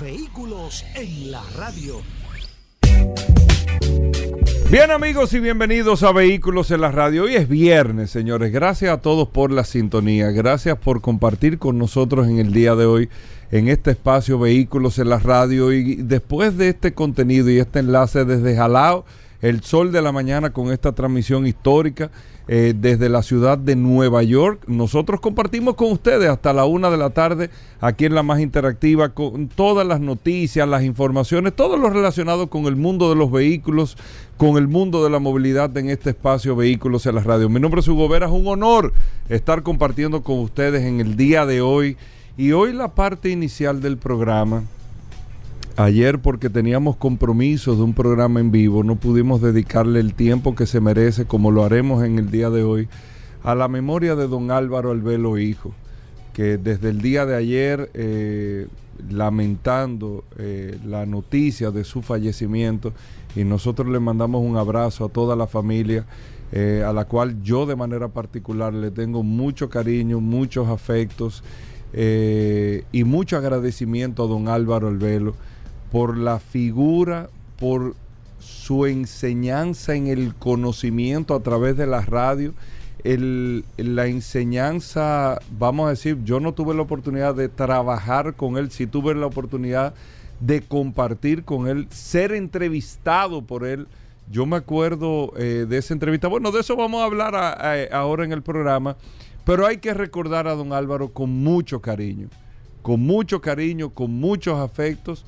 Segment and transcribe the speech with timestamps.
[0.00, 2.00] Vehículos en la radio.
[4.70, 7.24] Bien amigos y bienvenidos a Vehículos en la Radio.
[7.24, 8.52] Hoy es viernes, señores.
[8.52, 10.30] Gracias a todos por la sintonía.
[10.30, 13.08] Gracias por compartir con nosotros en el día de hoy
[13.50, 15.72] en este espacio Vehículos en la Radio.
[15.72, 19.04] Y después de este contenido y este enlace desde Jalao,
[19.42, 22.10] el sol de la mañana con esta transmisión histórica
[22.48, 24.64] eh, desde la ciudad de Nueva York.
[24.66, 29.10] Nosotros compartimos con ustedes hasta la una de la tarde aquí en la más interactiva
[29.10, 33.96] con todas las noticias, las informaciones, todo lo relacionado con el mundo de los vehículos,
[34.36, 37.48] con el mundo de la movilidad en este espacio Vehículos en la Radio.
[37.48, 38.92] Mi nombre es Hugo Vera, es un honor
[39.28, 41.96] estar compartiendo con ustedes en el día de hoy.
[42.36, 44.64] Y hoy la parte inicial del programa
[45.76, 50.66] Ayer porque teníamos compromisos de un programa en vivo, no pudimos dedicarle el tiempo que
[50.66, 52.88] se merece, como lo haremos en el día de hoy,
[53.42, 55.72] a la memoria de don Álvaro Albelo Hijo,
[56.34, 58.68] que desde el día de ayer, eh,
[59.08, 62.92] lamentando eh, la noticia de su fallecimiento,
[63.34, 66.04] y nosotros le mandamos un abrazo a toda la familia,
[66.52, 71.42] eh, a la cual yo de manera particular le tengo mucho cariño, muchos afectos
[71.94, 75.34] y mucho agradecimiento a don Álvaro Albelo
[75.92, 77.28] por la figura,
[77.58, 77.94] por
[78.40, 82.54] su enseñanza en el conocimiento a través de la radio,
[83.04, 88.86] la enseñanza, vamos a decir, yo no tuve la oportunidad de trabajar con él, sí
[88.86, 89.92] tuve la oportunidad
[90.40, 93.86] de compartir con él, ser entrevistado por él.
[94.30, 96.26] Yo me acuerdo eh, de esa entrevista.
[96.26, 97.34] Bueno, de eso vamos a hablar
[97.92, 98.96] ahora en el programa,
[99.44, 102.28] pero hay que recordar a don Álvaro con mucho cariño,
[102.80, 105.26] con mucho cariño, con muchos afectos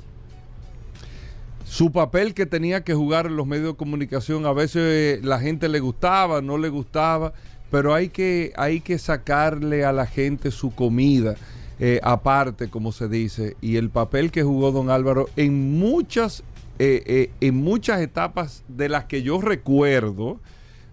[1.75, 5.67] su papel que tenía que jugar en los medios de comunicación, a veces la gente
[5.67, 7.33] le gustaba, no le gustaba,
[7.69, 11.35] pero hay que, hay que sacarle a la gente su comida
[11.81, 16.43] eh, aparte, como se dice, y el papel que jugó don Álvaro en muchas,
[16.79, 20.39] eh, eh, en muchas etapas de las que yo recuerdo,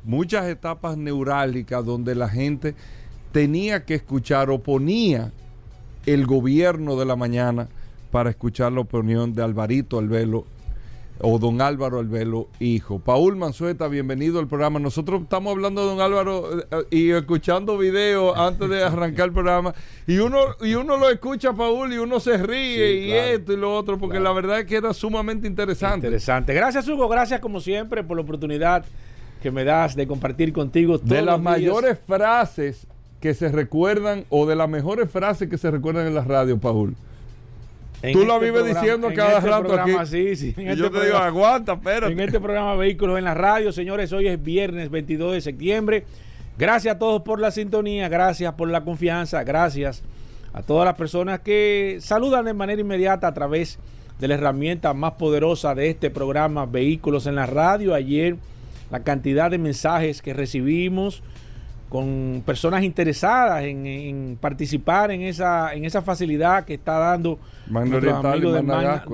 [0.02, 2.74] muchas etapas neurálgicas donde la gente
[3.30, 5.30] tenía que escuchar o ponía
[6.06, 7.68] el gobierno de la mañana
[8.10, 10.44] para escuchar la opinión de Alvarito Albelo
[11.22, 12.98] o don Álvaro Albelo, hijo.
[12.98, 14.80] Paul Manzueta, bienvenido al programa.
[14.80, 19.72] Nosotros estamos hablando de don Álvaro eh, y escuchando videos antes de arrancar el programa.
[20.06, 23.74] Y uno, y uno lo escucha, Paul, y uno se ríe y esto y lo
[23.74, 26.08] otro, porque la verdad es que era sumamente interesante.
[26.08, 26.54] Interesante.
[26.54, 27.08] Gracias, Hugo.
[27.08, 28.84] Gracias, como siempre, por la oportunidad
[29.40, 30.98] que me das de compartir contigo.
[30.98, 32.86] Todos de las mayores frases
[33.20, 36.96] que se recuerdan, o de las mejores frases que se recuerdan en la radio, Paul.
[38.10, 39.92] Tú lo este vives diciendo cada este rato aquí.
[40.06, 42.12] Sí, sí, y yo este te digo, aguanta, espérate.
[42.12, 46.04] En este programa Vehículos en la Radio, señores, hoy es viernes 22 de septiembre.
[46.58, 50.02] Gracias a todos por la sintonía, gracias por la confianza, gracias
[50.52, 53.78] a todas las personas que saludan de manera inmediata a través
[54.18, 57.94] de la herramienta más poderosa de este programa Vehículos en la Radio.
[57.94, 58.36] Ayer
[58.90, 61.22] la cantidad de mensajes que recibimos
[61.92, 67.38] con personas interesadas en, participar en esa, en esa facilidad que está dando
[67.68, 69.04] nuestros amigos de, Magna,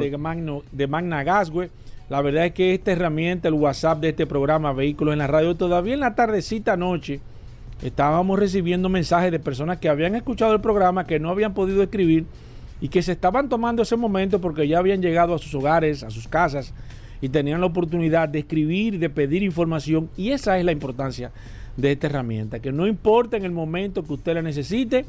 [0.70, 1.24] de, Magna.
[2.08, 5.56] La verdad es que esta herramienta, el WhatsApp de este programa Vehículos en la Radio,
[5.56, 7.20] todavía en la tardecita noche
[7.82, 12.26] estábamos recibiendo mensajes de personas que habían escuchado el programa, que no habían podido escribir
[12.80, 16.10] y que se estaban tomando ese momento porque ya habían llegado a sus hogares, a
[16.10, 16.72] sus casas
[17.20, 21.32] y tenían la oportunidad de escribir, de pedir información y esa es la importancia
[21.78, 25.06] de esta herramienta, que no importa en el momento que usted la necesite,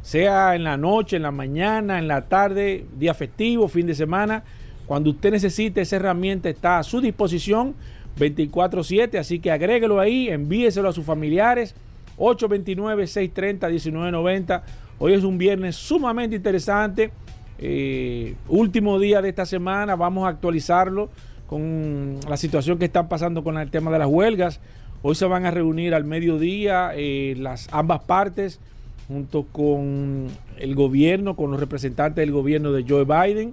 [0.00, 4.44] sea en la noche, en la mañana, en la tarde, día festivo, fin de semana,
[4.86, 7.74] cuando usted necesite esa herramienta está a su disposición
[8.16, 11.74] 24/7, así que agréguelo ahí, envíeselo a sus familiares
[12.16, 14.62] 829-630-1990.
[15.00, 17.10] Hoy es un viernes sumamente interesante,
[17.58, 21.10] eh, último día de esta semana, vamos a actualizarlo
[21.48, 24.60] con la situación que están pasando con el tema de las huelgas.
[25.06, 28.58] Hoy se van a reunir al mediodía eh, las ambas partes
[29.06, 33.52] junto con el gobierno, con los representantes del gobierno de Joe Biden,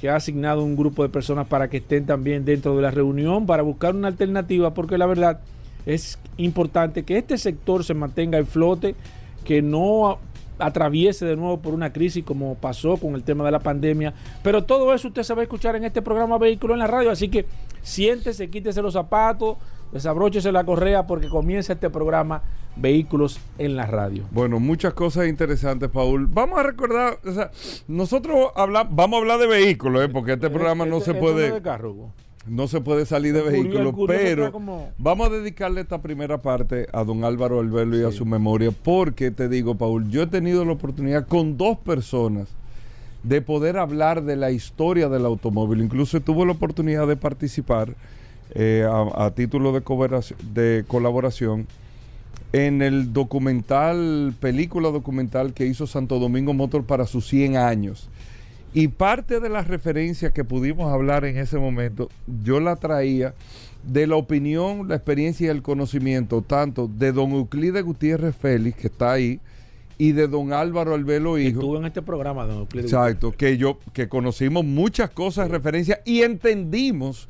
[0.00, 3.44] que ha asignado un grupo de personas para que estén también dentro de la reunión
[3.44, 5.40] para buscar una alternativa, porque la verdad
[5.84, 8.94] es importante que este sector se mantenga en flote,
[9.44, 10.18] que no
[10.58, 14.14] atraviese de nuevo por una crisis como pasó con el tema de la pandemia.
[14.42, 17.10] Pero todo eso usted se va a escuchar en este programa Vehículo en la Radio.
[17.10, 17.44] Así que
[17.82, 19.58] siéntese, quítese los zapatos,
[19.92, 22.42] desabróchese la correa porque comienza este programa
[22.76, 24.24] Vehículos en la Radio.
[24.30, 26.26] Bueno, muchas cosas interesantes, Paul.
[26.28, 27.50] Vamos a recordar, o sea,
[27.88, 30.08] nosotros vamos a hablar de vehículos, ¿eh?
[30.08, 31.50] porque este programa no se puede...
[31.50, 32.12] De carro,
[32.46, 34.50] no se puede salir de vehículos, pero
[34.96, 39.30] vamos a dedicarle esta primera parte a don Álvaro Albelo y a su memoria, porque
[39.30, 42.48] te digo, Paul, yo he tenido la oportunidad con dos personas
[43.22, 45.82] de poder hablar de la historia del automóvil.
[45.82, 47.94] Incluso tuve la oportunidad de participar
[48.54, 49.82] eh, a, título de,
[50.52, 51.66] de colaboración
[52.52, 58.08] en el documental, película documental que hizo Santo Domingo Motor para sus 100 años.
[58.72, 62.08] Y parte de las referencias que pudimos hablar en ese momento,
[62.44, 63.34] yo la traía
[63.84, 68.86] de la opinión, la experiencia y el conocimiento, tanto de don Euclides Gutiérrez Félix, que
[68.86, 69.40] está ahí,
[69.98, 71.60] y de don Álvaro Albelo Hijo.
[71.60, 72.92] Estuvo en este programa, don Euclides.
[72.92, 77.28] Exacto, que yo, que conocimos muchas cosas de referencia y entendimos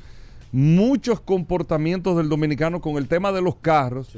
[0.52, 4.08] muchos comportamientos del dominicano con el tema de los carros.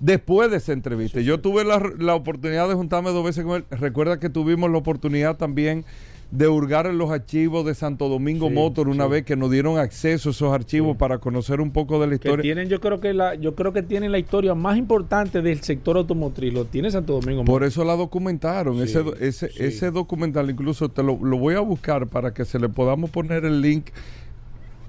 [0.00, 3.64] Después de esa entrevista, yo tuve la, la oportunidad de juntarme dos veces con él.
[3.70, 5.84] Recuerda que tuvimos la oportunidad también
[6.30, 10.28] de hurgar en los archivos de Santo Domingo Motor una vez que nos dieron acceso
[10.28, 12.42] a esos archivos para conocer un poco de la historia.
[12.42, 15.96] tienen, yo creo que la, yo creo que tienen la historia más importante del sector
[15.96, 17.54] automotriz, lo tiene Santo Domingo Motor.
[17.54, 22.08] Por eso la documentaron, ese, ese, ese documental incluso te lo, lo voy a buscar
[22.08, 23.86] para que se le podamos poner el link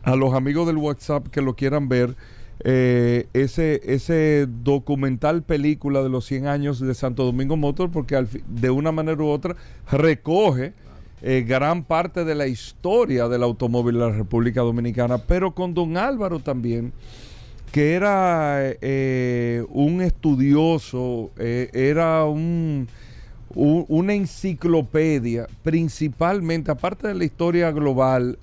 [0.08, 2.16] a los amigos del WhatsApp que lo quieran ver.
[2.64, 8.70] Eh, ese, ese documental película de los 100 años de Santo Domingo Motor, porque de
[8.70, 9.58] una manera u otra
[9.92, 10.72] recoge
[11.22, 15.98] eh, gran parte de la historia del automóvil de la República Dominicana, pero con don
[15.98, 16.94] Álvaro también,
[17.74, 22.88] que era eh, un estudioso, eh, era un,
[23.56, 28.38] una enciclopedia, principalmente, aparte de la historia global,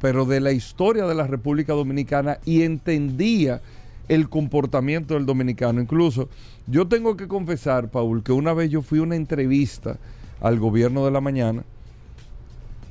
[0.00, 3.60] pero de la historia de la República Dominicana y entendía
[4.08, 5.80] el comportamiento del dominicano.
[5.80, 6.28] Incluso
[6.66, 9.98] yo tengo que confesar, Paul, que una vez yo fui a una entrevista
[10.40, 11.64] al gobierno de la mañana,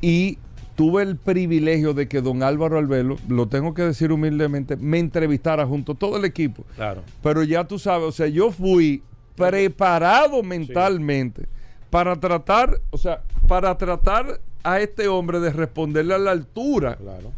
[0.01, 0.37] y
[0.75, 5.65] tuve el privilegio de que don Álvaro Albelo, lo tengo que decir humildemente, me entrevistara
[5.65, 6.63] junto a todo el equipo.
[6.75, 7.01] Claro.
[7.23, 9.01] Pero ya tú sabes, o sea, yo fui
[9.35, 11.47] preparado mentalmente
[11.95, 16.97] para tratar, o sea, para tratar a este hombre de responderle a la altura.
[16.97, 17.31] Claro.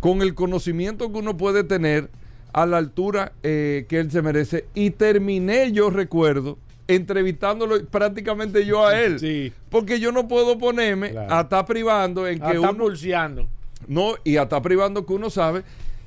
[0.00, 2.10] Con el conocimiento que uno puede tener
[2.52, 4.66] a la altura eh, que él se merece.
[4.74, 6.58] Y terminé, yo recuerdo,
[6.88, 9.18] entrevistándolo prácticamente yo a él.
[9.18, 9.50] Sí.
[9.70, 12.76] Porque yo no puedo ponerme a estar privando en que uno.
[12.76, 13.48] pulseando.
[13.88, 15.62] No, y a estar privando que uno sabe.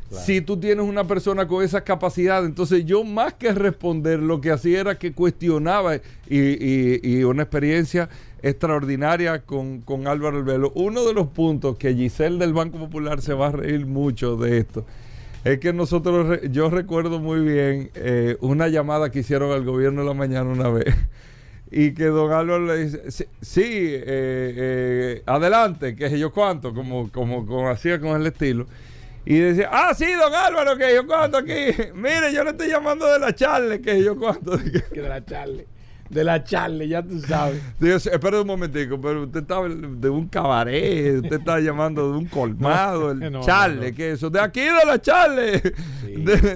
[0.10, 4.52] Si tú tienes una persona con esa capacidad, entonces yo más que responder, lo que
[4.52, 5.98] hacía era que cuestionaba
[6.30, 8.10] y, una experiencia
[8.42, 10.72] extraordinaria con, con Álvaro Albelo.
[10.76, 14.60] Uno de los puntos que Giselle del Banco Popular se va a reír mucho de
[14.60, 14.86] esto
[15.44, 20.08] es que nosotros, yo recuerdo muy bien eh, una llamada que hicieron al gobierno de
[20.08, 20.94] la mañana una vez.
[21.70, 27.46] Y que don Álvaro le dice, sí, eh, eh, adelante, que yo cuánto, como, como,
[27.46, 28.68] como hacía con el estilo.
[29.30, 31.52] Y decía, ah, sí, don Álvaro, que yo cuánto aquí.
[31.94, 34.58] Mire, yo le estoy llamando de la charle, que yo cuánto.
[34.94, 35.68] que de la charle
[36.10, 37.62] de la charle, ya tú sabes.
[37.80, 42.26] Dios, espera un momentico, pero usted está de un cabaret, usted está llamando de un
[42.28, 44.30] colmado, el charle, ¿qué es eso?
[44.30, 45.62] De aquí de la charle,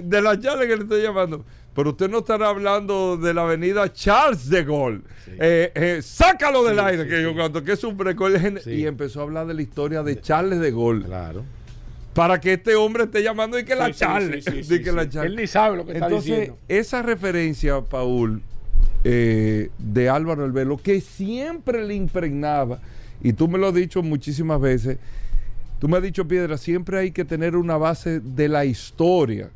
[0.06, 1.44] de, la charle que le estoy llamando.
[1.74, 5.02] Pero usted no estará hablando de la avenida Charles de Gaulle.
[5.40, 8.34] Eh, eh, sácalo del aire, que yo cuando que es un precoz.
[8.66, 11.06] Y empezó a hablar de la historia de Charles de Gaulle.
[11.06, 11.44] Claro
[12.14, 14.42] para que este hombre esté llamando y que la charle.
[15.24, 16.58] Él ni sabe lo que está diciendo.
[16.68, 18.42] Esa referencia, Paul,
[19.04, 22.80] eh, de Álvaro el Velo, que siempre le impregnaba,
[23.22, 24.98] y tú me lo has dicho muchísimas veces,
[25.80, 29.50] tú me has dicho, Piedra, siempre hay que tener una base de la historia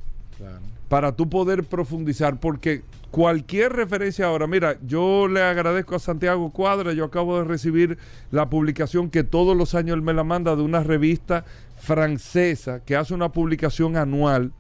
[0.88, 2.82] para tú poder profundizar, porque
[3.12, 7.98] cualquier referencia ahora, mira, yo le agradezco a Santiago Cuadra, yo acabo de recibir
[8.32, 11.46] la publicación que todos los años él me la manda de una revista
[11.86, 14.52] francesa que hace una publicación anual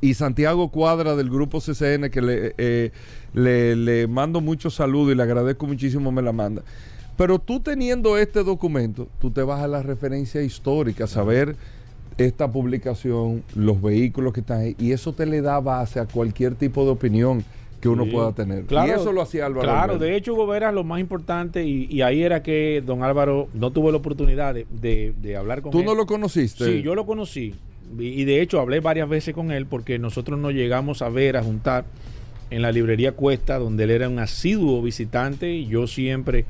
[0.00, 2.90] y Santiago Cuadra del grupo CCN, que eh,
[3.34, 6.62] le, le, mando muchos saludos y le agradezco muchísimo, me la manda.
[7.18, 11.54] Pero tú teniendo este documento, tú te vas a la referencia histórica, saber
[12.16, 16.54] esta publicación, los vehículos que están ahí, y eso te le da base a cualquier
[16.54, 17.44] tipo de opinión
[17.80, 18.64] que uno pueda tener.
[18.64, 19.62] Claro, y eso lo hacía Álvaro.
[19.62, 23.70] Claro, de hecho, Hugo Vera, lo más importante, y, ahí era que don Álvaro no
[23.70, 25.78] tuvo la oportunidad de, de hablar con él.
[25.78, 26.64] ¿Tú no lo conociste?
[26.64, 27.54] Sí, yo lo conocí
[27.98, 31.42] y de hecho hablé varias veces con él porque nosotros nos llegamos a ver, a
[31.42, 31.84] juntar
[32.50, 36.44] en la librería Cuesta, donde él era un asiduo visitante y yo siempre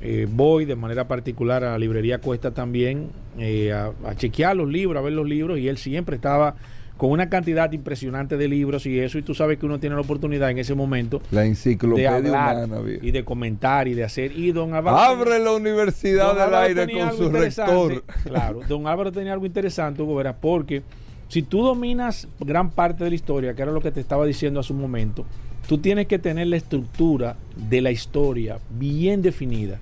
[0.00, 3.08] eh, voy de manera particular a la librería Cuesta también
[3.38, 6.56] eh, a, a chequear los libros, a ver los libros y él siempre estaba
[7.00, 10.02] con una cantidad impresionante de libros y eso, y tú sabes que uno tiene la
[10.02, 14.32] oportunidad en ese momento La de enciclopedia hablar humana, y de comentar y de hacer.
[14.38, 18.04] Y don Álvaro Abre la Universidad del Aire con su rector.
[18.24, 20.82] Claro, don Álvaro tenía algo interesante, Hugo Vera, porque
[21.28, 24.60] si tú dominas gran parte de la historia, que era lo que te estaba diciendo
[24.60, 25.24] hace un momento,
[25.66, 29.78] tú tienes que tener la estructura de la historia bien definida,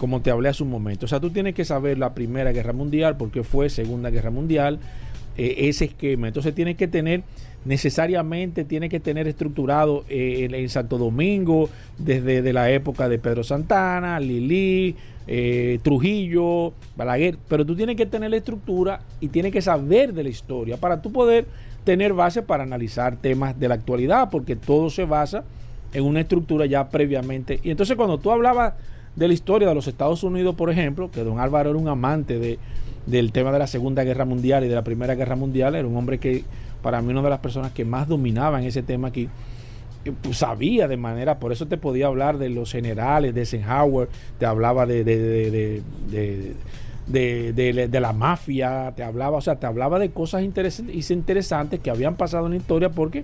[0.00, 1.06] como te hablé hace un momento.
[1.06, 4.80] O sea, tú tienes que saber la Primera Guerra Mundial, porque fue Segunda Guerra Mundial,
[5.42, 6.28] eh, ese esquema.
[6.28, 7.22] Entonces tienes que tener
[7.64, 13.18] necesariamente tiene que tener estructurado eh, en, en Santo Domingo desde de la época de
[13.18, 14.94] Pedro Santana, Lili,
[15.26, 20.24] eh, Trujillo, Balaguer, pero tú tienes que tener la estructura y tienes que saber de
[20.24, 21.46] la historia para tú poder
[21.84, 25.44] tener base para analizar temas de la actualidad, porque todo se basa
[25.94, 27.60] en una estructura ya previamente.
[27.62, 28.74] Y entonces cuando tú hablabas
[29.16, 32.38] de la historia de los Estados Unidos, por ejemplo, que don Álvaro era un amante
[32.38, 32.58] de,
[33.10, 35.96] del tema de la Segunda Guerra Mundial y de la Primera Guerra Mundial, era un
[35.96, 36.44] hombre que
[36.82, 39.28] para mí una de las personas que más dominaban ese tema aquí,
[40.22, 44.46] pues, sabía de manera, por eso te podía hablar de los generales, de Eisenhower, te
[44.46, 45.18] hablaba de, de,
[45.50, 46.54] de, de-
[47.88, 52.14] de- la mafia, te hablaba, o sea, te hablaba de cosas interesantes, interesantes que habían
[52.16, 53.22] pasado en la historia porque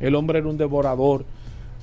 [0.00, 1.24] el hombre era un devorador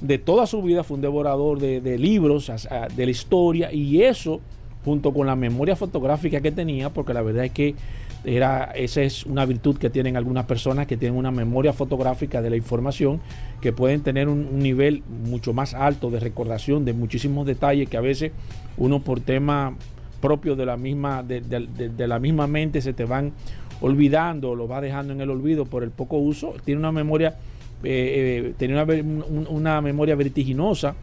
[0.02, 2.52] de toda su vida, fue un devorador de, libros,
[2.96, 4.42] de la historia, y eso,
[4.86, 7.76] junto con la memoria fotográfica que tenía, porque la verdad es que
[8.24, 12.52] era, esa es una virtud que tienen algunas personas que tienen una memoria fotográfica de
[12.52, 13.20] la información,
[13.62, 18.02] que pueden tener un, nivel mucho más alto de recordación de muchísimos detalles que a
[18.02, 18.32] veces
[18.78, 19.76] uno por tema
[20.22, 23.34] propio de la misma, de, la misma mente se te van
[23.82, 27.36] olvidando, lo va dejando en el olvido por el poco uso, tiene una memoria,
[27.84, 30.96] eh, eh, tenía una, una memoria vertiginosa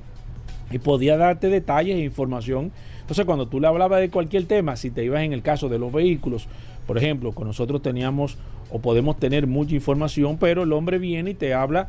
[0.73, 2.73] y podía darte detalles e información.
[3.03, 5.79] Entonces, cuando tú le hablabas de cualquier tema, si te ibas en el caso de
[5.79, 6.49] los vehículos,
[6.87, 8.39] por ejemplo, con nosotros teníamos
[8.71, 11.89] o podemos tener mucha información, pero el hombre viene y te habla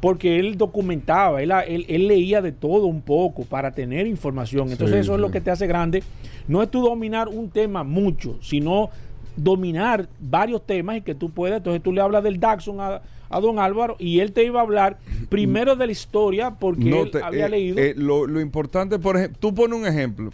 [0.00, 4.70] porque él documentaba, él, él- él leía de todo un poco para tener información.
[4.70, 6.02] Entonces, Sí, eso es lo que te hace grande.
[6.48, 8.90] No es tú dominar un tema mucho, sino
[9.36, 11.58] dominar varios temas y que tú puedas.
[11.58, 13.00] Entonces, tú le hablas del Daxon a,
[13.30, 17.02] a don Álvaro y él te iba a hablar primero de la historia porque No
[17.04, 17.78] él te- había eh, leído.
[17.78, 20.30] eh, lo, lo importante, por ejemplo, tú pones un ejemplo.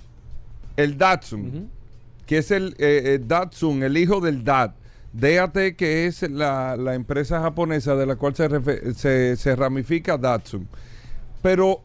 [0.79, 1.71] El Datsun,
[2.27, 4.75] que es el eh, eh, Datsun, el hijo del DAT.
[5.13, 10.69] DAT, que es la, la empresa japonesa de la cual se, se, se ramifica Datsun.
[11.43, 11.81] Pero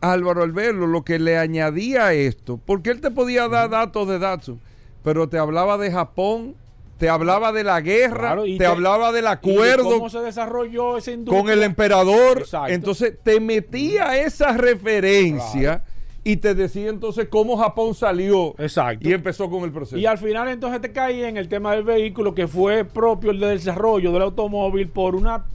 [0.00, 4.06] Álvaro al verlo, lo que le añadía a esto, porque él te podía dar datos
[4.08, 4.60] de Datsun,
[5.02, 6.54] pero te hablaba de Japón,
[6.98, 10.98] te hablaba de la guerra, Claro, te, te- hablaba del de acuerdo cómo se desarrolló
[10.98, 11.40] esa industria.
[11.42, 12.38] con el emperador.
[12.40, 12.72] Exacto.
[12.72, 15.84] Entonces te metía esa referencia
[16.28, 19.08] y te decía entonces cómo Japón salió Exacto.
[19.08, 19.96] y empezó con el proceso.
[19.96, 23.40] Y al final entonces te caí en el tema del vehículo que fue propio el
[23.40, 25.46] desarrollo del automóvil por una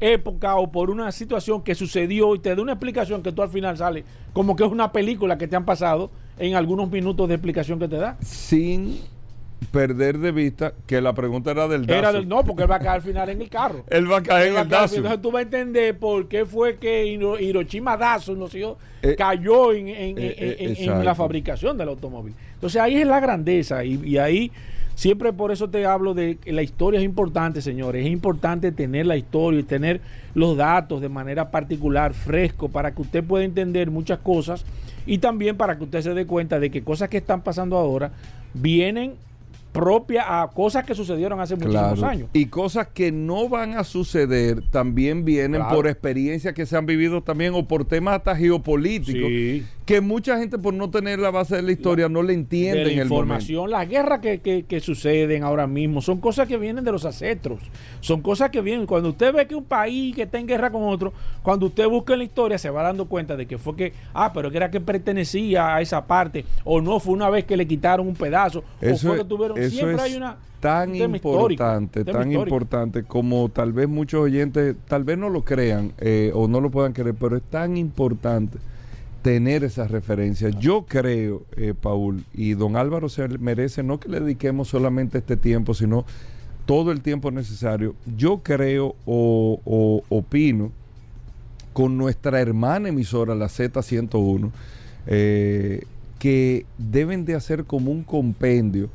[0.00, 3.50] época o por una situación que sucedió y te da una explicación que tú al
[3.50, 7.34] final sale como que es una película que te han pasado en algunos minutos de
[7.34, 8.16] explicación que te da.
[8.22, 9.00] Sin
[9.70, 12.80] perder de vista que la pregunta era del Era del no, porque él va a
[12.80, 13.84] caer al final en el carro.
[13.90, 14.84] Él va a caer Él en el final.
[14.94, 18.62] Entonces tú vas a entender por qué fue que Hiro- Hiroshima Datsun no sé
[19.02, 22.34] Eh, cayó en, en- eh, en- en- en la fabricación del automóvil.
[22.54, 24.52] Entonces ahí es la grandeza y, y ahí
[24.94, 28.04] siempre por eso te hablo de que la historia es importante, señores.
[28.06, 30.00] Es importante tener la historia y tener
[30.34, 34.64] los datos de manera particular, fresco, para que usted pueda entender muchas cosas
[35.04, 38.12] y también para que usted se dé cuenta de que cosas que están pasando ahora
[38.54, 39.14] vienen
[39.72, 42.06] propias a cosas que sucedieron hace muchísimos Claro.
[42.06, 42.28] años.
[42.34, 45.76] Y cosas que no van a suceder también vienen Claro.
[45.76, 49.64] por experiencias que se han vivido también o por temas hasta geopolíticos Sí.
[49.92, 52.96] Que mucha gente por no tener la base de la historia no le entiende de
[52.96, 56.90] la información, las guerras que, que- que suceden ahora mismo son cosas que vienen de
[56.92, 57.60] los ancestros,
[58.00, 58.86] son cosas que vienen.
[58.86, 62.14] Cuando usted ve que un país que está en guerra con otro, cuando usted busca
[62.14, 64.70] en la historia se va dando cuenta de que fue que, ah, pero que era
[64.70, 68.60] que pertenecía a esa parte, o no fue una vez que le quitaron un pedazo,
[68.60, 72.30] o Eso, fue es- que tuvieron, eso siempre es hay una tan un importante, tan
[72.30, 72.42] histórico.
[72.56, 76.70] importante como tal vez muchos oyentes tal vez no lo crean eh, o no lo
[76.70, 78.56] puedan creer, pero es tan importante
[79.22, 80.58] tener esas referencias.
[80.58, 85.36] Yo creo, eh, Paul, y don Álvaro se merece no que le dediquemos solamente este
[85.36, 86.04] tiempo, sino
[86.66, 87.94] todo el tiempo necesario.
[88.16, 90.72] Yo creo o, opino
[91.72, 94.50] con nuestra hermana emisora, la Z101,
[95.06, 95.84] eh,
[96.18, 98.90] que deben de hacer como un compendio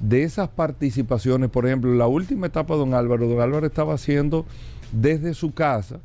[0.00, 1.50] de esas participaciones.
[1.50, 4.44] Por ejemplo, la última etapa don Álvaro, don Álvaro estaba haciendo
[4.92, 6.00] desde su casa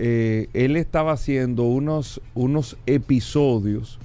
[0.00, 3.98] eh, él estaba haciendo unos, unos episodios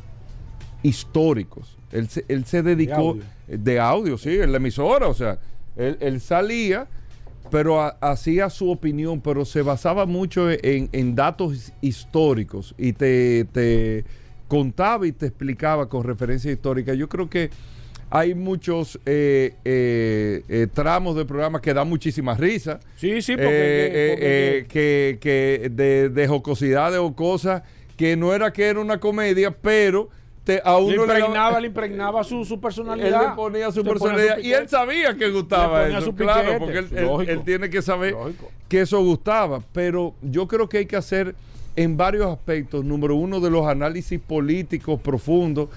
[0.82, 1.78] históricos.
[1.92, 3.14] Él se, él se dedicó
[3.48, 5.40] de audio, sí, en la emisora, o sea,
[5.76, 6.88] él, él salía,
[7.52, 13.46] pero ha- hacía su opinión, pero se basaba mucho en, en datos históricos y te,
[13.52, 14.06] te
[14.48, 16.94] contaba y te explicaba con referencia histórica.
[16.96, 17.52] Yo creo que
[18.16, 22.80] hay muchos eh, eh, eh, tramos del programa que dan muchísima risa.
[22.96, 27.64] Sí, sí, porque, eh, porque- eh, que, que de, de jocosidades o cosas
[27.98, 30.10] que no era que era una comedia, pero
[30.44, 33.30] te, a uno le, impregnaba, le impregnaba su, su él personalidad.
[33.32, 36.88] le ponía su ponía personalidad y él sabía que gustaba eso, su claro, porque él,
[36.96, 37.32] él- lógico.
[37.32, 38.52] él tiene que saber Lógico.
[38.68, 41.34] que eso gustaba, pero yo creo que hay que hacer
[41.76, 45.70] en varios aspectos, número uno, de los análisis políticos profundos,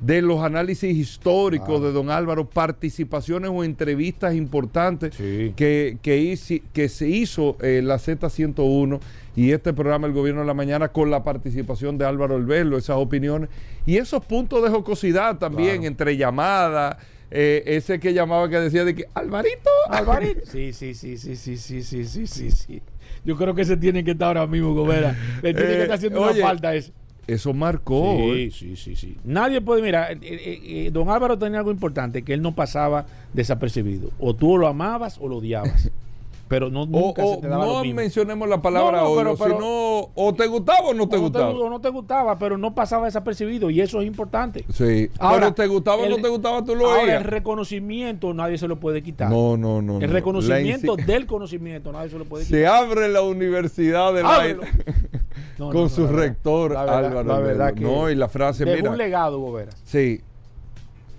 [0.00, 5.52] de los análisis históricos de don Álvaro, participaciones o entrevistas importantes Sí.
[5.56, 6.36] que, que,
[6.72, 9.00] que se hizo eh, la Z101
[9.36, 12.96] y este programa El Gobierno de la Mañana con la participación de Álvaro Albelo, esas
[12.96, 13.48] opiniones
[13.86, 15.86] y esos puntos de jocosidad también Claro.
[15.88, 16.96] entre llamadas,
[17.30, 20.40] eh, ese que llamaba que decía de que Alvarito, Alvarito.
[20.52, 22.82] Sí, sí, sí, sí, sí, sí, sí, sí, sí, sí.
[23.24, 25.16] Yo creo que se tiene que estar ahora mismo, Gobera.
[25.42, 26.92] Le tiene Eh, que estar haciendo oye, una falta eso.
[27.26, 28.16] Eso marcó.
[28.18, 29.16] Sí, sí, sí, sí.
[29.24, 33.06] Nadie puede, mira, eh, eh, eh, don Álvaro tenía algo importante, que él no pasaba
[33.32, 34.10] desapercibido.
[34.18, 35.90] O tú lo amabas o lo odiabas.
[36.46, 37.96] Pero no, nunca o se te daba no lo mismo.
[38.02, 41.16] mencionemos la palabra No, no, odio, pero- pero- sino o te gustaba o no te
[41.16, 41.48] o, gustaba.
[41.48, 44.62] te, o no te gustaba, pero no pasaba desapercibido y eso es importante.
[44.70, 48.58] Sí, Ahora, pero te gustaba o no te gustaba, tú lo Ahora, el reconocimiento nadie
[48.58, 49.30] se lo puede quitar.
[49.30, 50.00] No, no, no.
[50.00, 50.12] el no.
[50.12, 52.60] reconocimiento La del conocimiento nadie se lo puede quitar.
[52.60, 54.62] Se abre la Universidad del Ábrelo.
[55.58, 57.22] No, con no, su rector verdad- Álvaro.
[57.28, 58.90] la verdad que no, y la frase, dejó mira.
[58.90, 59.70] un legado, Gobera.
[59.84, 60.20] Sí,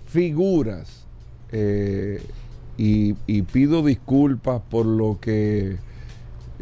[0.06, 1.06] figuras.
[1.52, 2.22] eh,
[2.78, 5.78] y, y pido disculpas por lo que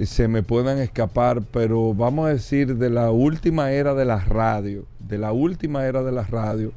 [0.04, 4.84] se me puedan escapar, pero vamos a decir de la última era de la radio,
[5.00, 6.72] de la última era de la radio,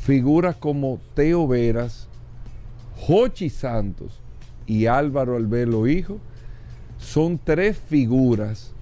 [0.00, 2.08] figuras como Teo Veras,
[2.96, 4.20] Jochi Santos
[4.66, 6.18] y Álvaro Albelo Hijo,
[6.98, 8.72] son tres figuras,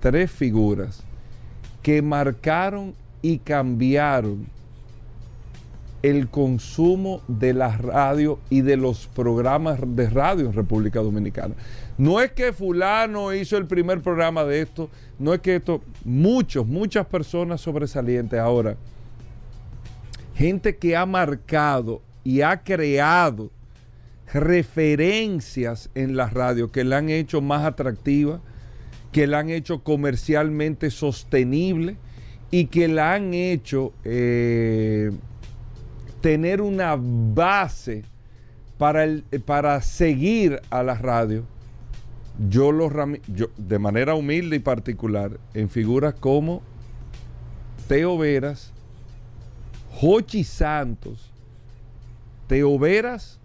[0.00, 1.02] tres figuras
[1.82, 4.46] que marcaron y cambiaron
[6.02, 11.54] el consumo de la radio y de los programas de radio en República Dominicana.
[11.98, 16.66] No es que fulano hizo el primer programa de esto, no es que esto, muchos,
[16.66, 18.76] muchas personas sobresalientes ahora,
[20.34, 23.50] gente que ha marcado y ha creado
[24.32, 28.40] referencias en la radio que la han hecho más atractiva,
[29.12, 31.96] que la han hecho comercialmente sostenible
[32.50, 35.10] y que la han hecho eh,
[36.20, 38.04] tener una base
[38.78, 41.44] para, el, para seguir a la radio.
[42.48, 42.92] Yo los
[43.28, 46.62] yo, de manera humilde y particular en figuras como
[47.86, 48.72] Teo Veras,
[50.00, 51.30] Jochi Santos,
[52.46, 53.38] Teo Veras,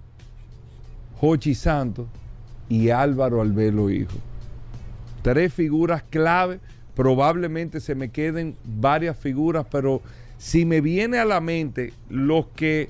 [1.20, 2.08] Jochi Santos
[2.70, 4.18] y Álvaro Albelo Hijo.
[5.26, 6.60] Tres figuras clave,
[6.94, 10.04] probablemente se me queden varias figuras, pero
[10.38, 12.90] si me viene a la mente los que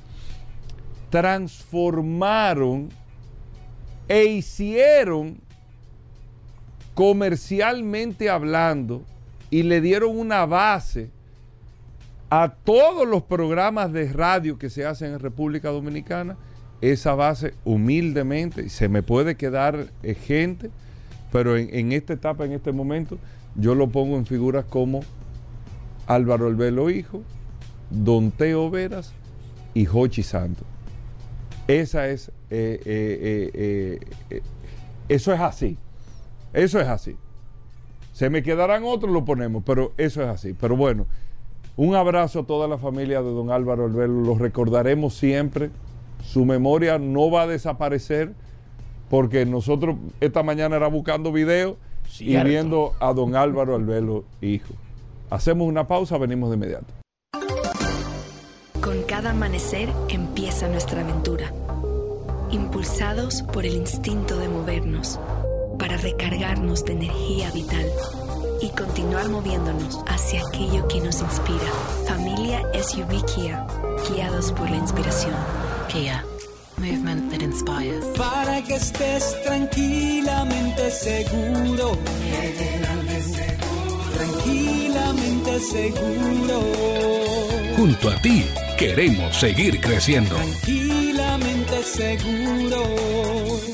[1.09, 2.89] transformaron
[4.09, 5.37] e hicieron
[6.93, 9.01] comercialmente hablando
[9.49, 11.11] y le dieron una base
[12.29, 16.35] a todos los programas de radio que se hacen en República Dominicana,
[16.81, 20.69] esa base humildemente, se me puede quedar eh, gente,
[21.35, 23.17] pero en, en esta etapa, en este momento,
[23.55, 25.01] yo lo pongo en figuras como
[26.07, 27.23] Álvaro Albelo Hijo,
[27.89, 29.11] Don Teo Veras
[29.73, 30.65] y Jochi Santos.
[31.67, 34.41] Esa es, eh, eh, eh,
[35.09, 35.77] eso es así.
[36.53, 37.17] Eso es así.
[38.13, 40.53] Se me quedarán otros, lo ponemos, pero eso es así.
[40.53, 41.05] Pero bueno,
[41.75, 44.21] un abrazo a toda la familia de don Álvaro Albelo.
[44.21, 45.69] Lo recordaremos siempre.
[46.23, 48.31] Su memoria no va a desaparecer
[49.09, 51.77] porque nosotros esta mañana era buscando video
[52.19, 54.73] y viendo a don Álvaro Albelo, hijo.
[55.29, 56.85] Hacemos una pausa, venimos de inmediato.
[58.81, 61.51] Con cada amanecer empieza nuestra aventura.
[62.51, 65.19] Impulsados por el instinto de movernos,
[65.79, 67.85] para recargarnos de energía vital
[68.61, 71.67] y continuar moviéndonos hacia aquello que nos inspira.
[72.07, 73.65] Familia SUV Kia,
[74.09, 75.35] guiados por la inspiración.
[75.91, 76.23] Kia,
[76.77, 78.03] movement that inspires.
[78.17, 81.97] para que estés tranquilamente seguro.
[84.13, 86.61] Tranquilamente seguro.
[87.77, 88.45] Junto a ti
[88.77, 90.35] queremos seguir creciendo.
[90.35, 92.81] Tranquilamente seguro.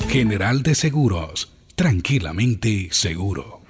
[0.08, 3.61] General de Seguros, tranquilamente seguro.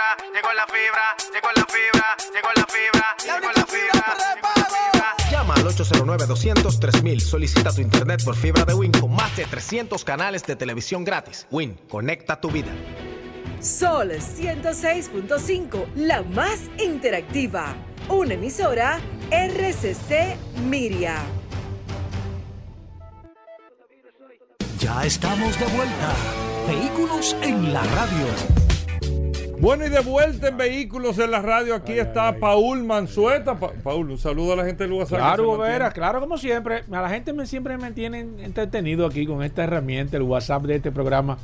[0.00, 5.30] Fibra, llegó la fibra, llegó la fibra, llegó la fibra, llegó la fibra.
[5.30, 7.20] Llama al 809-200-3000.
[7.20, 11.46] Solicita tu internet por fibra de Win con más de 300 canales de televisión gratis.
[11.50, 12.72] Win, conecta tu vida.
[13.60, 17.74] Sol 106.5, la más interactiva.
[18.08, 18.98] Una emisora
[19.30, 21.16] RCC Miria.
[24.78, 26.14] Ya estamos de vuelta.
[26.66, 28.59] Vehículos en la radio.
[29.60, 33.56] Bueno, y de vuelta en Vehículos en la Radio, aquí está Paul Manzueta.
[33.56, 35.18] Pa- Paul, un saludo a la gente del WhatsApp.
[35.18, 35.90] Claro, mantiene.
[35.92, 36.84] claro, como siempre.
[36.90, 40.76] A la gente me, siempre me tiene entretenido aquí con esta herramienta, el WhatsApp de
[40.76, 41.36] este programa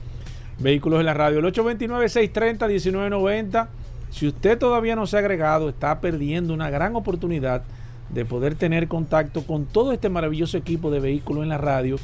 [0.58, 1.40] Vehículos en la Radio.
[1.40, 3.66] El 829-630-1990.
[4.10, 7.64] Si usted todavía no se ha agregado, está perdiendo una gran oportunidad
[8.08, 11.96] de poder tener contacto con todo este maravilloso equipo de Vehículos en la Radio.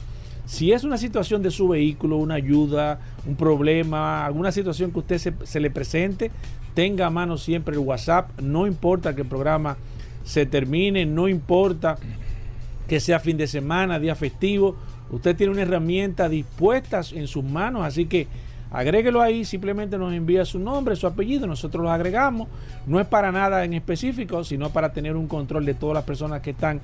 [0.53, 5.35] Si es una situación de su vehículo, una ayuda, un problema, alguna situación que usted
[5.45, 6.31] se, le presente,
[6.75, 8.39] tenga a mano siempre el WhatsApp.
[8.39, 9.79] No importa que el programa
[10.25, 11.97] se termine, no importa
[12.87, 14.77] que sea fin de semana, día festivo.
[15.11, 18.29] Usted tiene una herramienta dispuesta en sus manos, así que
[18.71, 22.49] agréguelo ahí, simplemente nos envía su nombre, su apellido, nosotros los agregamos.
[22.87, 26.43] No es para nada en específico, sino para tener un control de todas las personas
[26.43, 26.83] que están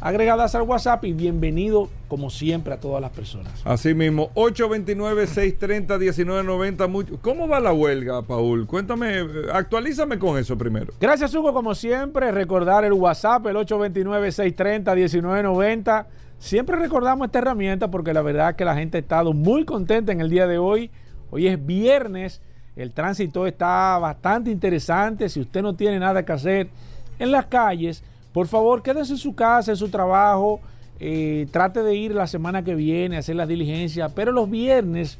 [0.00, 3.52] agregadas al WhatsApp y bienvenido como siempre a todas las personas.
[3.64, 6.88] Así mismo, 829-630-1990.
[6.88, 8.66] Mucho- ¿Cómo va la huelga, Paul?
[8.66, 10.92] Cuéntame, actualízame con eso primero.
[11.00, 12.30] Gracias, Hugo, como siempre.
[12.30, 16.06] Recordar el WhatsApp, el 829-630-1990.
[16.38, 20.12] Siempre recordamos esta herramienta porque la verdad es que la gente ha estado muy contenta
[20.12, 20.90] en el día de hoy.
[21.30, 22.40] Hoy es viernes,
[22.76, 25.28] el tránsito está bastante interesante.
[25.30, 26.68] Si usted no tiene nada que hacer
[27.18, 28.04] en las calles,
[28.36, 30.60] por favor, quédese en su casa, en su trabajo.
[31.00, 35.18] eh, trate de ir la semana que viene a hacer las diligencias, pero los viernes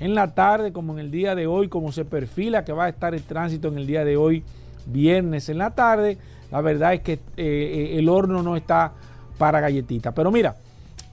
[0.00, 2.88] en la tarde, como en el día de hoy, como se perfila que va a
[2.88, 4.42] estar el tránsito en el día de hoy,
[4.86, 6.18] viernes en la tarde,
[6.50, 8.92] la verdad es que eh, el horno no está
[9.38, 10.12] para galletitas.
[10.12, 10.56] Pero mira,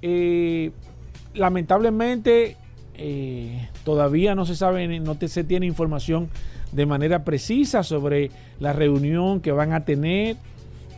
[0.01, 0.71] eh,
[1.35, 2.57] lamentablemente
[3.83, 6.27] todavía no se sabe, no se tiene información
[6.71, 10.37] de manera precisa sobre la reunión que van a tener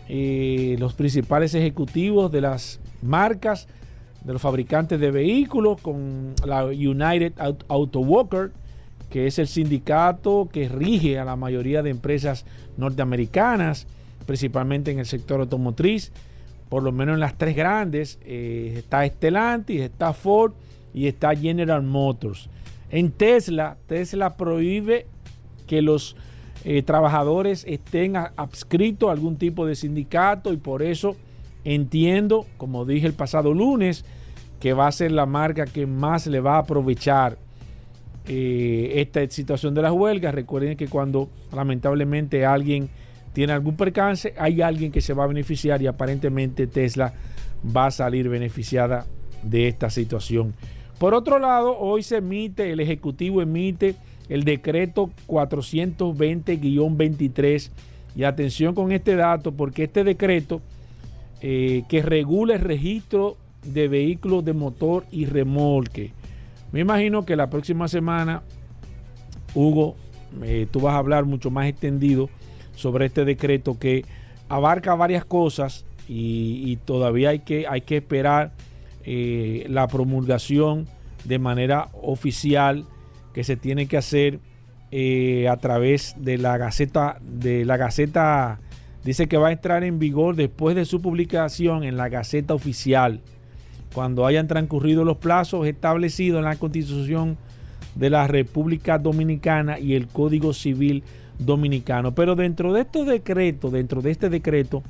[0.09, 3.67] los principales ejecutivos de las marcas
[4.23, 8.51] de los fabricantes de vehículos con la United Aut- Auto Worker,
[9.09, 13.87] que es el sindicato que rige a la mayoría de empresas norteamericanas,
[14.25, 16.11] principalmente en el sector automotriz,
[16.67, 20.51] por lo menos en las tres grandes, eh, está Stellantis, está Ford
[20.93, 22.49] y está General Motors.
[22.89, 25.05] En Tesla, Tesla prohíbe
[25.67, 26.17] que los
[26.65, 31.15] eh, trabajadores estén adscritos a algún tipo de sindicato y por eso
[31.63, 34.05] entiendo, como dije el pasado lunes,
[34.59, 37.37] que va a ser la marca que más le va a aprovechar
[38.27, 40.33] eh, esta situación de las huelgas.
[40.33, 42.89] Recuerden que cuando lamentablemente alguien
[43.33, 47.13] tiene algún percance, hay alguien que se va a beneficiar y aparentemente Tesla
[47.75, 49.05] va a salir beneficiada
[49.43, 50.53] de esta situación.
[50.97, 53.95] Por otro lado, hoy se emite, el Ejecutivo emite
[54.29, 57.69] el decreto 420-23
[58.15, 60.61] y atención con este dato porque este decreto
[61.41, 66.11] eh, que regula el registro de vehículos de motor y remolque.
[66.71, 68.41] Me imagino que la próxima semana,
[69.53, 69.95] Hugo,
[70.43, 72.29] eh, tú vas a hablar mucho más extendido
[72.75, 74.03] sobre este decreto que
[74.49, 78.53] abarca varias cosas y, todavía hay que, hay que esperar
[79.03, 80.87] eh, la promulgación
[81.25, 82.85] de manera oficial
[83.38, 84.39] que se tiene que hacer
[84.89, 88.60] eh, a través de la gaceta de la gaceta
[89.04, 93.21] dice que va a entrar en vigor después de su publicación en la Gaceta Oficial,
[93.93, 97.38] cuando hayan transcurrido los plazos establecidos en la Constitución
[97.93, 101.04] de la República Dominicana y el Código Civil
[101.38, 102.15] Dominicano.
[102.15, 104.82] Pero dentro de estos decretos, dentro de este decreto,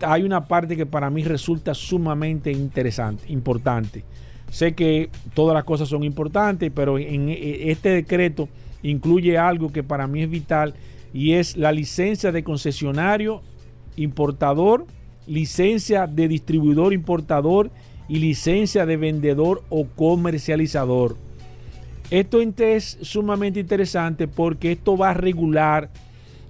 [0.00, 4.04] hay una parte que para mí resulta sumamente interesante, importante.
[4.50, 8.48] Sé que todas las cosas son importantes, pero en este decreto
[8.82, 10.74] incluye algo que para mí es vital
[11.12, 13.42] y es la licencia de concesionario
[13.96, 14.86] importador,
[15.26, 17.70] licencia de distribuidor importador
[18.08, 21.16] y licencia de vendedor o comercializador.
[22.10, 25.90] Esto es sumamente interesante porque esto va a regular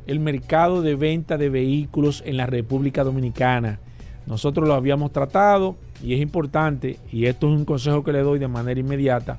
[0.07, 3.81] el mercado de venta de vehículos en la República Dominicana.
[4.27, 8.39] Nosotros lo habíamos tratado y es importante, y esto es un consejo que le doy
[8.39, 9.39] de manera inmediata,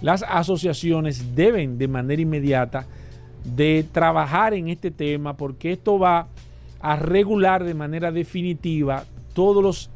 [0.00, 2.86] las asociaciones deben de manera inmediata
[3.44, 6.28] de trabajar en este tema porque esto va
[6.80, 9.90] a regular de manera definitiva todos los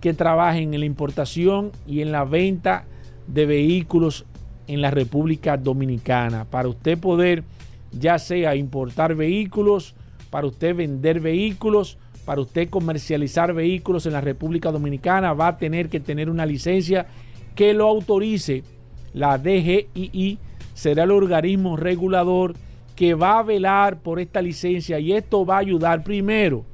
[0.00, 2.84] que trabajen en la importación y en la venta
[3.26, 4.26] de vehículos
[4.66, 6.44] en la República Dominicana.
[6.44, 7.44] Para usted poder
[7.92, 9.94] ya sea importar vehículos,
[10.30, 15.88] para usted vender vehículos, para usted comercializar vehículos en la República Dominicana, va a tener
[15.88, 17.06] que tener una licencia
[17.54, 18.64] que lo autorice.
[19.12, 20.38] La DGII
[20.74, 22.54] será el organismo regulador
[22.96, 26.64] que va a velar por esta licencia y esto va a ayudar primero.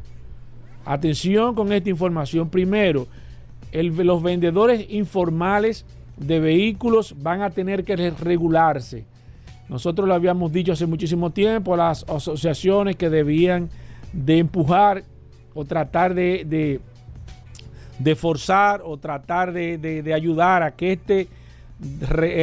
[0.84, 2.48] Atención con esta información.
[2.48, 3.06] Primero,
[3.72, 5.84] los vendedores informales
[6.16, 9.04] de vehículos van a tener que regularse.
[9.68, 13.70] Nosotros lo habíamos dicho hace muchísimo tiempo, las asociaciones que debían
[14.12, 15.04] de empujar
[15.54, 16.80] o tratar de,
[17.98, 21.28] de, forzar o tratar de, ayudar a que, este,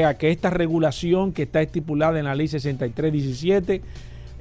[0.05, 3.81] a que esta regulación que está estipulada en la ley 6317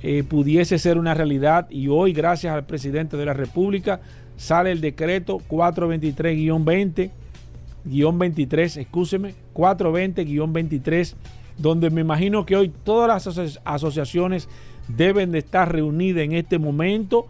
[0.03, 1.69] eh, pudiese ser una realidad.
[1.71, 4.01] Y hoy gracias al presidente de la República
[4.37, 7.11] sale el decreto 423-20
[7.85, 11.15] 23, excúseme, 420-23
[11.59, 14.49] donde me imagino que hoy todas las asociaciones
[14.89, 17.27] deben de estar reunidas en este momento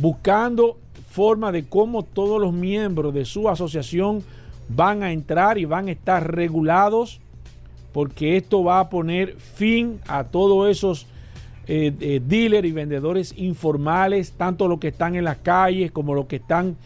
[0.00, 0.78] buscando
[1.10, 4.22] forma de cómo todos los miembros de su asociación
[4.68, 7.20] van a entrar y van a estar regulados
[7.92, 11.06] porque esto va a poner fin a todos esos
[11.68, 16.26] eh, eh, dealers y vendedores informales, tanto los que están en las calles como los
[16.26, 16.76] que están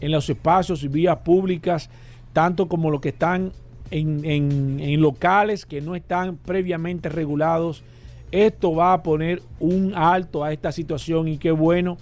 [0.00, 1.88] en los espacios y vías públicas,
[2.32, 3.52] tanto como los que están
[3.90, 7.82] en, locales que no están previamente regulados.
[8.30, 11.96] Esto va a poner un alto a esta situación y qué bueno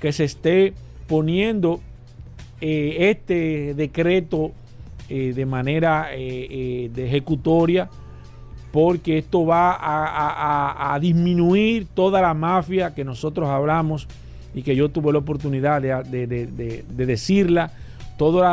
[0.00, 0.74] que se esté
[1.06, 1.80] poniendo
[2.60, 4.52] eh, este decreto
[5.08, 7.88] eh, de manera eh, de ejecutoria
[8.76, 14.06] porque esto va a, disminuir toda la mafia que nosotros hablamos
[14.54, 17.72] y que yo tuve la oportunidad de, decirla,
[18.18, 18.44] todos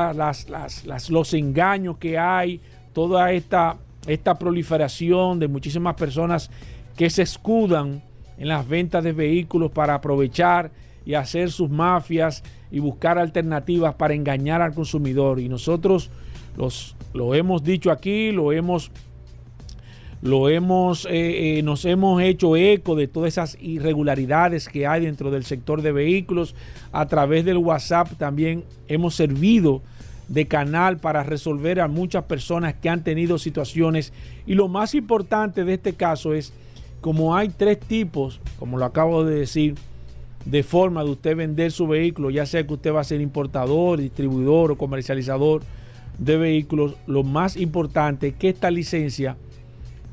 [1.10, 2.62] los engaños que hay,
[2.94, 3.76] toda esta,
[4.08, 6.50] esta proliferación de muchísimas personas
[6.96, 8.02] que se escudan
[8.38, 10.72] en las ventas de vehículos para aprovechar
[11.06, 15.40] y hacer sus mafias y buscar alternativas para engañar al consumidor.
[15.40, 16.10] Y nosotros
[16.58, 18.92] los, lo hemos dicho aquí, lo hemos,
[20.22, 25.32] lo hemos, eh, eh, nos hemos hecho eco de todas esas irregularidades que hay dentro
[25.32, 26.56] del sector de vehículos.
[26.92, 29.82] A través del WhatsApp también hemos servido
[30.28, 34.14] de canal para resolver a muchas personas que han tenido situaciones.
[34.46, 36.54] Y lo más importante de este caso es,
[37.02, 39.76] como hay tres tipos, como lo acabo de decir,
[40.46, 44.00] de forma de usted vender su vehículo, ya sea que usted va a ser importador,
[44.00, 45.62] distribuidor o comercializador
[46.18, 49.38] de vehículos, lo más importante es que esta licencia,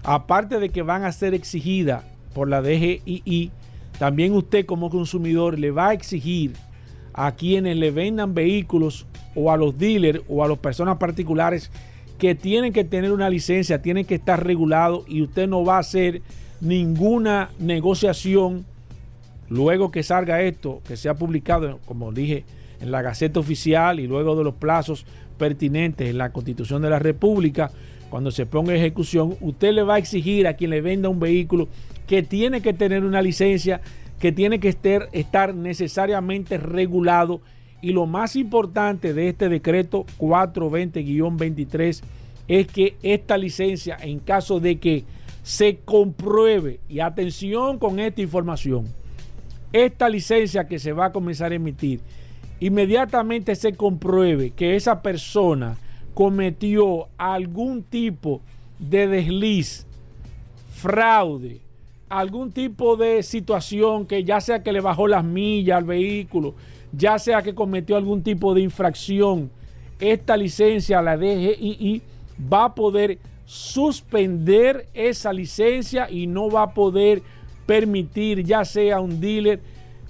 [0.02, 3.50] aparte de que van a ser exigidas por la DGII,
[3.98, 6.52] también usted como consumidor le va a exigir
[7.12, 11.70] a quienes le vendan vehículos o a los dealers o a las personas particulares
[12.18, 15.80] que tienen que tener una licencia, tienen que estar regulados y usted no va a
[15.80, 16.22] hacer
[16.60, 18.64] ninguna negociación
[19.50, 22.44] luego que salga esto, que sea publicado, como dije,
[22.80, 25.04] en la Gaceta Oficial y luego de los plazos
[25.36, 27.70] pertinentes en la Constitución de la República,
[28.08, 31.20] cuando se ponga en ejecución, usted le va a exigir a quien le venda un
[31.20, 31.68] vehículo
[32.06, 33.80] que tiene que tener una licencia,
[34.18, 37.40] que tiene que estar, estar necesariamente regulado.
[37.82, 42.02] Y lo más importante de este decreto 420-23
[42.48, 45.04] es que esta licencia, en caso de que
[45.42, 48.86] se compruebe, y atención con esta información,
[49.72, 52.00] esta licencia que se va a comenzar a emitir,
[52.58, 55.76] inmediatamente se compruebe que esa persona
[56.14, 58.40] cometió algún tipo
[58.78, 59.86] de desliz,
[60.72, 61.60] fraude,
[62.08, 66.54] algún tipo de situación que ya sea que le bajó las millas al vehículo,
[66.92, 69.50] ya sea que cometió algún tipo de infracción,
[70.00, 72.02] esta licencia, la DGII,
[72.52, 77.22] va a poder suspender esa licencia y no va a poder
[77.70, 79.60] permitir ya sea un dealer,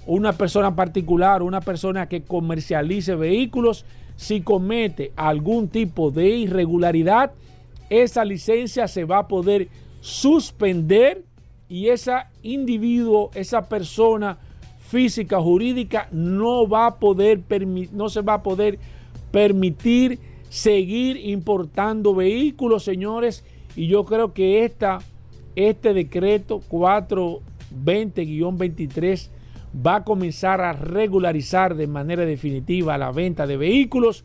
[0.07, 7.33] una persona particular, una persona que comercialice vehículos, si comete algún tipo de irregularidad,
[7.91, 9.67] esa licencia se va a poder
[9.99, 11.23] suspender
[11.69, 14.39] y ese individuo, esa persona
[14.79, 17.41] física, jurídica, no va a poder
[17.91, 18.79] no se va a poder
[19.29, 20.17] permitir
[20.49, 23.43] seguir importando vehículos, señores.
[23.75, 24.97] Y yo creo que esta,
[25.55, 26.61] este decreto
[27.85, 29.29] 420-23
[29.85, 34.23] va a comenzar a regularizar de manera definitiva la venta de vehículos,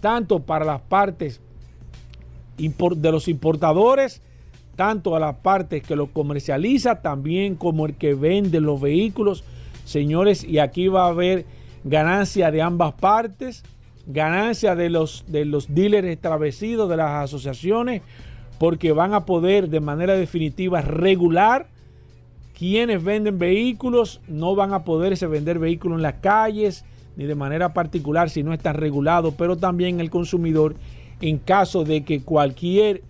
[0.00, 1.40] tanto para las partes
[2.56, 4.22] de los importadores,
[4.76, 9.44] tanto a las partes que lo comercializa, también como el que vende los vehículos.
[9.84, 11.46] Señores, y aquí va a haber
[11.84, 13.64] ganancia de ambas partes
[14.06, 18.02] ganancia de los, de los dealers establecidos, de las asociaciones,
[18.58, 21.68] porque van a poder de manera definitiva regular
[22.56, 26.84] quienes venden vehículos, no van a poderse vender vehículos en las calles,
[27.16, 30.76] ni de manera particular si no está regulado, pero también el consumidor,
[31.20, 33.02] en caso de que cualquier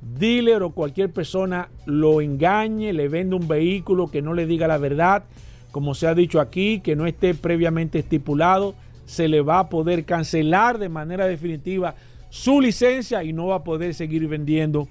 [0.00, 4.78] dealer o cualquier persona lo engañe, le venda un vehículo que no le diga la
[4.78, 5.24] verdad,
[5.70, 8.74] como se ha dicho aquí, que no esté previamente estipulado,
[9.04, 11.94] se le va a poder cancelar de manera definitiva
[12.28, 14.88] su licencia y no va a poder seguir vendiendo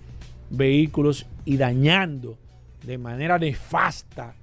[0.50, 2.38] vehículos y dañando
[2.84, 4.36] de manera nefasta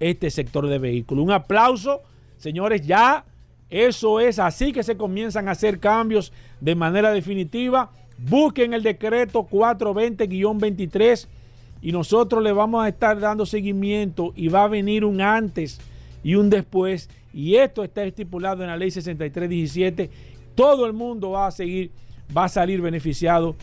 [0.00, 1.24] este sector de vehículos.
[1.24, 2.02] Un aplauso,
[2.38, 3.24] señores, ya
[3.70, 7.90] eso es así que se comienzan a hacer cambios de manera definitiva.
[8.18, 11.26] Busquen el decreto 420-23
[11.82, 15.80] y nosotros le vamos a estar dando seguimiento y va a venir un antes
[16.22, 20.08] y un después y esto está estipulado en la ley 6317,
[20.54, 21.90] todo el mundo va a seguir,
[22.34, 23.56] va a salir beneficiado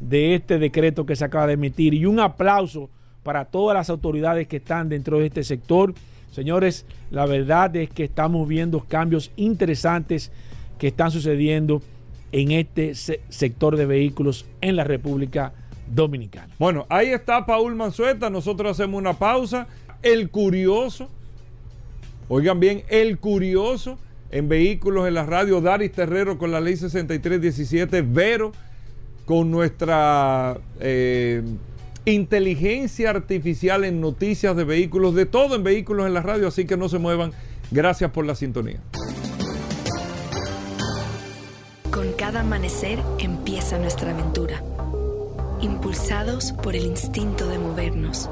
[0.00, 1.92] de este decreto que se acaba de emitir.
[1.92, 2.88] Y un aplauso
[3.22, 5.94] para todas las autoridades que están dentro de este sector.
[6.30, 10.30] Señores, la verdad es que estamos viendo cambios interesantes
[10.78, 11.82] que están sucediendo
[12.32, 15.52] en este sector de vehículos en la República
[15.92, 16.54] Dominicana.
[16.58, 19.66] Bueno, ahí está Paul Manzueta, nosotros hacemos una pausa.
[20.02, 21.08] El curioso
[22.32, 23.98] Oigan bien, el curioso
[24.30, 28.52] en vehículos en la radio, Daris Terrero con la ley 6317, Vero
[29.24, 31.42] con nuestra eh,
[32.04, 36.76] inteligencia artificial en noticias de vehículos, de todo en vehículos en la radio, así que
[36.76, 37.32] no se muevan.
[37.70, 38.80] Gracias por la sintonía.
[41.90, 44.62] Con cada amanecer empieza nuestra aventura,
[45.60, 48.30] impulsados por el instinto de movernos,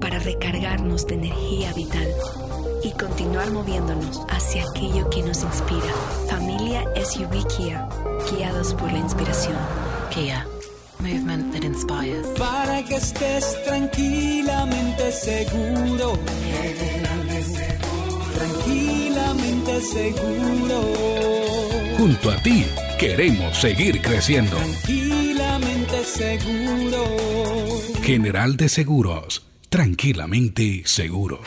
[0.00, 2.08] para recargarnos de energía vital
[2.82, 5.92] y continuar moviéndonos hacia aquello que nos inspira.
[6.28, 7.88] Familia SUV Kia,
[8.30, 9.56] guiados por la inspiración.
[10.12, 10.46] Kia,
[11.02, 12.26] movement that inspires.
[12.38, 16.18] Para que estés tranquilamente seguro.
[18.34, 20.78] Tranquilamente seguro.
[21.98, 22.64] Junto a ti,
[22.98, 24.56] queremos seguir creciendo.
[24.56, 27.04] Tranquilamente seguro.
[28.02, 31.40] General de Seguros, tranquilamente seguro.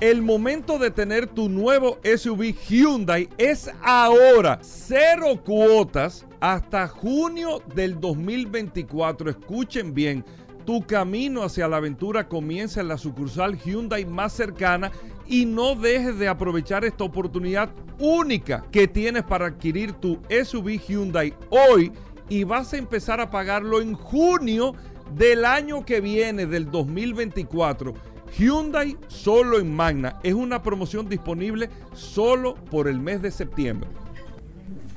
[0.00, 4.58] El momento de tener tu nuevo SUV Hyundai es ahora.
[4.62, 9.30] Cero cuotas hasta junio del 2024.
[9.30, 10.24] Escuchen bien.
[10.66, 14.90] Tu camino hacia la aventura comienza en la sucursal Hyundai más cercana
[15.28, 21.32] y no dejes de aprovechar esta oportunidad única que tienes para adquirir tu SUV Hyundai
[21.50, 21.92] hoy
[22.28, 24.74] y vas a empezar a pagarlo en junio
[25.14, 27.94] del año que viene, del 2024
[28.36, 30.18] Hyundai solo en Magna.
[30.24, 33.88] Es una promoción disponible solo por el mes de septiembre.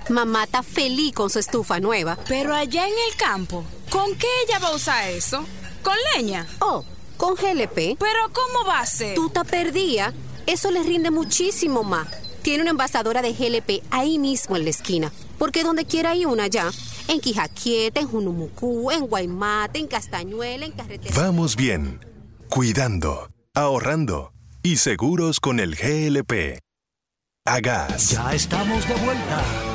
[0.10, 2.18] Mamá está feliz con su estufa nueva.
[2.28, 5.44] Pero allá en el campo, ¿con qué ella va a usar eso?
[5.82, 6.48] ¿Con leña?
[6.60, 6.84] Oh,
[7.18, 7.98] con GLP.
[8.00, 9.15] ¿Pero cómo va a ser?
[9.15, 10.13] Tú te perdía.
[10.46, 12.08] Eso le rinde muchísimo más.
[12.44, 15.12] Tiene una envasadora de GLP ahí mismo en la esquina.
[15.39, 16.72] Porque donde quiera hay una ya.
[17.08, 21.16] En Quijaquieta, en Junumucú, en Guaymate, en Castañuela, en Carretera.
[21.16, 21.99] Vamos bien
[22.49, 24.32] cuidando, ahorrando
[24.64, 26.60] y seguros con el GLP.
[27.45, 28.12] Hagas.
[28.12, 29.74] Ya estamos de vuelta.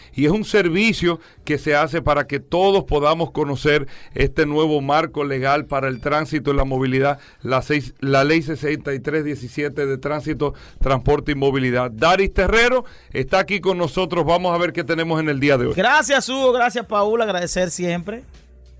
[0.13, 5.23] y es un servicio que se hace para que todos podamos conocer este nuevo marco
[5.23, 11.31] legal para el tránsito y la movilidad, la, seis, la ley 6317 de tránsito, transporte
[11.31, 11.91] y movilidad.
[11.91, 15.67] Daris Terrero está aquí con nosotros, vamos a ver qué tenemos en el día de
[15.67, 15.73] hoy.
[15.75, 18.23] Gracias Hugo, gracias Paul, agradecer siempre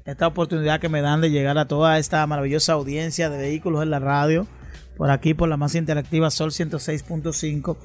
[0.06, 3.92] esta oportunidad que me dan de llegar a toda esta maravillosa audiencia de vehículos en
[3.92, 4.48] la radio
[4.98, 7.76] por aquí por la más interactiva Sol 106.5.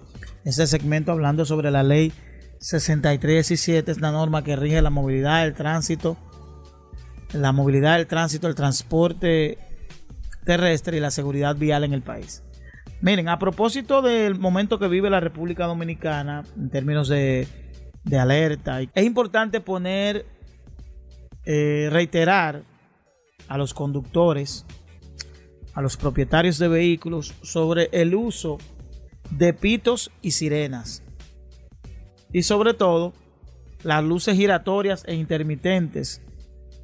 [0.45, 2.13] Este segmento hablando sobre la ley
[2.67, 6.17] 6317, es la norma que rige la movilidad, el tránsito,
[7.33, 9.57] la movilidad, el tránsito, el transporte
[10.45, 12.43] terrestre y la seguridad vial en el país.
[13.01, 17.47] Miren, a propósito del momento que vive la República Dominicana en términos de,
[18.19, 20.27] alerta, es importante poner,
[21.45, 22.63] eh, reiterar
[23.47, 24.67] a los conductores
[25.75, 28.59] a los propietarios de vehículos sobre el uso
[29.31, 31.05] de pitos y sirenas.
[32.37, 33.15] Y sobre todo,
[33.83, 36.21] las luces giratorias e intermitentes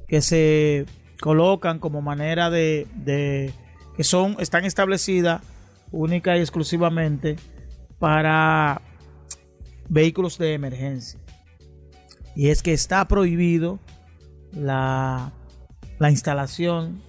[0.07, 0.87] que se
[1.21, 3.53] colocan como manera de,
[3.95, 5.43] que son están establecidas
[5.91, 7.35] única y exclusivamente
[7.99, 8.81] para
[9.89, 11.19] vehículos de emergencia.
[12.35, 13.77] Y es que está prohibido
[14.53, 15.33] la,
[15.99, 17.03] la instalación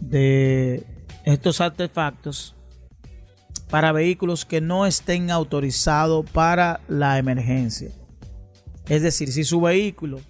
[0.00, 0.84] de
[1.24, 2.56] estos artefactos
[3.74, 7.90] para vehículos que no estén autorizados para la emergencia.
[8.86, 10.20] Es decir, si su vehículo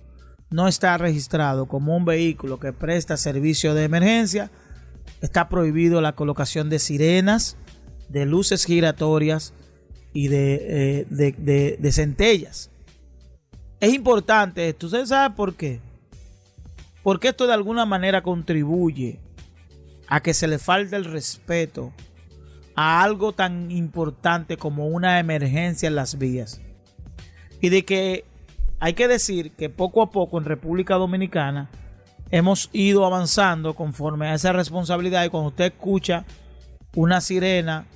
[0.48, 4.50] no está registrado como un vehículo que presta servicio de emergencia,
[5.20, 7.58] está prohibido la colocación de sirenas,
[8.08, 9.52] de luces giratorias
[10.14, 12.70] y de, eh, de, de, de centellas.
[13.78, 14.86] Es importante esto.
[14.86, 15.82] ¿Usted sabe por qué?
[17.02, 19.20] Porque esto de alguna manera contribuye
[20.08, 21.92] a que se le falte el respeto
[22.76, 26.60] a algo tan importante como una emergencia en las vías.
[27.60, 28.24] Y de que
[28.80, 31.70] hay que decir que poco a poco en República Dominicana
[32.30, 36.24] hemos ido avanzando conforme a esa responsabilidad y cuando usted escucha
[36.94, 37.86] una sirena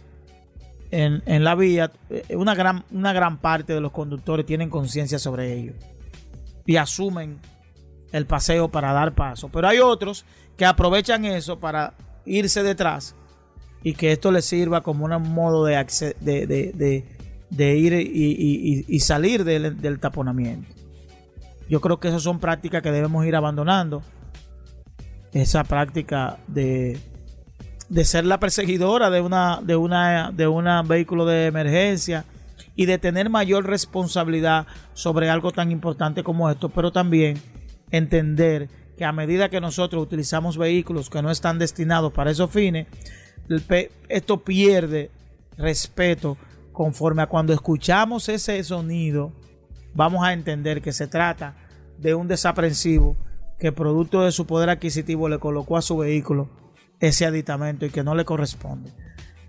[0.90, 5.18] en, en la vía, eh, una gran, una gran parte de los conductores tienen conciencia
[5.18, 5.74] sobre ello
[6.64, 7.40] y asumen
[8.12, 9.48] el paseo para dar paso.
[9.48, 10.24] Pero hay otros
[10.56, 13.14] que aprovechan eso para irse detrás
[13.82, 15.76] y que esto les sirva como un modo de,
[16.20, 17.04] de, de,
[17.50, 20.68] de ir y, y, y salir del, del, taponamiento.
[21.68, 24.02] Yo creo que esas son prácticas que debemos ir abandonando.
[25.32, 26.98] Esa práctica de,
[27.88, 32.24] de ser la perseguidora de una de una de un vehículo de emergencia
[32.74, 37.40] y de tener mayor responsabilidad sobre algo tan importante como esto, pero también
[37.90, 42.86] entender que a medida que nosotros utilizamos vehículos que no están destinados para esos fines,
[44.08, 45.10] esto pierde
[45.56, 46.36] respeto
[46.72, 49.32] conforme a cuando escuchamos ese sonido,
[49.94, 51.56] vamos a entender que se trata
[51.98, 53.16] de un desaprensivo
[53.58, 56.48] que producto de su poder adquisitivo le colocó a su vehículo
[57.00, 58.92] ese aditamento y que no le corresponde.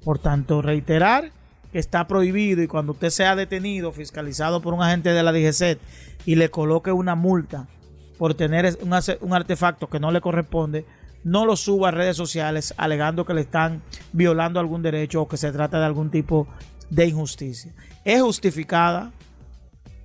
[0.04, 1.32] Por tanto, reiterar
[1.72, 5.80] que está prohibido y cuando usted sea detenido, fiscalizado por un agente de la DGCET
[6.26, 7.68] y le coloque una multa
[8.18, 10.86] por tener un, un artefacto que no le corresponde,
[11.24, 13.82] no lo suba a redes sociales alegando que le están
[14.14, 16.48] violando algún derecho o que se trata de algún tipo
[16.90, 17.74] de injusticia.
[18.06, 19.12] Es justificada,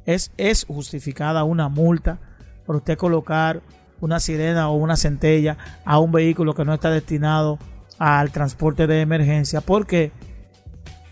[0.06, 2.18] es, es justificada una multa
[2.66, 3.62] por usted colocar
[4.00, 7.58] una sirena o una centella a un vehículo que no está destinado
[7.98, 9.60] al transporte de emergencia.
[9.60, 10.12] ¿Por qué?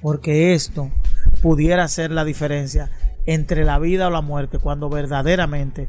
[0.00, 0.90] Porque esto
[1.40, 2.90] pudiera ser la diferencia
[3.26, 5.88] entre la vida o la muerte cuando verdaderamente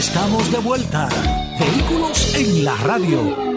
[0.00, 1.10] Estamos de vuelta.
[1.58, 3.49] Vehículos en la radio.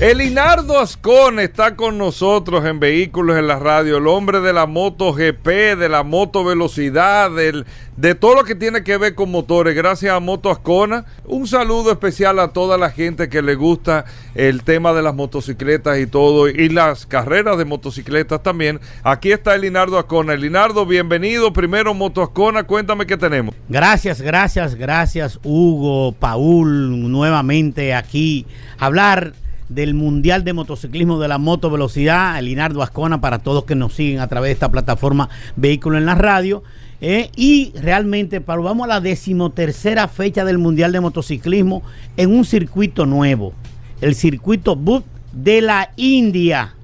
[0.00, 5.12] Elinardo Ascon está con nosotros en Vehículos en la Radio, el hombre de la moto
[5.12, 7.66] GP, de la moto velocidad, del,
[7.98, 9.74] de todo lo que tiene que ver con motores.
[9.74, 11.04] Gracias a Moto Ascona.
[11.26, 15.98] Un saludo especial a toda la gente que le gusta el tema de las motocicletas
[15.98, 18.80] y todo, y las carreras de motocicletas también.
[19.02, 20.32] Aquí está Elinardo Ascona.
[20.32, 21.52] Elinardo, bienvenido.
[21.52, 23.54] Primero Moto Ascona, cuéntame qué tenemos.
[23.68, 28.46] Gracias, gracias, gracias Hugo, Paul, nuevamente aquí.
[28.78, 29.34] Hablar
[29.70, 34.20] del Mundial de Motociclismo de la Moto Velocidad, Linardo Ascona, para todos que nos siguen
[34.20, 36.62] a través de esta plataforma Vehículo en la Radio.
[37.00, 41.82] Eh, y realmente, Pablo, vamos a la decimotercera fecha del Mundial de Motociclismo
[42.16, 43.54] en un circuito nuevo,
[44.02, 46.74] el circuito BUT de la India.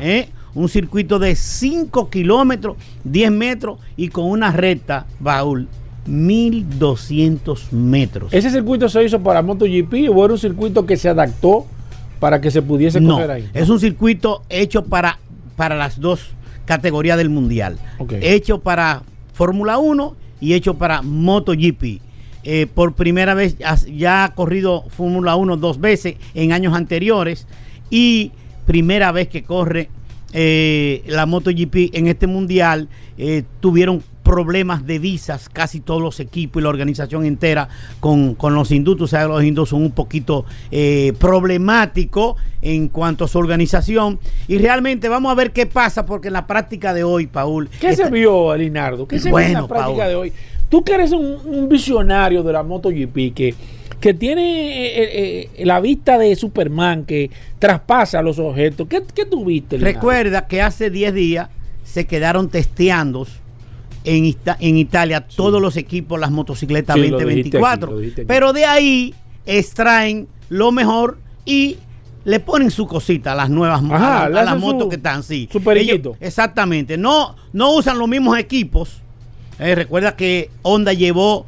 [0.00, 5.68] Eh, un circuito de 5 kilómetros, 10 metros y con una recta, Baúl,
[6.06, 8.32] 1200 metros.
[8.32, 11.66] ¿Ese circuito se hizo para MotoGP o era un circuito que se adaptó
[12.18, 13.50] para que se pudiese no, correr ahí?
[13.54, 15.18] Es un circuito hecho para,
[15.56, 16.30] para las dos
[16.64, 17.78] categorías del mundial.
[18.20, 19.02] Hecho para
[19.32, 22.00] Fórmula 1 y hecho para MotoGP.
[22.48, 27.46] Eh, por primera vez ya ha corrido Fórmula 1 dos veces en años anteriores
[27.90, 28.30] y
[28.66, 29.88] primera vez que corre
[30.38, 32.88] eh, la MotoGP en este mundial.
[33.16, 37.70] Eh, tuvieron problemas de visas, casi todos los equipos y la organización entera
[38.00, 39.00] con, los hindúes.
[39.00, 44.18] O sea, los hindúes son un poquito eh, problemáticos en cuanto a su organización.
[44.46, 47.70] Y realmente vamos a ver qué pasa, porque en la práctica de hoy, Paul.
[47.80, 49.08] ¿Qué se vio, Alinardo?
[49.08, 50.32] ¿Qué se vio en la práctica de hoy?
[50.68, 53.54] Tú que eres un, visionario de la MotoGP, que
[54.00, 58.86] que tiene eh, eh, la vista de Superman que traspasa los objetos.
[58.88, 59.78] ¿Qué, qué tuviste?
[59.78, 61.48] Recuerda que hace 10 días
[61.84, 63.26] se quedaron testeando
[64.04, 67.98] en, en Italia todos los equipos, las motocicletas 2024.
[68.26, 71.78] pero de ahí extraen lo mejor y
[72.24, 75.48] le ponen su cosita a las nuevas a, las motos que están, sí.
[76.20, 76.96] exactamente.
[76.96, 79.00] No, no usan los mismos equipos.
[79.58, 81.46] Eh, recuerda que Honda llevó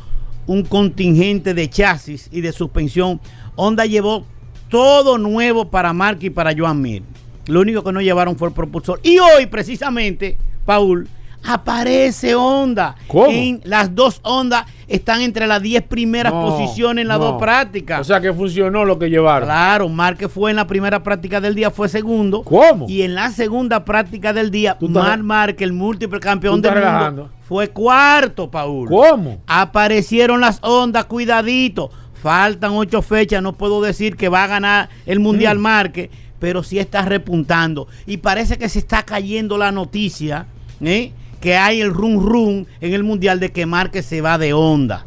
[0.48, 3.20] un contingente de chasis y de suspensión.
[3.54, 4.24] Honda llevó
[4.68, 7.02] todo nuevo para Mark y para Joan Mir.
[7.46, 8.98] Lo único que no llevaron fue el propulsor.
[9.02, 11.06] Y hoy, precisamente, Paul,
[11.44, 12.96] aparece Honda.
[13.28, 18.00] En las dos Hondas están entre las 10 primeras posiciones en las dos prácticas.
[18.00, 19.46] O sea que funcionó lo que llevaron.
[19.48, 22.42] Claro, Marque fue en la primera práctica del día, fue segundo.
[22.42, 22.86] ¿Cómo?
[22.88, 27.68] Y en la segunda práctica del día, Mar Marque, el múltiple campeón del mundo, fue
[27.68, 28.88] cuarto, Paul.
[28.88, 29.38] ¿Cómo?
[29.46, 31.90] Aparecieron las Hondas, cuidadito.
[32.22, 35.62] Faltan ocho fechas, no puedo decir que va a ganar el Mundial mm.
[35.62, 36.10] Marque,
[36.40, 37.86] pero sí está repuntando.
[38.06, 40.46] Y parece que se está cayendo la noticia,
[40.80, 41.12] ¿eh?
[41.40, 45.04] Que hay el rum rum en el mundial de que Márquez se va de onda.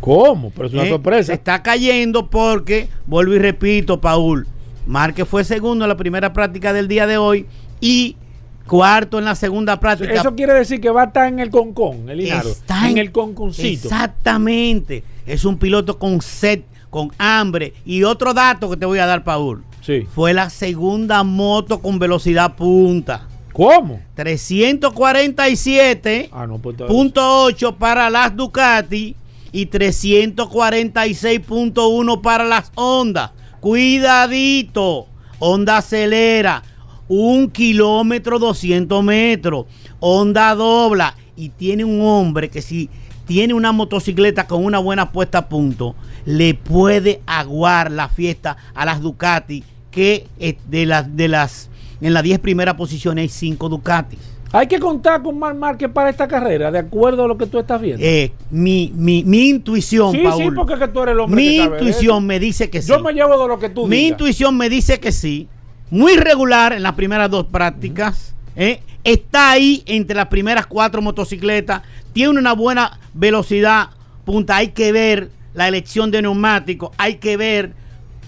[0.00, 0.50] ¿Cómo?
[0.50, 0.88] Pero es una ¿Eh?
[0.88, 1.26] sorpresa.
[1.26, 4.46] Se está cayendo porque, vuelvo y repito, Paul,
[4.86, 7.46] Márquez fue segundo en la primera práctica del día de hoy
[7.80, 8.16] y
[8.66, 10.12] cuarto en la segunda práctica.
[10.12, 13.88] Eso quiere decir que va a estar en el concón, el Está en, el conconcito.
[13.88, 15.04] Exactamente.
[15.26, 17.74] Es un piloto con sed, con hambre.
[17.84, 19.62] Y otro dato que te voy a dar, Paul.
[19.82, 20.06] Sí.
[20.14, 23.26] Fue la segunda moto con velocidad punta.
[23.52, 24.00] ¿Cómo?
[24.16, 26.76] 347.8 ah, pues
[27.78, 29.16] para las Ducati
[29.52, 33.32] y 346.1 para las Honda.
[33.60, 35.06] Cuidadito.
[35.38, 36.62] Honda acelera.
[37.08, 39.64] Un kilómetro 200 metros.
[39.98, 41.16] Honda dobla.
[41.36, 42.88] Y tiene un hombre que si
[43.26, 48.84] tiene una motocicleta con una buena puesta a punto, le puede aguar la fiesta a
[48.84, 50.28] las Ducati que
[50.68, 51.70] de las, de las
[52.00, 54.18] en las 10 primeras posiciones hay 5 Ducatis.
[54.52, 57.58] Hay que contar con Mar Márquez para esta carrera, de acuerdo a lo que tú
[57.60, 58.04] estás viendo.
[58.04, 62.26] Eh, mi, mi, mi, intuición, sí, Sí, porque que tú eres el hombre Mi intuición
[62.26, 62.88] me dice que sí.
[62.88, 65.48] Yo me llevo de lo que tú Mi intuición me dice que sí.
[65.90, 68.34] Muy regular en las primeras dos prácticas.
[68.56, 71.82] eh, está ahí entre las primeras cuatro motocicletas.
[72.12, 73.90] Tiene una buena velocidad
[74.24, 74.56] punta.
[74.56, 76.90] Hay que ver la elección de neumáticos.
[76.98, 77.72] Hay que ver.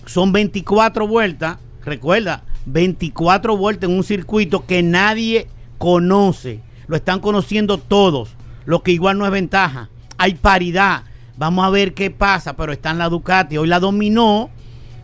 [0.07, 1.59] Son 24 vueltas.
[1.85, 5.49] Recuerda, 24 vueltas en un circuito que nadie
[5.79, 6.61] conoce.
[6.87, 8.31] Lo están conociendo todos,
[8.65, 9.89] lo que igual no es ventaja.
[10.19, 11.05] Hay paridad.
[11.37, 13.57] Vamos a ver qué pasa, pero está en la Ducati.
[13.57, 14.51] Hoy la dominó.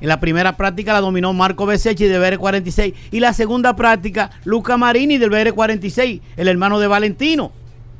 [0.00, 2.94] En la primera práctica la dominó Marco Besecchi del BR46.
[3.11, 7.50] Y la segunda práctica, Luca Marini del BR46, el hermano de Valentino.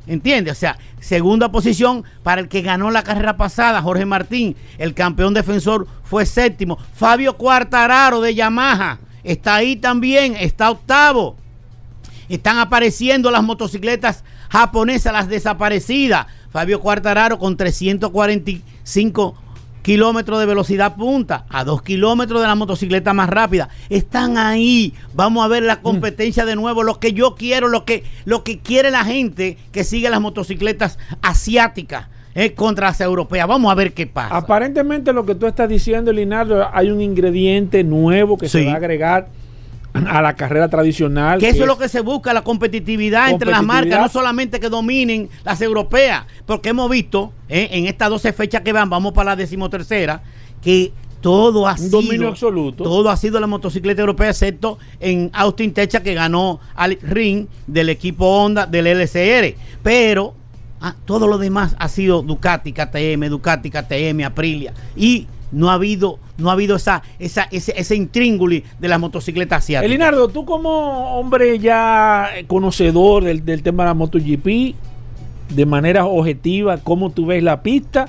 [0.07, 0.53] ¿Entiendes?
[0.53, 4.55] O sea, segunda posición para el que ganó la carrera pasada, Jorge Martín.
[4.77, 6.77] El campeón defensor fue séptimo.
[6.95, 11.35] Fabio Cuartararo de Yamaha está ahí también, está octavo.
[12.27, 16.27] Están apareciendo las motocicletas japonesas, las desaparecidas.
[16.51, 19.35] Fabio Cuartararo con 345
[19.81, 23.69] kilómetros de velocidad punta, a 2 kilómetros de la motocicleta más rápida.
[23.89, 24.93] Están ahí.
[25.13, 26.83] Vamos a ver la competencia de nuevo.
[26.83, 30.99] Lo que yo quiero, lo que, lo que quiere la gente que sigue las motocicletas
[31.21, 33.47] asiáticas es contra las europeas.
[33.47, 34.35] Vamos a ver qué pasa.
[34.35, 38.75] Aparentemente lo que tú estás diciendo, Linardo, hay un ingrediente nuevo que se va a
[38.75, 39.27] agregar
[39.93, 41.39] a la carrera tradicional.
[41.39, 44.69] Que eso es lo que se busca, la competitividad, entre las marcas, no solamente que
[44.69, 49.31] dominen las europeas, porque hemos visto eh, en estas 12 fechas que van, vamos para
[49.31, 50.21] la decimotercera,
[50.61, 52.83] que todo ha Un sido dominio absoluto.
[52.83, 57.89] Todo ha sido la motocicleta europea, excepto en Austin, Texas, que ganó al ring del
[57.89, 59.55] equipo Honda del LCR.
[59.83, 60.35] Pero
[60.81, 64.73] ah, todo lo demás ha sido Ducati, KTM, Ducati, KTM, Aprilia.
[64.95, 69.63] Y no ha habido, no ha habido esa, esa, ese, ese intrínguli de las motocicletas
[69.63, 69.89] asiáticas.
[69.89, 74.75] Elinardo, tú como hombre ya conocedor del, del tema de la MotoGP,
[75.49, 78.07] de manera objetiva, ¿cómo tú ves la pista?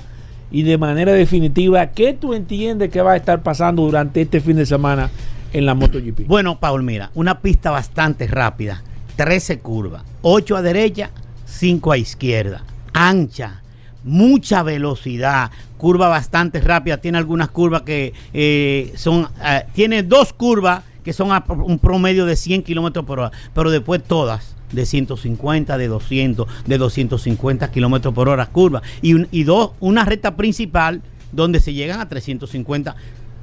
[0.51, 4.57] Y de manera definitiva, ¿qué tú entiendes que va a estar pasando durante este fin
[4.57, 5.09] de semana
[5.53, 6.27] en la MotoGP?
[6.27, 8.83] Bueno, Paul, mira, una pista bastante rápida,
[9.15, 11.09] 13 curvas, 8 a derecha,
[11.51, 13.61] 5 a izquierda, ancha,
[14.03, 20.83] mucha velocidad, curva bastante rápida, tiene algunas curvas que eh, son, eh, tiene dos curvas
[21.03, 25.77] que son a un promedio de 100 kilómetros por hora, pero después todas de 150,
[25.77, 31.01] de 200, de 250 kilómetros por hora curva y, un- y dos, una recta principal
[31.31, 32.95] donde se llegan a 350.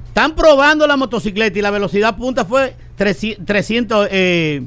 [0.09, 4.66] Están probando la motocicleta y la velocidad punta fue 300, 300, eh,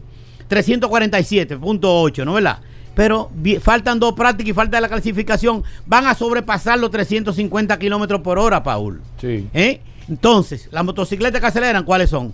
[0.50, 2.60] 347.8, ¿no verdad?
[2.94, 3.32] Pero
[3.62, 5.64] faltan dos prácticas y falta la clasificación.
[5.86, 9.02] Van a sobrepasar los 350 kilómetros por hora, Paul.
[9.20, 9.48] Sí.
[9.54, 9.82] ¿Eh?
[10.10, 12.34] Entonces, las motocicletas que aceleran, ¿cuáles son?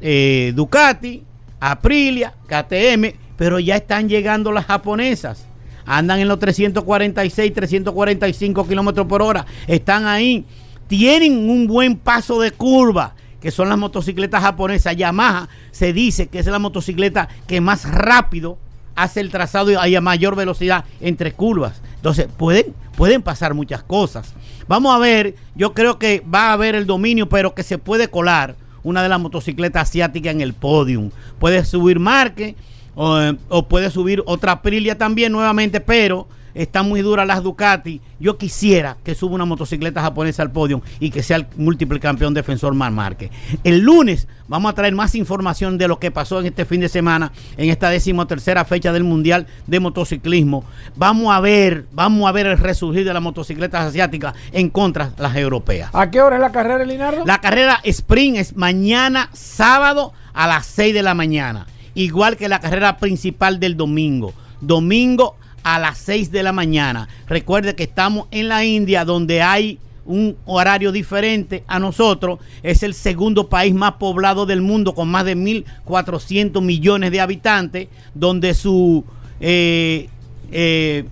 [0.00, 1.24] Eh, Ducati,
[1.58, 5.46] Aprilia, KTM, pero ya están llegando las japonesas.
[5.84, 9.46] Andan en los 346, 345 kilómetros por hora.
[9.66, 10.44] Están ahí.
[10.86, 14.96] Tienen un buen paso de curva, que son las motocicletas japonesas.
[14.96, 18.58] Yamaha se dice que es la motocicleta que más rápido
[18.94, 21.80] hace el trazado y a mayor velocidad entre curvas.
[21.96, 24.34] Entonces, pueden, pueden pasar muchas cosas.
[24.68, 28.08] Vamos a ver, yo creo que va a haber el dominio, pero que se puede
[28.08, 31.10] colar una de las motocicletas asiáticas en el podium.
[31.38, 32.56] Puede subir Marque
[32.94, 38.00] o, eh, o puede subir otra Aprilia también nuevamente, pero están muy duras las Ducati.
[38.20, 42.34] Yo quisiera que suba una motocicleta japonesa al podio y que sea el múltiple campeón
[42.34, 43.30] defensor Mar Márquez.
[43.64, 46.88] El lunes vamos a traer más información de lo que pasó en este fin de
[46.88, 50.64] semana, en esta decimotercera fecha del Mundial de Motociclismo.
[50.96, 55.22] Vamos a ver, vamos a ver el resurgir de las motocicletas asiáticas en contra de
[55.22, 55.90] las europeas.
[55.92, 57.24] ¿A qué hora es la carrera, Elinardo?
[57.24, 61.66] La carrera sprint es mañana sábado a las 6 de la mañana.
[61.94, 64.32] Igual que la carrera principal del domingo.
[64.60, 67.08] Domingo a las 6 de la mañana.
[67.28, 72.40] Recuerde que estamos en la India donde hay un horario diferente a nosotros.
[72.62, 77.88] Es el segundo país más poblado del mundo con más de 1.400 millones de habitantes.
[78.14, 79.04] Donde su...
[79.40, 80.08] eh,
[80.50, 81.04] eh,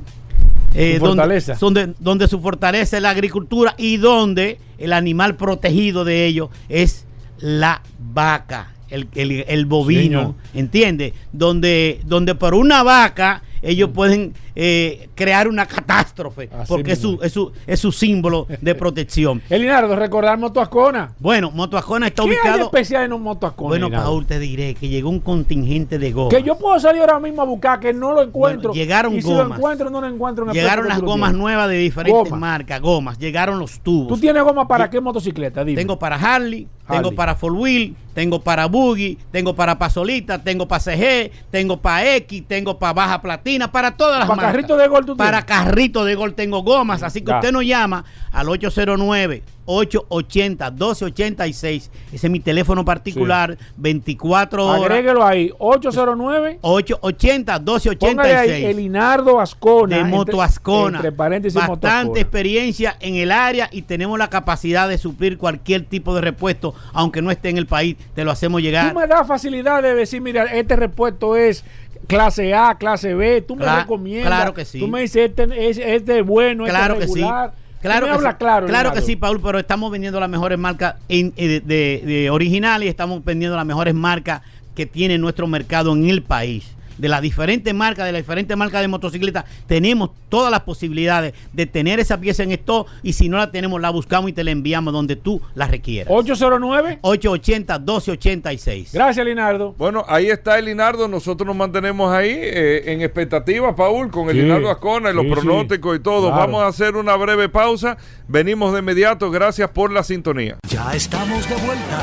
[0.74, 1.57] eh, Su fortaleza.
[1.61, 7.07] donde, donde su fortaleza es la agricultura y donde el animal protegido de ellos es
[7.38, 10.34] la vaca, el, el- el bovino, Señor.
[10.55, 11.14] ¿entiende?
[11.32, 17.18] Donde, donde por una vaca ellos pueden eh, crear una catástrofe, Así porque es su,
[17.22, 19.42] es, su, es su símbolo de protección.
[19.50, 21.12] Elinardo, recordar Motoascona.
[21.18, 22.64] Bueno, Motoascona está ¿Qué hay ubicado...
[22.64, 23.68] especial en un Motoascona?
[23.68, 24.11] Bueno, Elinardo?
[24.11, 26.34] Paul, te diré que llegó un contingente de gomas.
[26.34, 28.70] Que yo puedo salir ahora mismo a buscar, que no lo encuentro.
[28.70, 29.58] Bueno, llegaron y si lo gomas.
[29.58, 32.40] encuentro, no lo encuentro en el Llegaron las gomas nuevas de diferentes Gomas.
[32.40, 33.18] marcas, gomas.
[33.18, 34.08] Llegaron los tubos.
[34.08, 35.64] ¿Tú tienes goma para qué motocicleta?
[35.64, 35.76] Dime.
[35.78, 40.80] Tengo para Harley, tengo para Four Wheel, tengo para Buggy, tengo para Pasolita, tengo para
[40.80, 44.53] CG, tengo para X, tengo para Baja Platina, para todas las ¿Para marcas.
[44.53, 47.36] carrito de gol tú Para carrito de gol tengo gomas, así que Ya.
[47.38, 49.42] usted nos llama al 809
[49.72, 51.90] 880 1286.
[52.12, 54.82] Ese es mi teléfono particular, 24 horas.
[54.82, 55.53] Agréguelo ahí.
[55.59, 56.59] 809.
[56.62, 58.16] 880 1286.
[58.16, 59.96] Póngale ahí Elinardo Ascona.
[59.96, 60.98] de Moto Ascona.
[60.98, 66.14] Entre paréntesis Bastante experiencia en el área y tenemos la capacidad de suplir cualquier tipo
[66.14, 68.92] de repuesto, aunque no esté en el país, te lo hacemos llegar.
[68.92, 71.64] Tú me das facilidad de decir, mira, este repuesto es
[72.07, 74.26] clase A, clase B, tú me recomiendas.
[74.28, 74.78] claro que sí.
[74.80, 77.20] Tú me dices, este es, este es bueno, Claro este que es sí.
[77.20, 77.53] regular.
[77.80, 78.38] Claro Tú me que, hablas sí.
[78.38, 78.66] claro.
[78.66, 82.86] claro que sí, Paul, pero estamos vendiendo las mejores marcas eh, de, de- de originales
[82.86, 84.42] y estamos vendiendo las mejores marcas
[84.74, 86.74] que tiene nuestro mercado en el país.
[87.01, 91.66] De las diferentes marcas, de las diferentes marcas de motocicletas, tenemos todas las posibilidades de
[91.66, 94.51] tener esa pieza en stock y si no la tenemos, la buscamos y te la
[94.51, 96.12] enviamos donde tú la requieras.
[96.14, 96.98] 809.
[97.03, 98.88] 880-1286.
[98.92, 99.74] Gracias, Linardo.
[99.78, 101.09] Bueno, ahí está el Linardo.
[101.09, 105.24] Nosotros nos mantenemos ahí eh, en expectativa, Paul, con el Sí, Linardo Ascona y los
[105.24, 105.34] sí, sí.
[105.34, 106.28] pronósticos y todo.
[106.28, 106.36] Claro.
[106.36, 107.96] Vamos a hacer una breve pausa.
[108.28, 109.30] Venimos de inmediato.
[109.30, 110.59] Gracias por la sintonía.
[110.68, 112.03] Ya estamos de vuelta.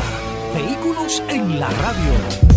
[0.56, 2.57] Vehículos en la radio.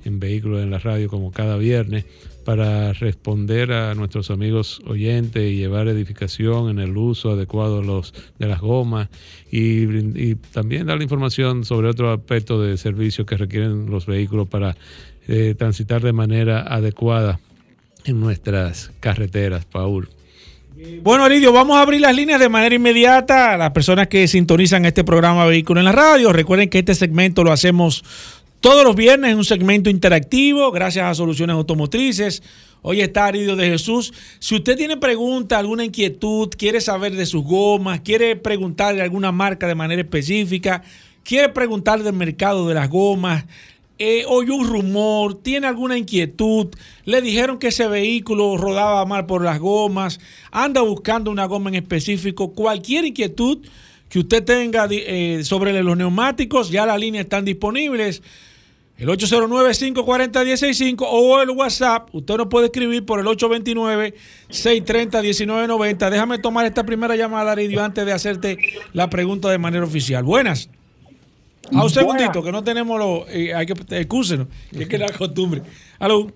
[0.04, 2.04] en Vehículos en la Radio como cada viernes
[2.44, 7.80] para responder a nuestros amigos oyentes y llevar edificación en el uso adecuado
[8.38, 9.08] de, las gomas
[9.50, 14.76] y, y también dar información sobre otros aspectos de servicio que requieren los vehículos para
[15.26, 17.40] eh, transitar de manera adecuada
[18.04, 20.10] en nuestras carreteras, Paul.
[21.02, 24.84] Bueno, Aridio, vamos a abrir las líneas de manera inmediata a las personas que sintonizan
[24.84, 26.32] este programa Vehículo en la Radio.
[26.32, 28.04] Recuerden que este segmento lo hacemos
[28.64, 32.42] todos los viernes, es un segmento interactivo, gracias a Soluciones Automotrices.
[32.80, 34.14] Hoy está Aridio de Jesús.
[34.38, 39.32] Si usted tiene pregunta, alguna inquietud, quiere saber de sus gomas, quiere preguntar de alguna
[39.32, 40.82] marca de manera específica,
[41.24, 43.44] quiere preguntar del mercado de las gomas,
[43.98, 46.68] eh, un rumor, tiene alguna inquietud,
[47.04, 51.74] le dijeron que ese vehículo rodaba mal por las gomas, anda buscando una goma en
[51.74, 53.58] específico, cualquier inquietud
[54.08, 58.22] que usted tenga eh, sobre los neumáticos, ya las líneas están disponibles.
[58.96, 66.10] El 809-540-165 o el WhatsApp, usted nos puede escribir por el 829-630-1990.
[66.10, 68.56] Déjame tomar esta primera llamada, Aridio, antes de hacerte
[68.92, 70.22] la pregunta de manera oficial.
[70.22, 70.70] Buenas.
[71.72, 73.28] A un segundito, que no tenemos los.
[73.30, 73.74] Eh, hay que.
[73.98, 75.62] Excúsenos, que es que la costumbre.
[75.98, 76.28] Aló.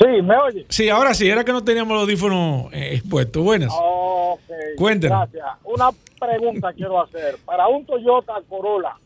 [0.00, 0.66] Sí, ¿me oye?
[0.68, 3.44] Sí, ahora sí, era que no teníamos los audífonos eh, puestos.
[3.44, 3.72] Buenas.
[3.72, 4.40] Ok.
[4.76, 5.30] Cuéntanos.
[5.30, 5.46] Gracias.
[5.62, 7.36] Una pregunta quiero hacer.
[7.44, 8.96] Para un Toyota Corolla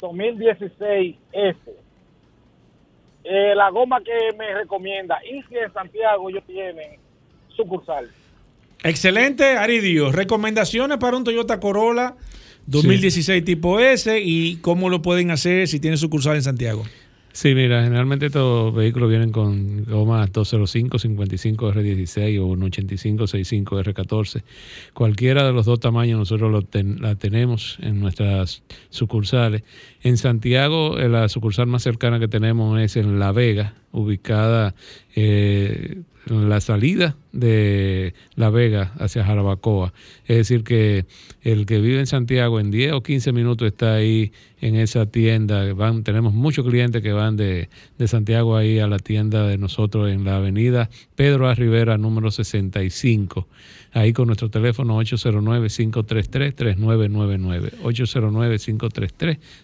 [0.00, 1.58] 2016 F,
[3.24, 6.98] eh, la goma que me recomienda, y si en Santiago ellos tienen
[7.48, 8.10] sucursal.
[8.84, 10.12] Excelente, Aridio.
[10.12, 12.14] Recomendaciones para un Toyota Corolla
[12.66, 16.84] 2016 tipo S y cómo lo pueden hacer si tienen sucursal en Santiago.
[17.32, 23.80] Sí, mira, generalmente estos vehículos vienen con gomas 205, 55 R16 o un 85, 65
[23.80, 24.42] R14.
[24.92, 26.64] Cualquiera de los dos tamaños nosotros
[27.00, 29.62] la tenemos en nuestras sucursales.
[30.02, 34.74] En Santiago, eh, la sucursal más cercana que tenemos es en La Vega, ubicada
[35.14, 39.92] eh, en la salida de La Vega hacia Jarabacoa.
[40.26, 41.06] Es decir, que
[41.42, 45.72] el que vive en Santiago en 10 o 15 minutos está ahí en esa tienda.
[45.74, 47.68] Van, tenemos muchos clientes que van de,
[47.98, 51.54] de Santiago ahí a la tienda de nosotros en la avenida Pedro A.
[51.54, 53.46] Rivera, número 65
[53.92, 57.80] ahí con nuestro teléfono 809-533-3999.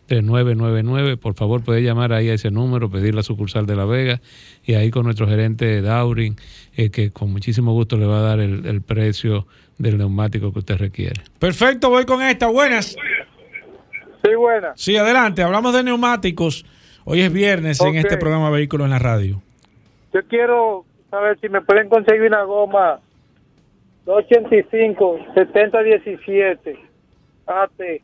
[0.08, 1.18] 809-533-3999.
[1.18, 4.20] Por favor, puede llamar ahí a ese número, pedir la sucursal de La Vega
[4.64, 6.36] y ahí con nuestro gerente Daurin,
[6.76, 9.46] eh, que con muchísimo gusto le va a dar el, el, precio
[9.78, 11.22] del neumático que usted requiere.
[11.38, 12.48] Perfecto, voy con esta.
[12.48, 12.96] Buenas.
[14.24, 14.80] Sí, buenas.
[14.80, 15.42] Sí, adelante.
[15.42, 16.64] Hablamos de neumáticos.
[17.04, 17.92] Hoy es viernes okay.
[17.92, 19.42] en este programa Vehículos en la Radio.
[20.12, 23.00] Yo quiero saber si me pueden conseguir una goma
[24.06, 26.78] 285 7017
[27.46, 28.02] AT.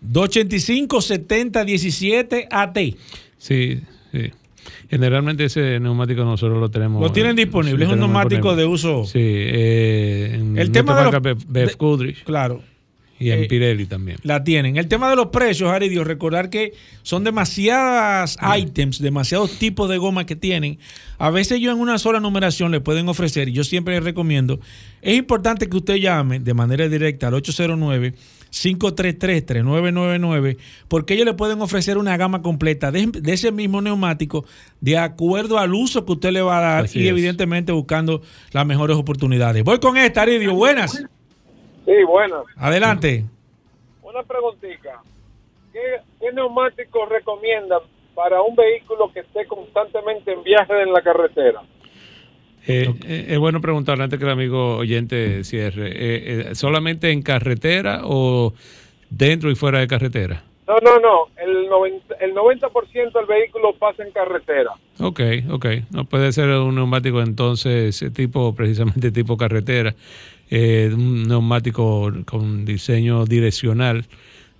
[0.00, 2.78] 285 7017 AT.
[3.38, 4.32] Sí, sí.
[4.92, 7.00] Generalmente ese neumático nosotros lo tenemos.
[7.00, 9.06] Lo tienen disponible, es un neumático de uso.
[9.06, 12.22] Sí, eh, en el tema de, los, Bev Kudrich.
[12.24, 12.60] Claro.
[13.18, 14.18] Y en eh, Pirelli también.
[14.22, 14.76] La tienen.
[14.76, 18.58] El tema de los precios, Aridio, recordar que son demasiadas mm.
[18.58, 20.78] items, demasiados tipos de goma que tienen.
[21.16, 24.60] A veces yo en una sola numeración le pueden ofrecer, y yo siempre les recomiendo,
[25.00, 28.12] es importante que usted llame de manera directa al 809
[28.52, 34.44] 533-3999, porque ellos le pueden ofrecer una gama completa de, de, ese mismo neumático
[34.80, 37.10] de acuerdo al uso que usted le va a dar Así y es.
[37.10, 38.20] evidentemente buscando
[38.52, 39.64] las mejores oportunidades.
[39.64, 40.54] Voy con esta, Aridio.
[40.54, 40.92] Buenas.
[40.92, 42.42] Sí, buenas.
[42.56, 43.24] Adelante.
[44.02, 45.02] Una preguntita.
[45.72, 45.80] ¿Qué,
[46.20, 47.80] ¿Qué neumáticos recomiendan
[48.14, 51.62] para un vehículo que esté constantemente en viaje en la carretera?
[52.66, 55.88] Eh, eh, es bueno preguntarle antes que el amigo oyente cierre.
[55.88, 58.54] Eh, eh, ¿Solamente en carretera o
[59.10, 60.44] dentro y fuera de carretera?
[60.66, 61.26] No, no, no.
[61.36, 64.70] El 90%, el 90 del vehículo pasa en carretera.
[65.00, 65.66] Ok, ok.
[65.90, 69.94] No puede ser un neumático entonces tipo, precisamente tipo carretera.
[70.50, 74.04] un neumático con diseño direccional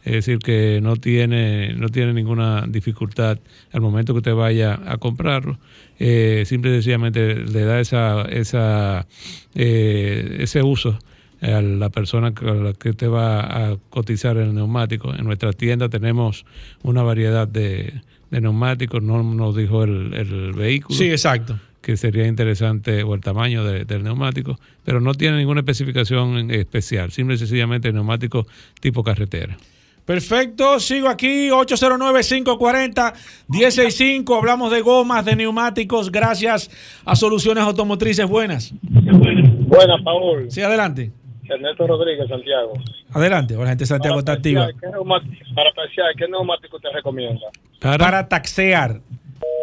[0.05, 3.39] Es decir, que no tiene, no tiene ninguna dificultad
[3.73, 5.59] al momento que usted vaya a comprarlo.
[6.05, 9.07] Eh, simple y sencillamente le da esa, esa,
[9.55, 10.99] eh, ese uso
[11.41, 13.41] a la persona con la que te va
[13.71, 15.15] a cotizar el neumático.
[15.15, 16.45] En nuestra tienda tenemos
[16.83, 18.01] una variedad de,
[18.33, 20.99] de neumáticos, no nos dijo el, el vehículo.
[20.99, 21.59] Sí, exacto.
[21.81, 27.11] Que sería interesante, o el tamaño de- del neumático, pero no tiene ninguna especificación especial,
[27.13, 28.47] simple y sencillamente neumático
[28.81, 29.57] tipo carretera.
[30.05, 34.37] Perfecto, sigo aquí, 809-540-165.
[34.37, 36.69] Hablamos de gomas, de neumáticos, gracias
[37.05, 38.75] a Soluciones Automotrices Buenas.
[38.83, 40.51] Buenas, Paul.
[40.51, 41.13] Sí, adelante.
[41.49, 42.73] Ernesto Rodríguez, Santiago.
[43.13, 44.69] Adelante, la gente de Santiago está activa.
[44.81, 47.47] ¿Qué neumático, para taxiar, ¿qué neumático te recomienda?
[47.81, 49.01] Para, taxear.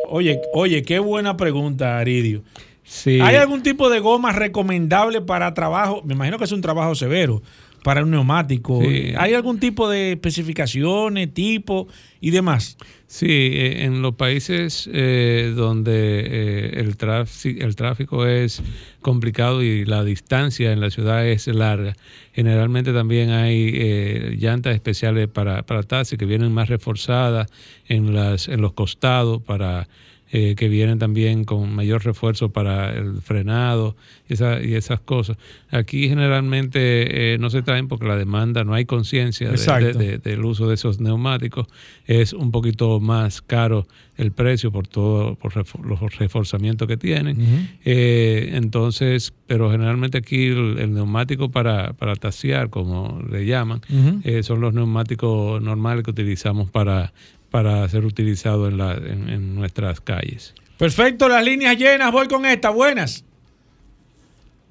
[0.07, 2.43] Oye, oye, qué buena pregunta, Aridio.
[2.83, 3.19] Sí.
[3.21, 6.01] ¿Hay algún tipo de goma recomendable para trabajo?
[6.03, 7.41] Me imagino que es un trabajo severo
[7.83, 8.81] para un neumático.
[8.81, 9.13] Sí.
[9.17, 11.87] ¿Hay algún tipo de especificaciones, tipo
[12.21, 12.77] y demás?
[13.07, 18.61] Sí, eh, en los países eh, donde eh, el, tráfico, el tráfico es
[19.01, 21.95] complicado y la distancia en la ciudad es larga,
[22.33, 27.47] generalmente también hay eh, llantas especiales para, para taxi que vienen más reforzadas
[27.87, 29.87] en, las, en los costados para
[30.31, 33.95] eh, que vienen también con mayor refuerzo para el frenado
[34.29, 35.37] y, esa- y esas cosas.
[35.71, 39.57] Aquí generalmente eh, no se traen porque la demanda, no hay conciencia de-
[39.97, 41.67] de- del uso de esos neumáticos.
[42.05, 47.37] Es un poquito más caro el precio por todo por refor- los reforzamientos que tienen.
[47.85, 53.81] Eh, entonces, pero generalmente aquí el, el neumático para, para taxiar, como le llaman,
[54.23, 57.13] eh, son los neumáticos normales que utilizamos para,
[57.49, 60.53] para ser utilizados en, la, en, en nuestras calles.
[60.77, 62.69] Perfecto, las líneas llenas, voy con esta.
[62.69, 63.25] Buenas.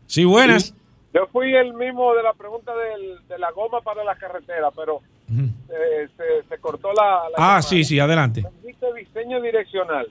[0.07, 0.74] Sí, buenas.
[1.12, 5.01] Yo fui el mismo de la pregunta del- de la goma para la carretera, pero
[5.31, 7.62] eh, se, se cortó la, la Ah, llamada.
[7.62, 8.45] sí, sí, adelante.
[8.64, 10.07] Dice diseño direccional.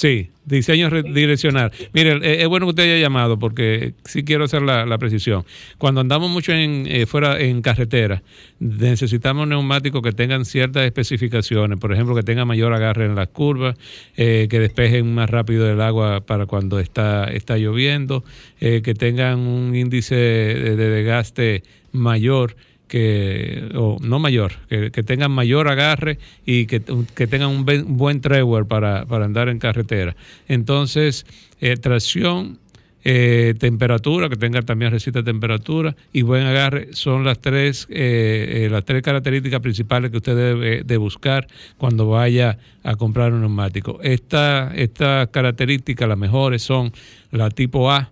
[0.00, 1.70] Sí, diseño re- direccional.
[1.92, 5.44] Mire, eh, es bueno que usted haya llamado porque sí quiero hacer la, la precisión.
[5.76, 8.22] Cuando andamos mucho en eh, fuera en carretera,
[8.60, 13.76] necesitamos neumáticos que tengan ciertas especificaciones, por ejemplo, que tengan mayor agarre en las curvas,
[14.16, 18.24] eh, que despejen más rápido el agua para cuando está, está lloviendo,
[18.58, 22.56] eh, que tengan un índice de, de desgaste mayor
[22.90, 26.82] que, o no mayor, que, que tengan mayor agarre y que,
[27.14, 30.16] que tengan un buen, buen trailer para, para andar en carretera.
[30.48, 31.24] Entonces,
[31.60, 32.58] eh, tracción,
[33.04, 38.84] eh, temperatura, que tenga también resista temperatura y buen agarre son las tres, eh, las
[38.84, 41.46] tres características principales que usted debe de buscar
[41.78, 44.00] cuando vaya a comprar un neumático.
[44.02, 46.92] Esta- Estas características, las mejores, son
[47.30, 48.10] la tipo A,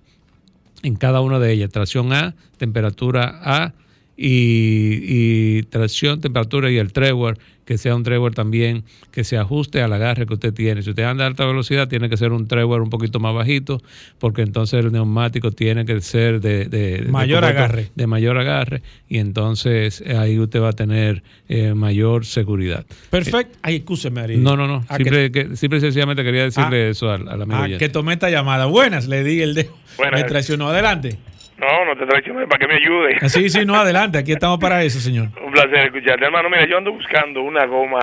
[0.85, 1.71] en cada una de ellas.
[1.71, 3.73] Tracción A, temperatura A
[4.21, 9.81] y, y tracción, temperatura y el trailer, que sea un trailer también que se ajuste
[9.81, 10.83] al agarre que usted tiene.
[10.83, 13.81] Si usted anda a alta velocidad, tiene que ser un trailer un poquito más bajito,
[14.19, 17.91] porque entonces el neumático tiene que ser de, Mayor agarre.
[17.95, 22.85] De mayor agarre, y entonces eh, ahí usted va a tener eh, mayor seguridad.
[23.11, 23.57] Perfecto.
[23.63, 24.43] Ay, escúcheme, Aridio.
[24.43, 24.85] No, no, no.
[24.89, 27.61] Ah, Simple, que, simple y sencillamente quería decirle eso al, al amigo.
[27.61, 28.67] Ah, que tomé esta llamada.
[28.67, 29.77] Buenas, le di el dedo.
[29.97, 30.23] Buenas.
[30.23, 30.69] Me traicionó.
[30.69, 31.19] Adelante.
[31.59, 33.17] No, no te traicioné, para que me ayude.
[33.21, 34.19] Ah, Sí, sí, no, adelante.
[34.19, 35.29] Aquí estamos para eso, señor.
[35.45, 36.25] Un placer escucharte.
[36.25, 38.01] Hermano, mira, yo ando buscando una goma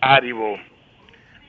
[0.00, 0.58] Aribo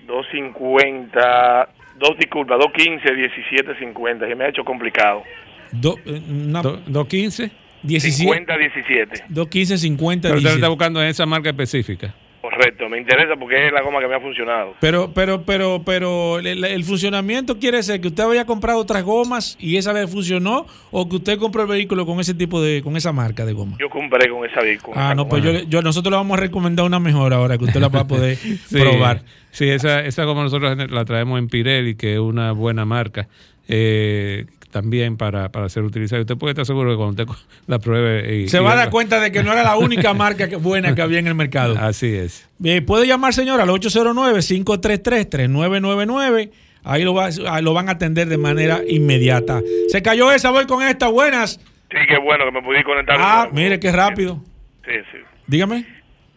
[0.05, 4.27] 250, dos disculpa, 215, 1750.
[4.27, 5.23] Se me ha hecho complicado.
[5.71, 7.51] Do, Do- 215,
[7.83, 8.23] 17.
[8.23, 9.23] 50, 17.
[9.29, 10.55] 215, 50, Pero usted 17.
[10.55, 12.13] está buscando esa marca específica.
[12.41, 14.75] Correcto, me interesa porque es la goma que me ha funcionado.
[14.79, 19.57] Pero, pero, pero, pero el, el funcionamiento quiere ser que usted haya comprado otras gomas
[19.59, 22.95] y esa le funcionó o que usted compró el vehículo con ese tipo de, con
[22.95, 23.75] esa marca de goma.
[23.79, 24.93] Yo compré con esa vehículo.
[24.97, 27.65] Ah, no, pues yo, le- yo nosotros le vamos a recomendar una mejor ahora que
[27.65, 29.23] usted la va a poder Sí, probar.
[29.51, 33.27] Sí, esa, esa como nosotros la traemos en Pirelli, que es una buena marca.
[33.67, 36.21] eh, también para, para ser utilizada.
[36.21, 37.35] Usted puede estar seguro que cuando usted
[37.67, 38.35] la pruebe...
[38.43, 40.55] y- Se y va a dar cuenta de que no era la única marca que-
[40.57, 41.75] buena que había en el mercado.
[41.79, 42.47] Así es.
[42.59, 46.51] Bien, puede llamar, señor, al 809-533-3999.
[46.83, 49.61] Ahí lo, va, ahí lo van a atender de manera inmediata.
[49.89, 51.07] Se cayó esa, voy con esta.
[51.09, 51.59] Buenas.
[51.91, 53.17] Sí, qué bueno que me pudiste conectar.
[53.19, 54.41] Ah, mire qué rápido.
[54.85, 55.17] Sí, sí.
[55.47, 55.85] Dígame.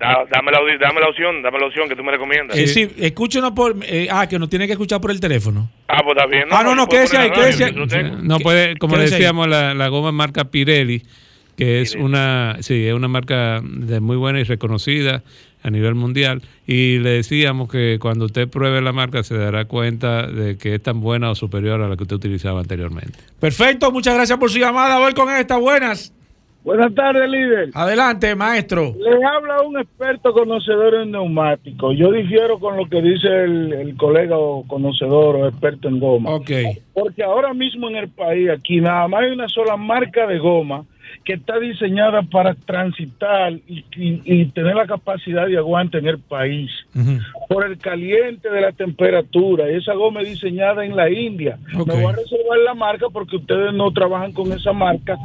[0.01, 2.57] Da- dame, la, audi- dame la opción, dame la opción que tú me recomiendas.
[2.57, 3.77] Eh, sí, escúchenos por.
[3.85, 5.71] eh, ah, que nos tiene que escuchar por el teléfono.
[5.89, 6.45] Ah, pues está bien.
[6.51, 8.03] Ah, no, no, quédese ahí, la radio, quédese ahí.
[8.05, 8.17] tengo.
[8.23, 9.21] No puede, como quédese ahí.
[9.21, 11.03] decíamos, la, la goma marca Pirelli,
[11.57, 15.23] que es una, sí, es una marca de muy buena y reconocida
[15.63, 16.41] a nivel mundial.
[16.67, 20.83] Y le decíamos que cuando usted pruebe la marca se dará cuenta de que es
[20.83, 23.19] tan buena o superior a la que usted utilizaba anteriormente.
[23.39, 24.99] Perfecto, muchas gracias por su llamada.
[24.99, 25.59] Voy con esta.
[25.59, 26.15] Buenas.
[26.63, 27.71] Buenas tardes, líder.
[27.75, 28.95] Adelante, maestro.
[28.99, 31.97] Le habla un experto conocedor en neumáticos.
[31.97, 36.31] Yo difiero con lo que dice el, el colega o conocedor o experto en goma.
[36.35, 36.51] Ok.
[36.93, 40.85] Porque ahora mismo en el país, aquí nada más hay una sola marca de goma
[41.31, 46.19] que está diseñada para transitar y, y- y tener la capacidad de aguante en el
[46.19, 46.69] país.
[47.49, 49.71] Por el caliente de la temperatura.
[49.71, 51.57] Y esa goma es diseñada en la India.
[51.87, 55.17] Me voy a reservar la marca porque ustedes no trabajan con esa marca.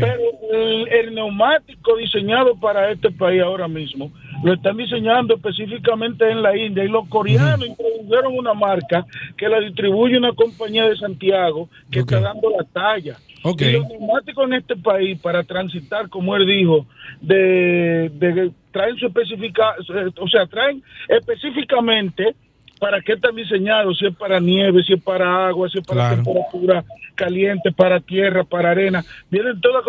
[0.00, 0.20] Pero
[0.52, 4.10] el, el neumático diseñado para este país ahora mismo
[4.44, 9.06] lo están diseñando específicamente en la India y los coreanos introdujeron una marca
[9.38, 13.16] que la distribuye una compañía de Santiago que está dando la talla.
[13.58, 16.86] Y los neumáticos en este país para transitar, como él dijo,
[17.20, 19.74] de, de traen su especifica,
[20.18, 22.34] o sea, traen específicamente
[22.78, 26.08] para qué están diseñados, si es para nieve, si es para agua, si es para
[26.10, 26.22] Claro.
[26.22, 26.84] temperatura
[27.14, 29.82] caliente, para tierra, para arena, vienen todas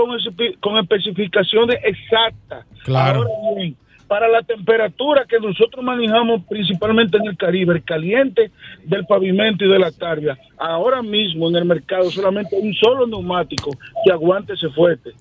[0.61, 2.65] con especificaciones exactas.
[2.83, 3.23] Claro.
[3.23, 3.75] Ahora bien,
[4.07, 8.51] para la temperatura que nosotros manejamos principalmente en el Caribe, el caliente
[8.85, 13.71] del pavimento y de la targa, ahora mismo en el mercado solamente un solo neumático
[14.03, 15.11] que aguante ese fuerte.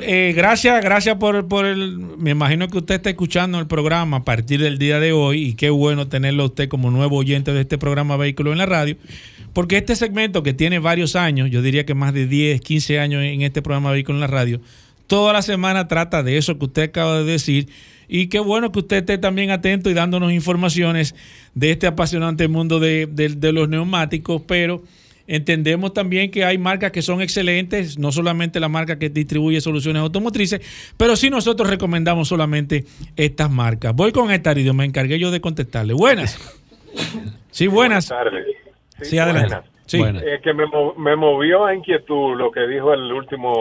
[0.00, 1.98] Eh, gracias, gracias por, por el.
[1.98, 5.54] Me imagino que usted está escuchando el programa a partir del día de hoy y
[5.54, 8.96] qué bueno tenerlo usted como nuevo oyente de este programa Vehículos en la Radio.
[9.52, 13.22] Porque este segmento que tiene varios años, yo diría que más de 10, 15 años
[13.22, 14.60] en este programa Vehículos en la Radio,
[15.06, 17.68] toda la semana trata de eso que usted acaba de decir.
[18.08, 21.14] Y qué bueno que usted esté también atento y dándonos informaciones
[21.54, 24.82] de este apasionante mundo de, de- de los neumáticos, pero
[25.26, 30.00] entendemos también que hay marcas que son excelentes, no solamente la marca que distribuye soluciones
[30.00, 30.60] automotrices,
[30.96, 33.94] pero sí nosotros recomendamos solamente estas marcas.
[33.94, 35.92] Voy con esta, Aridio, me encargué yo de contestarle.
[35.92, 36.38] Buenas.
[37.50, 38.08] Sí, buenas.
[38.08, 38.46] tardes.
[39.02, 39.54] Sí, adelante.
[39.54, 39.77] buenas.
[39.88, 40.00] Sí.
[40.02, 40.64] Eh, que me,
[40.98, 43.52] me movió a inquietud lo que dijo el último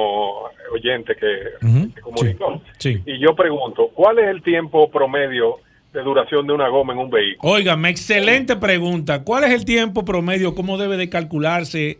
[0.73, 2.61] oyente que comunicó.
[2.77, 3.01] Sí.
[3.05, 5.55] Y yo pregunto, ¿cuál es el tiempo promedio
[5.93, 7.53] de duración de una goma en un vehículo?
[7.53, 9.23] Óigame, excelente pregunta.
[9.23, 10.53] ¿Cuál es el tiempo promedio?
[10.53, 11.99] ¿Cómo debe de calcularse,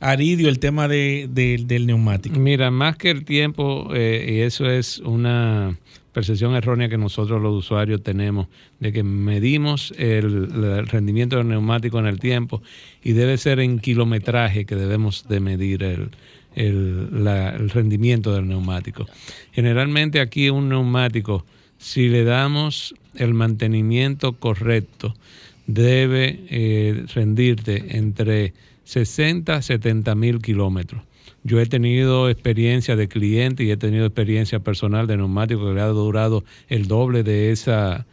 [0.00, 2.38] Aridio, el tema de, de- del neumático?
[2.38, 5.76] Mira, más que el tiempo, eh, y eso es una
[6.12, 8.48] percepción errónea que nosotros los usuarios tenemos,
[8.80, 12.62] de que medimos el, rendimiento del neumático en el tiempo
[13.02, 16.10] y debe ser en kilometraje que debemos de medir el,
[16.54, 19.06] el rendimiento del neumático.
[19.52, 21.44] Generalmente aquí un neumático,
[21.78, 25.14] si le damos el mantenimiento correcto,
[25.66, 28.52] debe eh, rendirte entre
[28.84, 31.02] 60 a 70 mil kilómetros.
[31.44, 35.80] Yo he tenido experiencia de cliente y he tenido experiencia personal de neumático que le
[35.80, 38.06] ha durado el doble de, esa,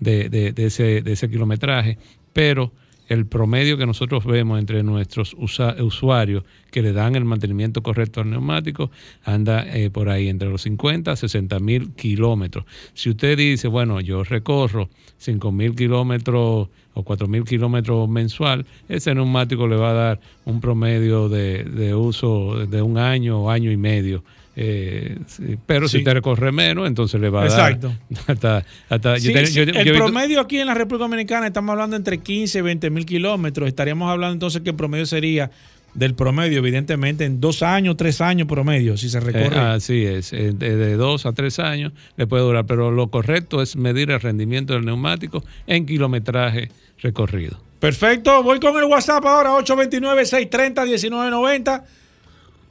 [0.00, 1.96] de, de- ese, de ese kilometraje,
[2.32, 2.72] pero
[3.08, 8.30] el promedio que nosotros vemos entre nuestros usuarios que le dan el mantenimiento correcto al
[8.30, 8.90] neumático
[9.24, 12.64] anda eh, por ahí entre los 50 a 60 mil kilómetros.
[12.94, 14.88] Si usted dice, bueno, yo recorro
[15.18, 20.60] 5 mil kilómetros o 4 mil kilómetros mensual, ese neumático le va a dar un
[20.60, 24.24] promedio de, de uso de un año o año y medio.
[24.56, 25.18] Eh,
[25.66, 25.98] pero Sí.
[25.98, 27.88] si te recorre menos, entonces le va a Exacto.
[28.10, 30.66] dar hasta, hasta Sí, yo te- sí, yo- yo he el visto- promedio aquí en
[30.68, 33.66] la República Dominicana estamos hablando entre 15 y 20 mil kilómetros.
[33.68, 35.50] Estaríamos hablando entonces que el promedio sería
[35.94, 39.56] del promedio, evidentemente, en dos años, tres años promedio, si se recorre.
[39.56, 43.06] Eh, así es, eh, de, de dos a tres años le puede durar, pero lo
[43.08, 47.60] correcto es medir el rendimiento del neumático en kilometraje recorrido.
[47.78, 51.84] Perfecto, voy con el WhatsApp ahora, 829-630-1990.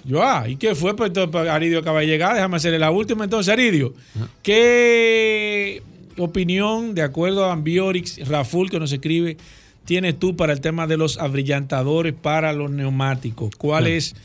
[0.05, 0.95] Yo, ah, ¿y qué fue?
[0.95, 3.23] Pues entonces, Aridio acaba de llegar, déjame hacerle la última.
[3.23, 3.93] Entonces, Aridio,
[4.41, 5.81] ¿qué
[6.17, 9.37] opinión, de acuerdo a Ambiorix, Raful, que nos escribe,
[9.85, 13.55] tienes tú para el tema de los abrillantadores para los neumáticos?
[13.55, 14.15] ¿Cuál es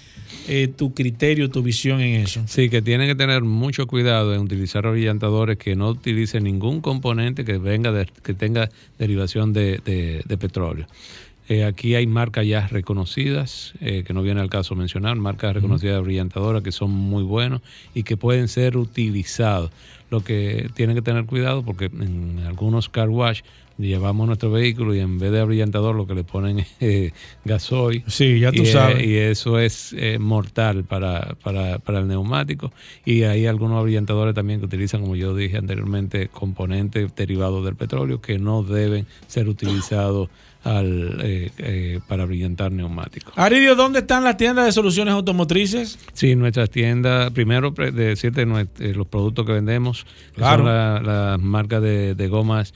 [0.47, 2.43] eh, tu criterio, tu visión en eso?
[2.47, 7.45] Sí, que tienen que tener mucho cuidado en utilizar brillantadores que no utilicen ningún componente
[7.45, 8.69] que venga de- que tenga
[8.99, 10.87] derivación de, de- de petróleo.
[11.49, 15.97] Eh, aquí hay marcas ya reconocidas, eh, que no viene al caso mencionar, marcas reconocidas
[15.97, 17.63] de brillantadoras que son muy buenos
[17.95, 19.71] y que pueden ser utilizados.
[20.11, 23.41] Lo que tienen que tener cuidado porque en algunos car wash
[23.79, 27.13] llevamos nuestro vehículo y en vez de abrillantador lo que le ponen es eh,
[27.45, 28.03] gasoil.
[28.09, 29.05] Sí, ya tú Y, sabes.
[29.07, 32.73] y eso es eh, mortal para, para, para el neumático.
[33.05, 38.21] Y hay algunos abrillantadores también que utilizan, como yo dije anteriormente, componentes derivados del petróleo
[38.21, 40.29] que no deben ser utilizados
[40.65, 43.33] al, eh, eh, para brillantar neumáticos.
[43.37, 45.99] Aridio, ¿dónde están las tiendas de soluciones automotrices?
[46.13, 50.05] Sí, nuestras tiendas, primero decirte nues- eh, los productos que vendemos,
[50.35, 52.75] que son la- las marcas de, de gomas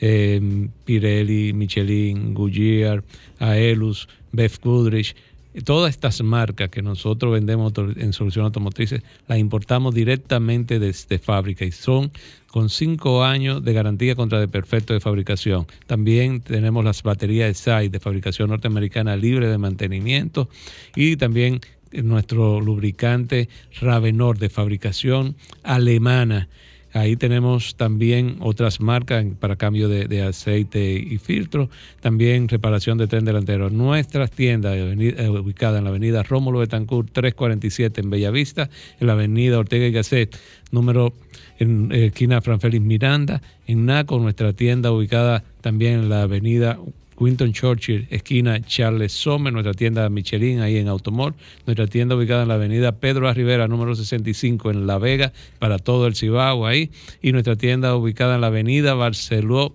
[0.00, 3.02] eh, Pirelli, Michelin, Goodyear,
[3.38, 5.14] Aelus, Beth Goodrich,
[5.62, 11.72] todas estas marcas que nosotros vendemos en soluciones automotrices, las importamos directamente desde fábrica y
[11.72, 12.10] son
[12.48, 15.66] con cinco años de garantía contra desperfecto de fabricación.
[15.86, 20.48] También tenemos las baterías SAI de fabricación norteamericana libre de mantenimiento
[20.94, 21.60] y también
[22.02, 23.48] nuestro lubricante
[23.80, 26.48] Ravenor de fabricación alemana.
[26.94, 31.68] Ahí tenemos también otras marcas para cambio de, aceite y filtro,
[32.00, 33.68] también reparación de tren delantero.
[33.68, 38.70] Nuestras tiendas eh, ubicadas en la avenida Rómulo Betancourt 347 en Bellavista,
[39.00, 40.38] en la avenida Ortega y Gasset,
[40.70, 41.12] número
[41.58, 46.78] en eh, esquina Fran Félix Miranda, en Naco, nuestra tienda ubicada también en la avenida
[47.18, 51.34] Quinton Churchill, esquina Charles Sommer, nuestra tienda Michelin ahí en Automol,
[51.66, 53.34] nuestra tienda ubicada en la avenida Pedro A.
[53.34, 56.90] Rivera, número 65 en La Vega, para todo el Cibao ahí,
[57.22, 59.74] y nuestra tienda ubicada en la avenida Barceló,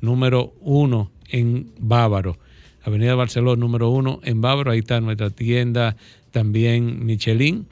[0.00, 2.38] número 1 en Bávaro.
[2.82, 5.96] Avenida Barceló, número 1 en Bávaro, ahí está nuestra tienda
[6.30, 7.66] también Michelin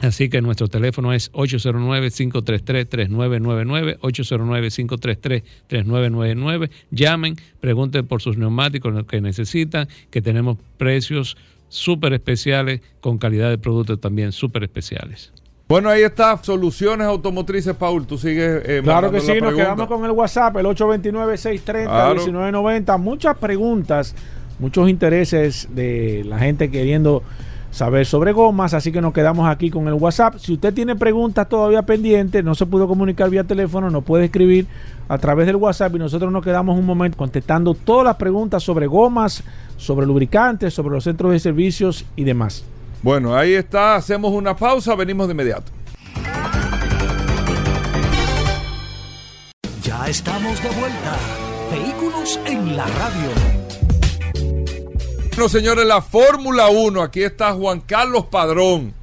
[0.00, 6.70] Así que nuestro teléfono es 809-533-3999, 809-533-3999.
[6.90, 11.38] Llamen, pregunten por sus neumáticos lo que necesitan, que tenemos precios
[11.68, 15.32] súper especiales con calidad de productos también súper especiales.
[15.68, 18.06] Bueno, ahí está, soluciones automotrices, Paul.
[18.06, 18.62] Tú sigues.
[18.66, 23.00] Eh, claro que sí, nos quedamos con el WhatsApp, el 829-630-1990.
[23.00, 24.14] Muchas preguntas,
[24.60, 27.24] muchos intereses de la gente queriendo
[27.76, 30.36] saber sobre gomas, así que nos quedamos aquí con el WhatsApp.
[30.38, 34.66] Si usted tiene preguntas todavía pendientes, no se pudo comunicar vía teléfono, nos puede escribir
[35.08, 38.86] a través del WhatsApp y nosotros nos quedamos un momento contestando todas las preguntas sobre
[38.86, 39.44] gomas,
[39.76, 42.64] sobre lubricantes, sobre los centros de servicios y demás.
[43.02, 45.70] Bueno, ahí está, hacemos una pausa, venimos de inmediato.
[49.82, 51.16] Ya estamos de vuelta.
[51.70, 53.65] Vehículos en la radio.
[55.36, 57.02] Bueno, señores, la Fórmula 1.
[57.02, 58.94] Aquí está Juan Carlos Padrón,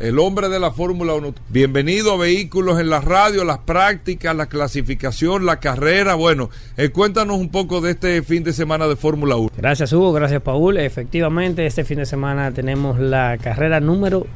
[0.00, 1.32] el hombre de la Fórmula 1.
[1.48, 6.16] Bienvenido a Vehículos en la Radio, las prácticas, la clasificación, la carrera.
[6.16, 9.52] Bueno, eh, cuéntanos un poco de este fin de semana de Fórmula 1.
[9.56, 10.12] Gracias, Hugo.
[10.12, 10.76] Gracias, Paul.
[10.76, 14.26] Efectivamente, este fin de semana tenemos la carrera número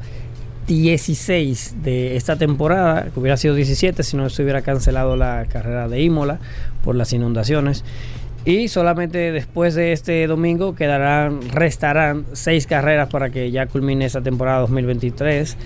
[0.67, 5.89] 16 de esta temporada, que hubiera sido 17 si no se hubiera cancelado la carrera
[5.89, 6.39] de Imola
[6.81, 7.83] por las inundaciones.
[8.43, 14.21] Y solamente después de este domingo quedarán, restarán seis carreras para que ya culmine esta
[14.21, 15.57] temporada 2023.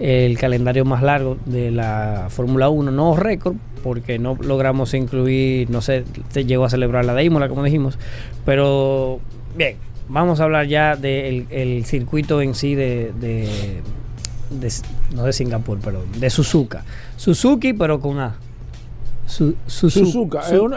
[0.00, 5.82] El calendario más largo de la Fórmula 1, no récord, porque no logramos incluir, no
[5.82, 7.98] sé, se llegó a celebrar la de Imola, como dijimos.
[8.46, 9.20] Pero
[9.54, 9.76] bien,
[10.08, 13.82] vamos a hablar ya del circuito en sí de, de,
[15.14, 16.82] no de Singapur, pero de Suzuka.
[17.16, 18.36] Suzuki, pero con A.
[19.26, 20.40] Suzuka.
[20.40, 20.76] es, uno,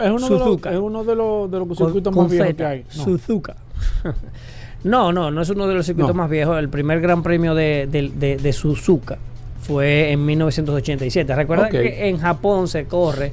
[1.04, 2.84] de los, de los, circuitos más viejos que hay.
[2.96, 3.04] No.
[3.04, 3.56] Suzuka.
[4.84, 6.58] no, no, no es uno de los circuitos más viejos.
[6.58, 9.18] El primer gran premio de, de, Suzuka
[9.60, 11.34] fue en 1987.
[11.34, 13.32] Recuerda que en Japón se corre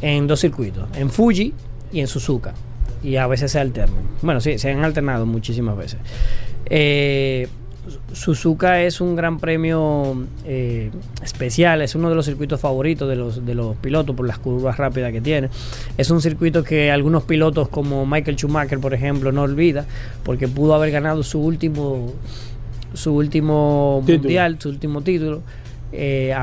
[0.00, 1.52] en dos circuitos, en Fuji
[1.92, 2.54] y en Suzuka.
[3.02, 4.02] Y a veces se alternan.
[4.22, 5.98] Bueno, sí, se han alternado muchísimas veces.
[6.66, 7.48] Eh,
[8.12, 10.90] Suzuka es un gran premio eh,
[11.22, 14.76] especial, es uno de los circuitos favoritos de los, de los pilotos por las curvas
[14.76, 15.50] rápidas que tiene.
[15.98, 19.84] Es un circuito que algunos pilotos como Michael Schumacher, por ejemplo, no olvida
[20.22, 22.12] porque pudo haber ganado su último,
[22.94, 25.42] su último mundial, su último título,
[25.92, 26.34] eh,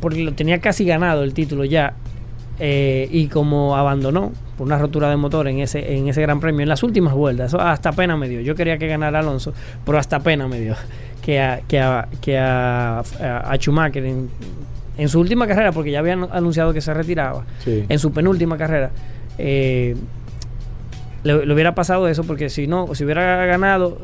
[0.00, 1.94] porque lo tenía casi ganado el título ya
[2.62, 6.60] eh, y como abandonó por una rotura de motor en ese, en ese gran premio,
[6.60, 8.42] en las últimas vueltas, eso hasta pena me dio.
[8.42, 9.54] Yo quería que ganara Alonso,
[9.86, 10.76] pero hasta pena me dio
[11.22, 13.02] que a, que a, que a,
[13.58, 18.58] Schumacher en, su última carrera, porque ya habían anunciado que se retiraba, en su penúltima
[18.58, 18.90] carrera.
[19.38, 19.96] Eh,
[21.22, 23.98] le, hubiera pasado eso porque si no, si hubiera ganado,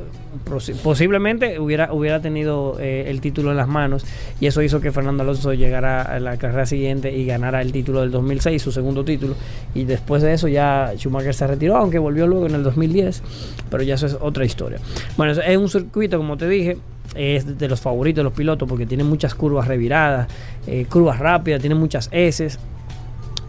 [0.83, 4.05] posiblemente hubiera, hubiera tenido eh, el título en las manos
[4.41, 8.03] y eso hizo que Fernando Alonso llegara a la carrera siguiente y ganara el título
[8.03, 9.35] del 2006, su segundo título.
[9.75, 13.23] Y después de eso ya Schumacher se retiró, aunque volvió luego en el 2010,
[13.71, 14.79] pero ya eso es otra historia.
[15.17, 16.77] Bueno, es un circuito, como te dije,
[17.15, 20.29] es de los favoritos de los pilotos porque tiene muchas curvas reviradas,
[20.67, 22.59] eh, curvas rápidas, tiene muchas S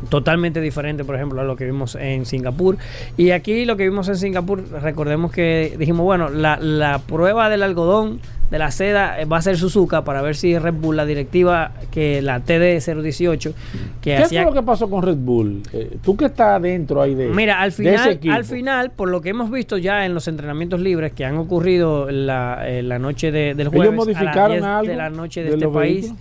[0.10, 2.78] totalmente diferente, por ejemplo, a lo que vimos en Singapur.
[3.18, 7.64] Y aquí lo que vimos en Singapur, recordemos que dijimos, bueno, la, la prueba del
[7.64, 8.20] algodón
[8.50, 12.22] de la seda va a ser Suzuka para ver si Red Bull, la directiva que
[12.22, 13.54] la TD018,
[14.02, 15.64] que ¿Qué fue lo que pasó con Red Bull?
[15.74, 19.30] Eh, tú que estás adentro ahí de Mira, al final, al final, por lo que
[19.30, 23.54] hemos visto ya en los entrenamientos libres que han ocurrido la, eh, la noche de,
[23.54, 26.14] del jueves modificaron a las 10 de la noche de, este país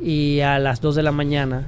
[0.00, 1.66] y a las 2 de la mañana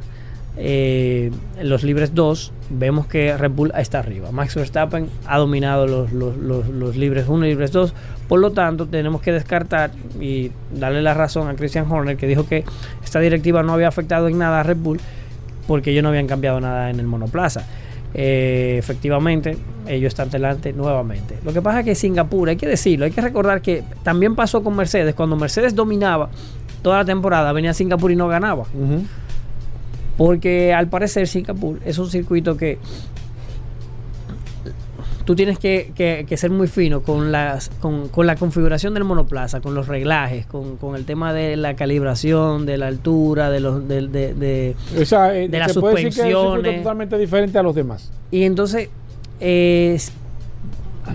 [0.56, 1.30] eh,
[1.62, 4.30] los libres 2, vemos que Red Bull está arriba.
[4.32, 7.94] Max Verstappen ha dominado los, los, libres 1 y libres 2.
[8.28, 9.90] Por lo tanto, tenemos que descartar
[10.20, 12.64] y darle la razón a Christian Horner, que dijo que
[13.02, 15.00] esta directiva no había afectado en nada a Red Bull
[15.66, 17.64] porque ellos no habían cambiado nada en el monoplaza.
[18.12, 19.56] Eh, efectivamente,
[19.86, 21.38] ellos están delante nuevamente.
[21.44, 24.64] Lo que pasa es que Singapur, hay que decirlo, hay que recordar que también pasó
[24.64, 25.14] con Mercedes.
[25.14, 26.28] Cuando Mercedes dominaba
[26.82, 28.64] toda la temporada, venía a Singapur y no ganaba.
[30.20, 32.76] Porque al parecer Singapur es un circuito que
[35.24, 39.04] tú tienes que, que- que ser muy fino con, las, con, con la configuración del
[39.04, 43.60] monoplaza, con los reglajes, con, con el tema de la calibración, de la altura, de
[43.60, 46.42] los de, de- de- O sea, eh, de las se puede decir que es un
[46.42, 46.82] circuito suspensiones.
[46.82, 48.12] totalmente diferente a los demás.
[48.30, 48.90] Y entonces,
[49.40, 50.12] eh, es-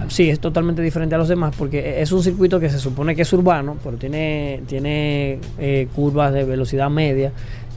[0.08, 3.22] sí, es totalmente diferente a los demás porque es un circuito que se supone que
[3.22, 7.32] es urbano, pero tiene, tiene eh, curvas de velocidad media,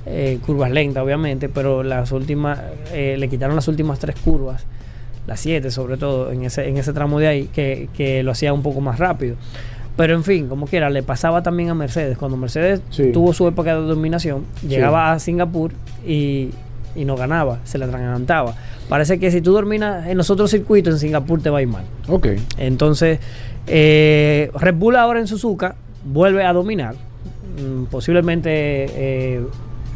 [0.08, 2.58] eh, curvas lentas obviamente, pero las últimas,
[2.92, 4.64] eh, le quitaron las últimas tres curvas,
[5.26, 8.52] las siete sobre todo, en ese, en ese tramo de ahí, que, que lo hacía
[8.52, 9.36] un poco más rápido.
[9.96, 12.16] Pero en fin, como quiera, le pasaba también a Mercedes.
[12.16, 13.10] Cuando Mercedes Sí.
[13.12, 14.68] tuvo su época de dominación, Sí.
[14.68, 15.72] llegaba a Singapur
[16.06, 16.50] y,
[16.94, 18.54] y no ganaba, se le atragantaba.
[18.88, 21.68] Parece que si tú dominas en los otros circuitos, en Singapur te va a ir
[21.68, 21.84] mal.
[22.06, 22.28] Ok.
[22.58, 23.18] Entonces,
[23.66, 25.74] eh, Red Bull ahora en Suzuka
[26.04, 26.94] vuelve a dominar.
[27.60, 29.42] Mm, posiblemente eh,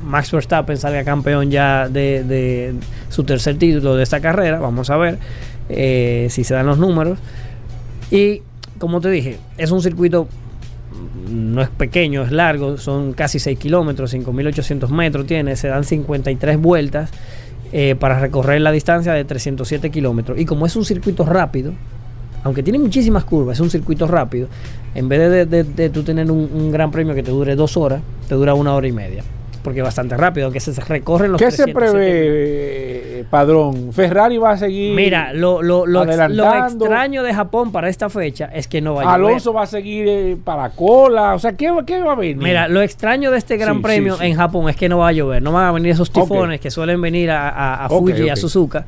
[0.05, 2.75] Max Verstappen salga campeón ya de,
[3.09, 4.59] su tercer título de esta carrera.
[4.61, 5.19] Vamos a ver
[5.69, 7.19] eh, si se dan los números.
[8.11, 8.43] Y
[8.79, 10.29] como te dije, es un circuito
[11.29, 16.59] no es pequeño, es largo, son casi 6 kilómetros, 5.800 metros tiene, se dan 53
[16.59, 17.11] vueltas
[17.73, 20.39] eh, para recorrer la distancia de 307 kilómetros.
[20.39, 21.73] Y como es un circuito rápido,
[22.45, 24.49] aunque tiene muchísimas curvas, es un circuito rápido,
[24.95, 28.03] en vez de, de- de tú tener un gran premio que te dure dos horas,
[28.29, 29.23] te dura una hora y media.
[29.63, 33.93] Porque es bastante rápido, aunque se recorren los ¿Qué se 307 prevé, eh, Padrón?
[33.93, 38.47] ¿Ferrari va a seguir Mira, lo, lo, lo, lo extraño de Japón para esta fecha
[38.53, 39.29] es que no va a llover.
[39.31, 41.35] Alonso va a seguir eh, para cola.
[41.35, 42.37] O sea, ¿qué, va- qué va a venir?
[42.39, 44.27] Mira, lo extraño de este Gran Sí, Premio sí, sí.
[44.27, 46.71] en Japón es que no va a llover, no van a venir esos tifones que
[46.71, 48.37] suelen venir a, a- Fuji y a.
[48.37, 48.85] Suzuka.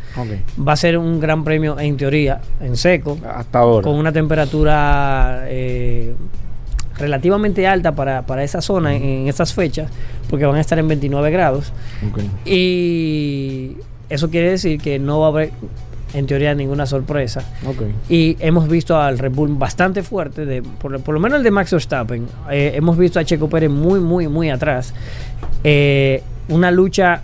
[0.67, 3.85] Va a ser un Gran Premio en teoría en seco, Hasta ahora.
[3.85, 6.15] con una temperatura eh,
[6.99, 9.91] relativamente alta para, para esa zona en, en estas fechas,
[10.31, 11.73] porque van a estar en 29 grados.
[12.09, 12.21] Ok.
[12.47, 13.77] Y
[14.09, 15.51] eso quiere decir que no va a haber,
[16.13, 17.43] en teoría, ninguna sorpresa.
[17.67, 17.83] Ok.
[18.09, 21.51] Y hemos visto al Red Bull bastante fuerte, de, por, por lo menos el de
[21.51, 22.27] Max Verstappen.
[22.51, 24.95] Eh, hemos visto a Checo Pérez muy, muy, muy atrás.
[25.63, 27.23] Eh, una lucha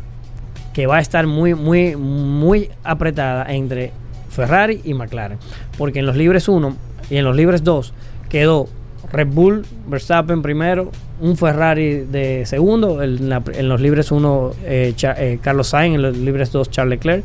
[0.72, 3.92] que va a estar muy, muy, muy apretada entre
[4.30, 5.38] Ferrari y McLaren.
[5.76, 6.76] Porque en los libres 1
[7.10, 7.92] y en los libres 2
[8.28, 8.68] quedó
[9.12, 14.94] Red Bull, Verstappen primero, un Ferrari de segundo, en, la- en los libres 1 eh,
[15.02, 17.24] eh, Carlos Sainz, en los libres 2 Charles Leclerc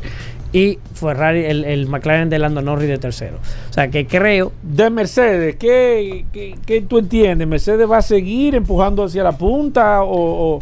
[0.52, 3.38] y Ferrari, el, el McLaren de Lando Norris de tercero.
[3.70, 7.46] O sea que creo De Mercedes, ¿qué, qué, qué tú entiendes?
[7.46, 10.54] ¿Mercedes va a seguir empujando hacia la punta o...?
[10.56, 10.60] o-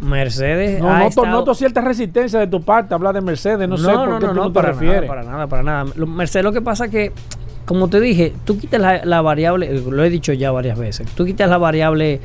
[0.00, 3.68] Mercedes No, noto, estado- noto cierta resistencia de tu parte hablar de Mercedes.
[3.68, 5.02] No, sé por qué tú no, te para refieres.
[5.02, 5.84] Nada, para nada, para nada.
[6.06, 7.12] Mercedes, lo que pasa que,
[7.64, 11.48] como te dije, tú quitas la, variable, lo he dicho ya varias veces, tú quitas
[11.48, 12.20] la variable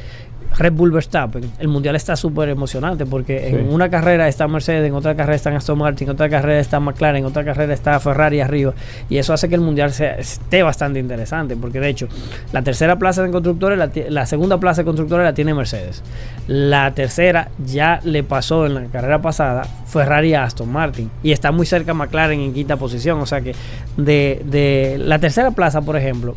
[0.58, 3.56] Red Bull Verstappen, el mundial está súper emocionante porque Sí.
[3.56, 6.80] en una carrera está Mercedes, en otra carrera está Aston Martin, en otra carrera está
[6.80, 8.74] McLaren, en otra carrera está Ferrari arriba.
[9.10, 12.08] Y eso hace que el mundial sea, esté bastante interesante porque de hecho
[12.52, 13.78] la tercera plaza de constructores,
[14.10, 16.04] la, segunda plaza de constructores la tiene Mercedes,
[16.48, 21.52] la tercera ya le pasó en la carrera pasada Ferrari a Aston Martin y está
[21.52, 23.54] muy cerca McLaren en quinta posición, o sea que
[23.96, 26.36] de, de la tercera plaza por ejemplo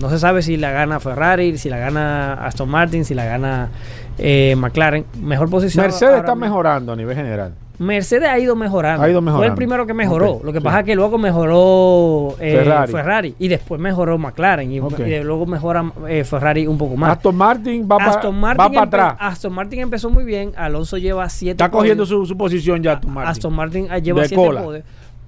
[0.00, 3.70] no se sabe si la gana Ferrari, si la gana Aston Martin, si la gana
[4.18, 5.04] eh, McLaren.
[5.20, 5.84] Mejor posición.
[5.84, 6.46] Mercedes está mismo.
[6.46, 7.54] mejorando a nivel general.
[7.78, 9.02] Mercedes ha ido mejorando.
[9.02, 9.54] Ha ido Fue el mejorando.
[9.56, 10.40] primero que mejoró.
[10.44, 10.64] Lo que sí.
[10.64, 12.92] pasa es que luego mejoró eh, Ferrari.
[12.92, 13.34] Ferrari.
[13.38, 17.16] y después mejoró McLaren y, luego mejora eh, Ferrari un poco más.
[17.16, 19.16] Aston Martin va para atrás.
[19.18, 20.52] Aston Martin empezó muy bien.
[20.56, 21.62] Alonso lleva siete.
[21.62, 23.30] Está cogiendo su, su posición ya Aston Martin.
[23.30, 24.82] Aston Martin ah, lleva De siete cola.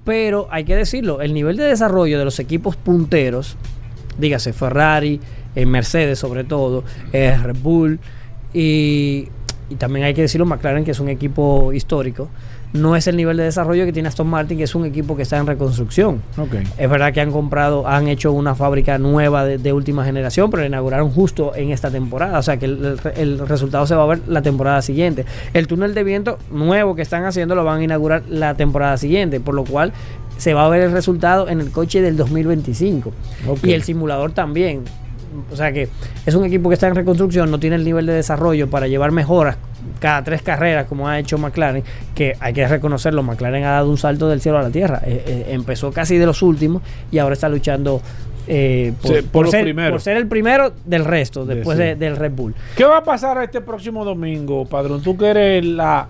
[0.05, 3.57] Pero hay que decirlo, el nivel de desarrollo de los equipos punteros,
[4.19, 5.21] dígase Ferrari,
[5.55, 7.99] eh, Mercedes sobre todo, eh, Red Bull
[8.53, 9.29] y,
[9.71, 12.29] y también hay que decirlo McLaren, que es un equipo histórico,
[12.73, 15.23] no es el nivel de desarrollo que tiene Aston Martin, que es un equipo que
[15.23, 16.21] está en reconstrucción.
[16.37, 16.57] Ok.
[16.77, 20.63] Es verdad que han comprado, han hecho una fábrica nueva de, de última generación, pero
[20.63, 22.37] la inauguraron justo en esta temporada.
[22.37, 25.25] O sea que el, el- el resultado se va a ver la temporada siguiente.
[25.53, 29.39] El túnel de viento nuevo que están haciendo lo van a inaugurar la temporada siguiente,
[29.39, 29.93] por lo cual
[30.37, 33.13] se va a ver el resultado en el coche del 2025.
[33.49, 33.59] Ok.
[33.65, 34.83] Y el simulador también.
[35.53, 35.89] O sea que
[36.27, 39.11] es un equipo que está en reconstrucción, no tiene el nivel de desarrollo para llevar
[39.11, 39.57] mejoras
[40.01, 41.83] cada tres carreras, como ha hecho McLaren,
[42.15, 45.03] que hay que reconocerlo, McLaren ha dado un salto del cielo a la tierra.
[45.05, 48.01] Eh, eh, empezó casi de los últimos y ahora está luchando
[48.47, 49.91] eh, por, Sí, por ser, primeros.
[49.93, 51.85] por ser el primero del resto, después sí.
[51.85, 52.55] de- del Red Bull.
[52.77, 55.03] ¿Qué va a pasar este próximo domingo, padrón?
[55.03, 56.07] Tú que eres la.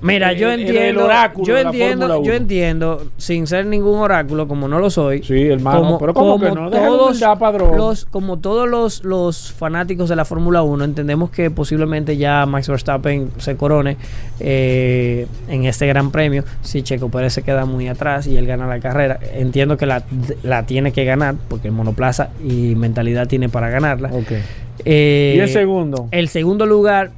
[0.00, 2.32] Mira, el- yo el- el entiendo, oráculo yo entiendo, yo 1.
[2.34, 5.22] entiendo, sin ser ningún oráculo, como no lo soy.
[5.22, 6.70] Sí, hermano, pero ¿cómo que no?
[6.70, 7.76] Todos humildad, padrón.
[7.76, 12.68] los, como todos los, los fanáticos de la Fórmula 1, entendemos que posiblemente ya Max
[12.68, 13.96] Verstappen se corone
[14.40, 16.44] eh, en este Gran Premio.
[16.62, 20.04] Si Checo Pérez se queda muy atrás y él gana la carrera, entiendo que la,
[20.42, 24.10] la tiene que ganar porque el monoplaza y mentalidad tiene para ganarla.
[24.84, 26.08] Eh, ¿Y el segundo?
[26.12, 27.10] El segundo lugar.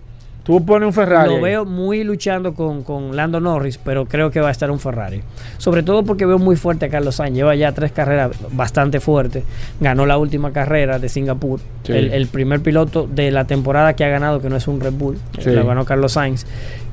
[0.43, 1.35] Tú pones un Ferrari.
[1.35, 4.79] Lo veo muy luchando con, con Lando Norris, pero creo que va a estar un
[4.81, 5.21] Ferrari.
[5.59, 7.37] Sobre todo porque veo muy fuerte a Carlos Sainz.
[7.37, 9.45] Lleva ya tres carreras bastante fuertes.
[9.81, 11.61] Ganó la última carrera de Singapur.
[11.85, 11.93] Sí.
[11.93, 14.95] El, el primer piloto de la temporada que ha ganado, que no es un Red
[14.95, 15.19] Bull.
[15.39, 15.51] Sí.
[15.51, 16.47] Lo ganó Carlos Sainz.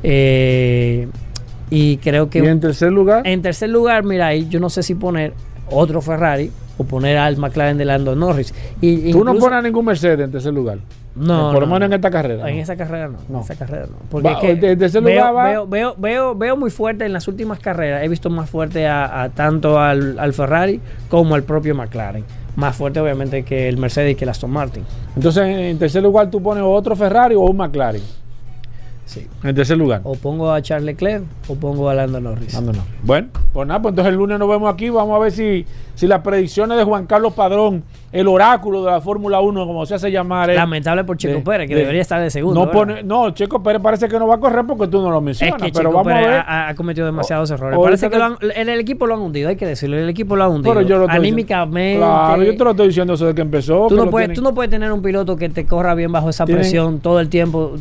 [0.03, 1.07] Eh,
[1.69, 2.39] y creo que...
[2.39, 3.25] ¿Y en tercer lugar?
[3.25, 5.33] En tercer lugar, mira, ahí yo no sé si poner
[5.69, 8.53] otro Ferrari o poner al McLaren de Lando Norris.
[8.81, 10.79] Y Tú no pones a ningún Mercedes en tercer lugar.
[11.17, 11.85] No, Por lo no, menos no.
[11.85, 12.49] en esta carrera.
[12.49, 12.61] En ¿no?
[12.63, 13.17] esa carrera no.
[13.29, 13.37] No.
[13.39, 13.95] En esa carrera no.
[14.09, 16.69] Porque Va, es que de- de ese veo, lugar va- veo, veo, veo, veo muy
[16.69, 18.03] fuerte en las últimas carreras.
[18.03, 20.79] He visto más fuerte a, a tanto al, al Ferrari
[21.09, 22.23] como al propio McLaren.
[22.55, 24.83] Más fuerte, obviamente, que el Mercedes y que el Aston Martin.
[25.15, 28.01] Entonces, en tercer lugar, tú pones otro Ferrari o un McLaren.
[29.07, 29.25] Sí.
[29.41, 30.01] En tercer lugar.
[30.03, 32.53] O pongo a Charles Leclerc o pongo a Lando Norris.
[32.53, 32.91] Lando Norris.
[33.03, 34.89] Bueno, pues nada, pues entonces el lunes nos vemos aquí.
[34.89, 35.65] Vamos a ver si,
[35.95, 39.95] si las predicciones de Juan Carlos Padrón, el oráculo de la Fórmula 1, como se
[39.95, 40.49] hace llamar.
[40.49, 42.65] él, Lamentable por Checo de- Pérez, que de- debería estar de segundo.
[42.65, 45.19] No, pone, no, Checo Pérez parece que no va a correr porque tú no lo
[45.19, 45.55] Es mencionas.
[45.61, 46.39] que pero Checo vamos Pérez a ver.
[46.45, 47.79] ha, ha cometido demasiados errores.
[47.81, 49.97] Parece que lo han- el equipo lo han hundido, hay que decirlo.
[49.97, 50.73] El equipo lo ha hundido.
[50.75, 51.97] Pero yo lo diciendo- Anímicamente.
[51.99, 53.87] Claro, yo te lo estoy diciendo eso de que empezó.
[53.87, 56.29] tú, no puedes, tienen- tú no puedes tener un piloto que te corra bien bajo
[56.29, 57.75] esa Tienen- presión todo el tiempo.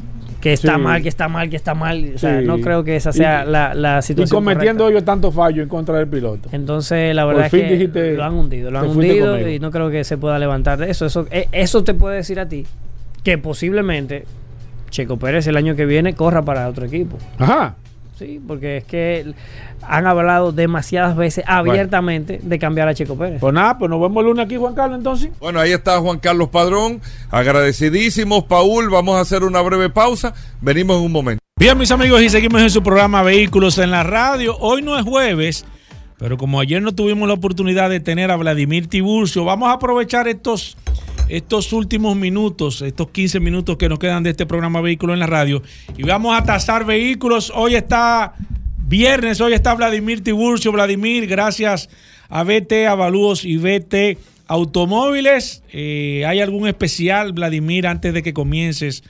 [0.47, 0.81] Que está Sí.
[0.81, 2.13] mal, que está mal, que está mal.
[2.15, 2.47] O sea, Sí.
[2.47, 4.45] no creo que esa sea Y- la, la Y situación.
[4.45, 4.91] cometiendo correcta.
[4.99, 6.49] ellos tantos fallos en contra del piloto.
[6.53, 8.71] Entonces, la verdad es que lo han hundido.
[8.71, 11.05] Lo han hundido y no creo que se pueda levantar de eso.
[11.07, 12.65] Eso, eh, eso te puede decir a ti
[13.25, 14.25] que posiblemente
[14.91, 17.19] Checo Pérez el año que viene corra para otro equipo.
[17.39, 17.75] Ajá.
[18.19, 19.35] Sí, porque es que
[19.83, 23.41] han hablado demasiadas veces abiertamente de cambiar a Checo Pérez.
[23.41, 25.31] Pues nada, pues nos vemos el lunes aquí, Juan Carlos, entonces.
[25.39, 27.03] Bueno, ahí está Juan Carlos Padrón.
[27.31, 28.89] Agradecidísimos, Paul.
[28.89, 30.33] Vamos a hacer una breve pausa.
[30.63, 31.41] Venimos en un momento.
[31.59, 34.57] Bien, mis amigos, y seguimos en su programa Vehículos en la Radio.
[34.61, 35.65] Hoy no es jueves,
[36.19, 40.29] pero como ayer no tuvimos la oportunidad de tener a Vladimir Tiburcio, vamos a aprovechar
[40.29, 40.77] estos,
[41.29, 45.27] estos últimos minutos, estos 15 minutos que nos quedan de este programa Vehículos en la
[45.27, 45.63] Radio,
[45.97, 47.53] y vamos a tasar vehículos.
[47.55, 48.35] Hoy está
[48.79, 50.73] viernes, hoy está Vladimir Tiburcio.
[50.73, 51.89] Vladimir, gracias
[52.29, 55.63] a BT Avalúos y BT Automóviles.
[55.73, 59.03] Eh, ¿Hay algún especial, Vladimir, antes de que comiences?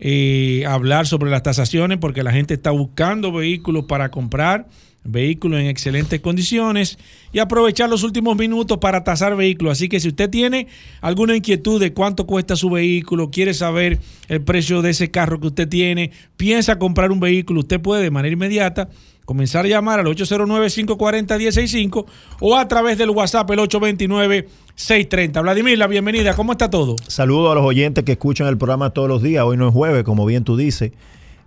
[0.00, 4.66] eh, hablar sobre las tasaciones porque la gente está buscando vehículos para comprar,
[5.04, 6.98] vehículos en excelentes condiciones
[7.32, 9.72] y aprovechar los últimos minutos para tasar vehículos.
[9.72, 10.66] Así que si usted tiene
[11.00, 15.48] alguna inquietud de cuánto cuesta su vehículo, quiere saber el precio de ese carro que
[15.48, 18.88] usted tiene, piensa comprar un vehículo, usted puede de manera inmediata
[19.24, 22.04] comenzar a llamar al 809-540-165
[22.40, 25.42] o a través del WhatsApp el 829-630.
[25.42, 26.96] Vladimir, la bienvenida, ¿cómo está todo?
[27.08, 29.44] Saludo a los oyentes que escuchan el programa todos los días.
[29.44, 30.92] Hoy no es jueves, como bien tú dices.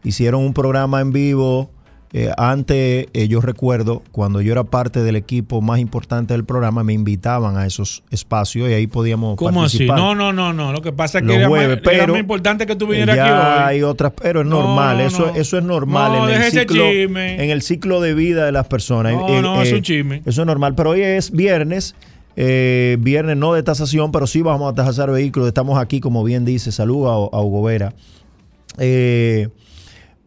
[0.03, 1.69] Hicieron un programa en vivo.
[2.13, 6.83] Eh, antes, eh, yo recuerdo, cuando yo era parte del equipo más importante del programa,
[6.83, 9.79] me invitaban a esos espacios y ahí podíamos ¿Cómo así?
[9.79, 9.97] participar.
[9.99, 10.71] No, no, no, no.
[10.71, 13.15] Lo que pasa es que era, jueves, más, era pero más importante que tú vinieras
[13.15, 13.75] ya aquí hoy.
[13.75, 16.85] hay otras, pero es No, normal, no, eso, eso es normal No, en, el ciclo,
[16.85, 19.13] en el ciclo de vida de las personas.
[19.13, 20.21] No, Eh, no, es eh, un chisme.
[20.25, 21.93] Eso es normal, pero hoy es viernes,
[22.37, 25.47] viernes no de tasación, pero sí vamos a tasar vehículos.
[25.49, 27.93] Estamos aquí, como bien dice, saludo a, a Hugo Vera.
[28.77, 29.49] Eh,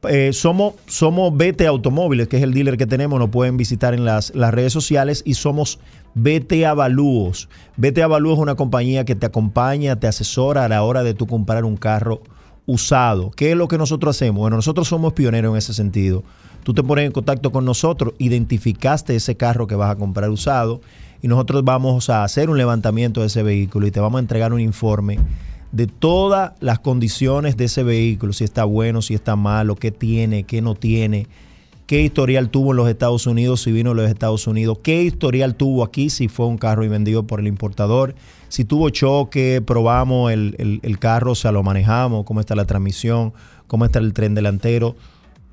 [0.08, 4.04] eh, somos, somos BT Automóviles, que es el dealer que tenemos, nos pueden visitar en
[4.04, 5.78] las, las redes sociales y somos
[6.14, 7.48] BT Avalúos.
[7.76, 11.26] BT Avalúos es una compañía que te acompaña, te asesora a la hora de tú
[11.26, 12.22] comprar un carro
[12.66, 13.30] usado.
[13.30, 14.40] ¿Qué es lo que nosotros hacemos?
[14.40, 16.22] Bueno, nosotros somos pioneros en ese sentido.
[16.62, 20.80] Tú te pones en contacto con nosotros, identificaste ese carro que vas a comprar usado
[21.22, 24.52] y nosotros vamos a hacer un levantamiento de ese vehículo y te vamos a entregar
[24.52, 25.18] un informe
[25.72, 30.42] de todas las condiciones de ese vehículo, si está bueno, si está malo, qué tiene,
[30.44, 31.26] qué no tiene,
[31.86, 35.54] qué historial tuvo en los Estados Unidos, si vino de los Estados Unidos, qué historial
[35.54, 38.14] tuvo aquí, si fue un carro vendido por el importador,
[38.48, 42.64] si tuvo choque, probamos el, el- el carro, o sea, lo manejamos, cómo está la
[42.64, 43.32] transmisión,
[43.68, 44.96] cómo está el tren delantero.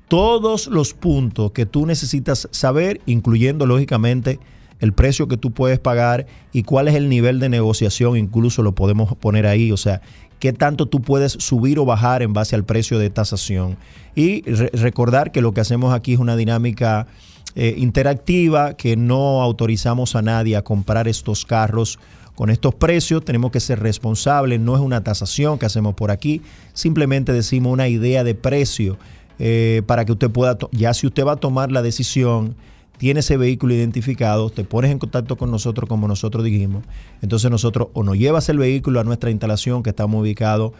[0.08, 4.40] Todos los puntos que tú necesitas saber, incluyendo lógicamente
[4.80, 8.74] el precio que tú puedes pagar y cuál es el nivel de negociación, incluso lo
[8.74, 10.00] podemos poner ahí, o sea,
[10.38, 13.76] qué tanto tú puedes subir o bajar en base al precio de tasación.
[14.14, 17.08] Y re- recordar que lo que hacemos aquí es una dinámica
[17.56, 21.98] eh, interactiva, que no autorizamos a nadie a comprar estos carros
[22.36, 26.40] con estos precios, tenemos que ser responsables, no es una tasación que hacemos por aquí,
[26.72, 28.96] simplemente decimos una idea de precio
[29.40, 32.54] eh, para que usted pueda, ya si usted va a tomar la decisión,
[32.98, 36.84] tiene ese vehículo identificado, te pones en contacto con nosotros como nosotros dijimos,
[37.22, 40.72] entonces nosotros o nos llevas el vehículo a nuestra instalación que estamos ubicados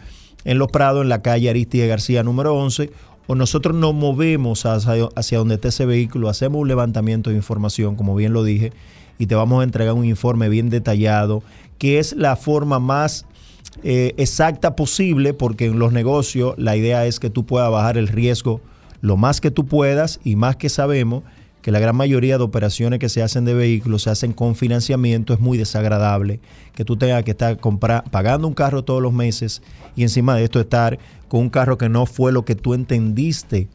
[0.45, 2.91] en Los Prados, en la calle Aristide García número 11,
[3.27, 7.95] o nosotros nos movemos hacia, hacia donde esté ese vehículo, hacemos un levantamiento de información,
[7.95, 8.73] como bien lo dije,
[9.17, 11.43] y te vamos a entregar un informe bien detallado,
[11.77, 13.25] que es la forma más
[13.83, 18.07] eh, exacta posible, porque en los negocios la idea es que tú puedas bajar el
[18.07, 18.61] riesgo
[19.01, 21.23] lo más que tú puedas y más que sabemos
[21.69, 25.35] que la gran mayoría de operaciones que se hacen de vehículos se hacen con financiamiento,
[25.35, 26.39] es muy desagradable
[26.73, 27.59] que tú tengas que estar
[28.09, 29.61] pagando un carro todos los meses
[29.95, 30.97] y encima de esto estar
[31.27, 33.67] con un carro que no fue lo que tú entendiste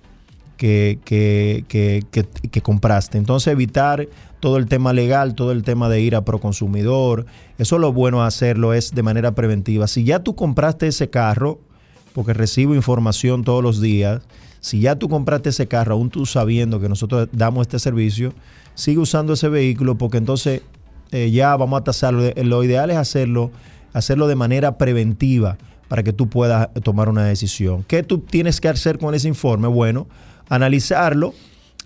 [0.57, 3.17] que, que, que, que- que compraste.
[3.17, 4.09] Entonces evitar
[4.41, 7.27] todo el tema legal, todo el tema de ir a Proconsumidor,
[7.59, 9.87] eso lo bueno hacerlo es de manera preventiva.
[9.87, 11.61] Si ya tú compraste ese carro,
[12.15, 14.23] porque recibo información todos los días,
[14.61, 18.33] si ya tú compraste ese carro, aún tú sabiendo que nosotros damos este servicio,
[18.75, 20.63] sigue usando ese vehículo porque entonces
[21.11, 22.23] eh, ya vamos a tasarlo.
[22.37, 23.51] Lo ideal es hacerlo,
[23.93, 25.59] hacerlo de manera preventiva
[25.89, 27.85] para que tú puedas tomar una decisión.
[27.87, 29.69] ¿Qué tú tienes que hacer con ese informe?
[29.69, 30.07] Bueno,
[30.49, 31.35] analizarlo,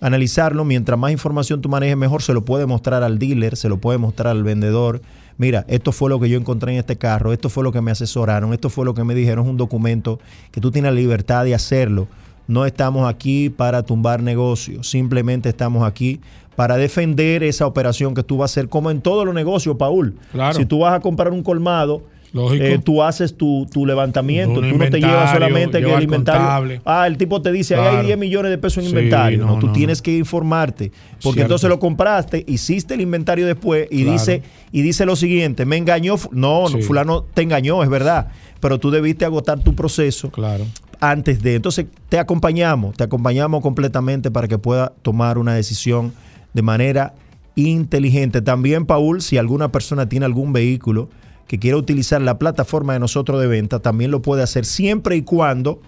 [0.01, 3.79] analizarlo, mientras más información tú manejes mejor, se lo puede mostrar al dealer, se lo
[3.79, 5.01] puede mostrar al vendedor.
[5.39, 7.93] Mira, esto fue lo que yo encontré en este carro, esto fue lo que me
[7.93, 10.19] asesoraron, esto fue lo que me dijeron, es un documento
[10.51, 12.09] que tú tienes la libertad de hacerlo.
[12.49, 16.21] No estamos aquí para tumbar negocios, simplemente estamos aquí
[16.57, 20.17] para defender esa operación que tú vas a hacer, como en todos los negocios, Paul.
[20.33, 20.59] Claro.
[20.59, 22.03] Si tú vas a comprar un colmado.
[22.35, 26.41] Eh, tú haces tu, tu levantamiento, tú no te llevas solamente lleva el el inventario.
[26.43, 26.81] contable.
[26.85, 27.99] Ah, el tipo te dice, ahí Claro.
[28.01, 29.39] hay 10 millones de pesos en Sí, inventario.
[29.39, 30.91] No, no, tú no, tienes que informarte,
[31.23, 31.41] porque Cierto.
[31.43, 34.13] entonces lo compraste, hiciste el inventario después y Claro.
[34.13, 34.43] dice
[34.73, 36.83] y dice lo siguiente, me engañó, no, Sí.
[36.83, 38.29] fulano te engañó, es verdad,
[38.61, 40.65] pero tú debiste agotar tu proceso Claro.
[41.01, 41.55] antes de.
[41.55, 46.13] Entonces te acompañamos, te acompañamos completamente para que pueda tomar una decisión
[46.53, 47.15] de manera
[47.63, 48.41] inteligente.
[48.43, 51.09] También, Paul, si alguna persona tiene algún vehículo
[51.49, 55.23] que quiera utilizar la plataforma de nosotros de venta, también lo puede hacer siempre y
[55.23, 55.81] cuando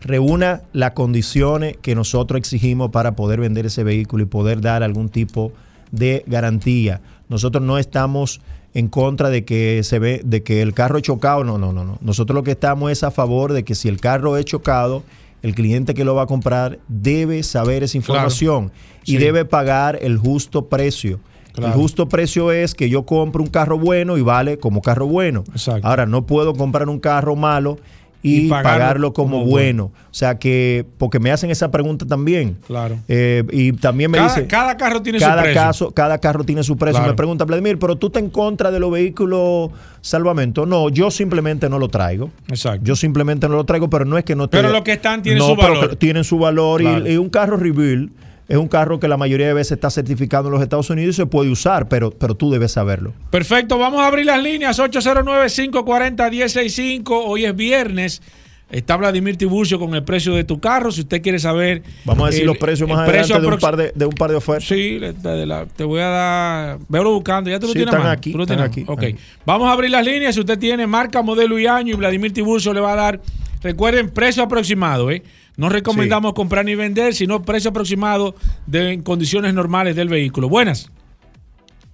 [0.00, 5.08] reúna las condiciones que nosotros exigimos para poder vender ese vehículo y poder dar algún
[5.08, 5.52] tipo
[5.90, 7.00] de garantía.
[7.28, 8.40] Nosotros no estamos
[8.74, 11.84] en contra de que se ve de que el carro es chocado, no, no, no,
[11.84, 11.98] no.
[12.02, 15.04] Nosotros lo que estamos es a favor de que si el carro es chocado,
[15.42, 18.72] el cliente que lo va a comprar debe saber esa información
[19.04, 19.18] y Sí.
[19.18, 21.20] debe pagar el justo precio.
[21.54, 21.72] Claro.
[21.74, 25.44] El justo precio es que yo compro un carro bueno y vale como carro bueno.
[25.52, 25.86] Exacto.
[25.86, 27.78] Ahora, no puedo comprar un carro malo
[28.24, 29.84] y, Y pagarlo pagarlo como, como bueno.
[29.84, 32.56] O sea que, porque me hacen esa pregunta también.
[32.66, 32.96] Claro.
[33.06, 35.60] Eh, y también me Cada, dicen, cada carro tiene su cada precio.
[35.60, 37.00] caso, cada carro tiene su precio.
[37.00, 37.12] Claro.
[37.12, 39.70] Me pregunta Vladimir, pero tú estás en contra de los vehículos
[40.00, 40.64] salvamento.
[40.66, 42.30] No, yo simplemente no lo traigo.
[42.48, 42.80] Exacto.
[42.82, 45.22] Yo simplemente no lo traigo, pero no es que no te- Pero lo que están
[45.22, 45.96] tienen No, su valor.
[45.96, 48.10] tienen su valor y- y, un carro rebuild
[48.48, 51.16] es un carro que la mayoría de veces está certificado en los Estados Unidos y
[51.16, 53.12] se puede usar, pero, pero tú debes saberlo.
[53.30, 57.04] Perfecto, vamos a abrir las líneas 809-540-165.
[57.26, 58.22] Hoy es viernes.
[58.70, 60.90] Está Vladimir Tiburcio con el precio de tu carro.
[60.90, 61.82] Si usted quiere saber.
[62.04, 64.14] Vamos a decir el- los precios más precio adelante de un, par de, de un
[64.14, 64.64] par de ofertas.
[64.66, 66.78] Sí, de la- te voy a dar.
[66.88, 67.50] Veo buscando.
[67.50, 68.84] Ya tú lo Sí, tienes están aquí, Tú lo están tienes aquí.
[68.88, 69.02] Ok.
[69.04, 69.16] aquí.
[69.44, 70.34] Vamos a abrir las líneas.
[70.34, 73.20] Si usted tiene marca, modelo y año y Vladimir Tiburcio le va a dar.
[73.62, 75.22] Recuerden, precio aproximado, ¿eh?
[75.56, 78.34] No recomendamos comprar ni vender, sino precio aproximado
[78.66, 80.48] de en condiciones normales del vehículo.
[80.48, 80.90] Buenas.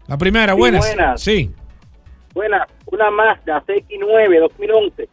[0.07, 0.87] La primera, Sí, buenas.
[0.87, 1.20] buenas.
[1.20, 1.51] Sí.
[2.32, 5.09] Buena, una Mazda CX9 2011.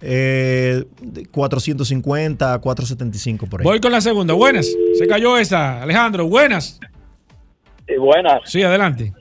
[0.00, 3.64] Eh, de 450 a 475 por ahí.
[3.64, 4.34] Voy con la segunda.
[4.34, 4.68] Buenas.
[4.96, 5.82] Se cayó esa.
[5.82, 6.78] Alejandro, buenas.
[7.98, 8.42] buenas.
[8.44, 9.12] Sí, adelante.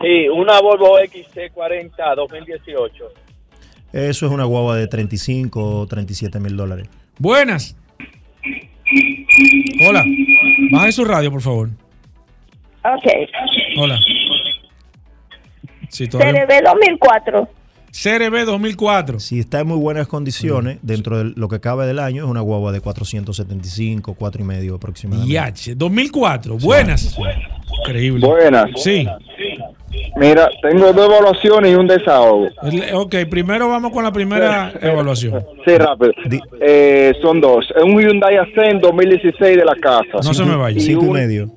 [0.00, 3.04] Sí, una Volvo XC40 2018.
[3.92, 6.88] Eso es una guagua de 35 o 37 mil dólares.
[7.18, 7.76] Buenas.
[9.88, 10.04] Hola.
[10.70, 11.68] Baje su radio, por favor.
[12.84, 13.06] Ok.
[13.78, 13.98] Hola.
[15.88, 17.48] Sí, todavía- CRB 2004.
[17.92, 19.18] CRB 2004.
[19.18, 22.40] Si está en muy buenas condiciones, dentro de lo que cabe del año, es una
[22.40, 25.32] guagua de 475, 4 y medio aproximadamente.
[25.34, 26.56] IH, 2004.
[26.58, 27.16] Buenas.
[27.80, 28.26] Increíble.
[28.26, 28.70] Buenas.
[28.76, 29.06] Sí.
[30.16, 32.48] Mira, tengo dos evaluaciones y un desahogo.
[32.94, 35.44] Ok, primero vamos con la primera evaluación.
[35.66, 36.12] Sí, rápido.
[36.60, 37.66] Eh, son dos.
[37.82, 40.18] Un Hyundai Accent 2016 de la casa.
[40.22, 40.76] No se me vaya.
[40.76, 41.50] Y Cinco y medio.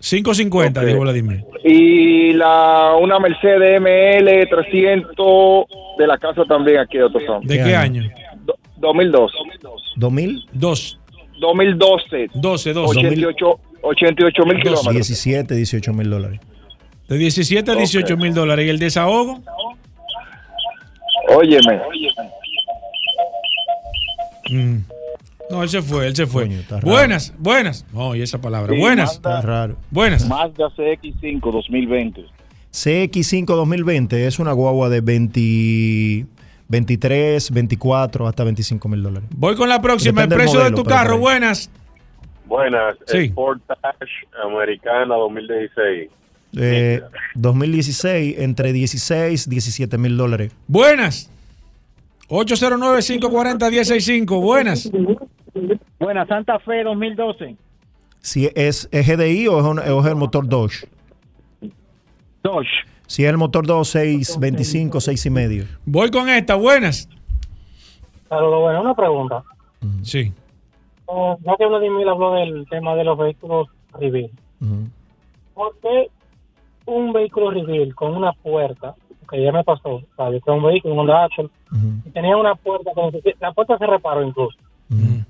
[0.00, 0.86] 550, Ok.
[0.86, 1.44] dijo Vladimir.
[1.64, 5.64] Y la, una Mercedes ML 300
[5.98, 7.42] de la casa también aquí de Otozón.
[7.46, 8.02] ¿De qué año?
[8.76, 9.32] 2002.
[9.96, 10.44] ¿2000?
[10.52, 10.98] 2.
[11.40, 12.28] 2012.
[12.34, 12.98] 12, 12.
[12.98, 14.92] 88, 88 mil kilómetros.
[14.94, 16.40] 17, 18 mil dólares.
[17.08, 18.66] De 17 a 18 mil dólares.
[18.66, 19.40] ¿Y el desahogo?
[21.28, 21.80] Óyeme.
[24.50, 24.78] Mm.
[25.50, 26.48] No, él se fue, él se fue.
[26.82, 27.86] buenas, buenas.
[27.92, 28.72] No, y esa palabra.
[28.72, 29.20] Sí, buenas.
[29.22, 29.76] Mazda- raro.
[29.90, 30.26] Buenas.
[30.26, 32.24] Mazda CX5 2020.
[32.72, 36.26] CX5 2020 es una guagua de 20,
[36.68, 39.28] 23, 24 hasta 25 mil dólares.
[39.36, 40.22] Voy con la próxima.
[40.22, 41.18] Depende el precio de modelo, tu pero carro.
[41.18, 41.70] Buenas.
[42.46, 43.28] Buenas, Sí.
[43.28, 43.88] Sportage
[44.44, 46.10] Americana 2016.
[46.58, 47.02] Eh,
[47.34, 50.52] 2016 entre 16 17 mil dólares.
[50.68, 51.30] Buenas.
[52.28, 54.40] 809-540-165.
[54.40, 54.90] Buenas.
[55.98, 57.56] Buenas, Santa Fe 2012.
[58.20, 60.86] Si es, ¿es GDI o es, un- o es el motor Dodge.
[62.42, 62.68] Dodge.
[63.06, 65.64] Si es el motor Dodge 625, 6 y medio.
[65.84, 66.54] Voy con esta.
[66.56, 67.08] Buenas.
[68.28, 69.44] Saludos, bueno, una pregunta.
[70.02, 70.32] Sí.
[71.08, 73.68] Eh, ya que Vladimir habló del tema de los vehículos
[74.00, 74.30] reveal,
[75.54, 76.08] ¿por qué
[76.86, 78.94] un vehículo reveal con una puerta,
[79.30, 81.28] que ya me pasó, yo tengo un vehículo, un Honda
[82.04, 82.90] y tenía una puerta,
[83.40, 84.56] la puerta se reparó incluso,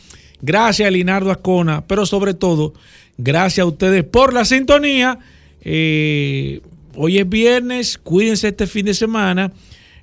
[0.42, 2.74] gracias a Linardo Ascona, pero sobre todo,
[3.18, 5.20] gracias a ustedes por la sintonía.
[5.62, 6.62] Eh,
[6.98, 9.52] hoy es viernes, cuídense este fin de semana.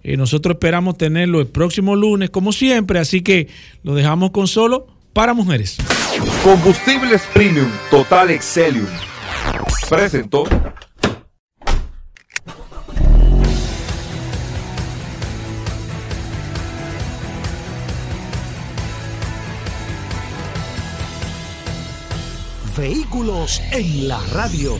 [0.02, 3.48] Eh, nosotros esperamos tenerlo el próximo lunes, como siempre, así que
[3.82, 5.76] lo dejamos con solo para mujeres.
[6.42, 8.86] Combustibles Premium Total Excelium.
[9.88, 10.44] Presentó.
[22.76, 24.78] Vehículos en la radio.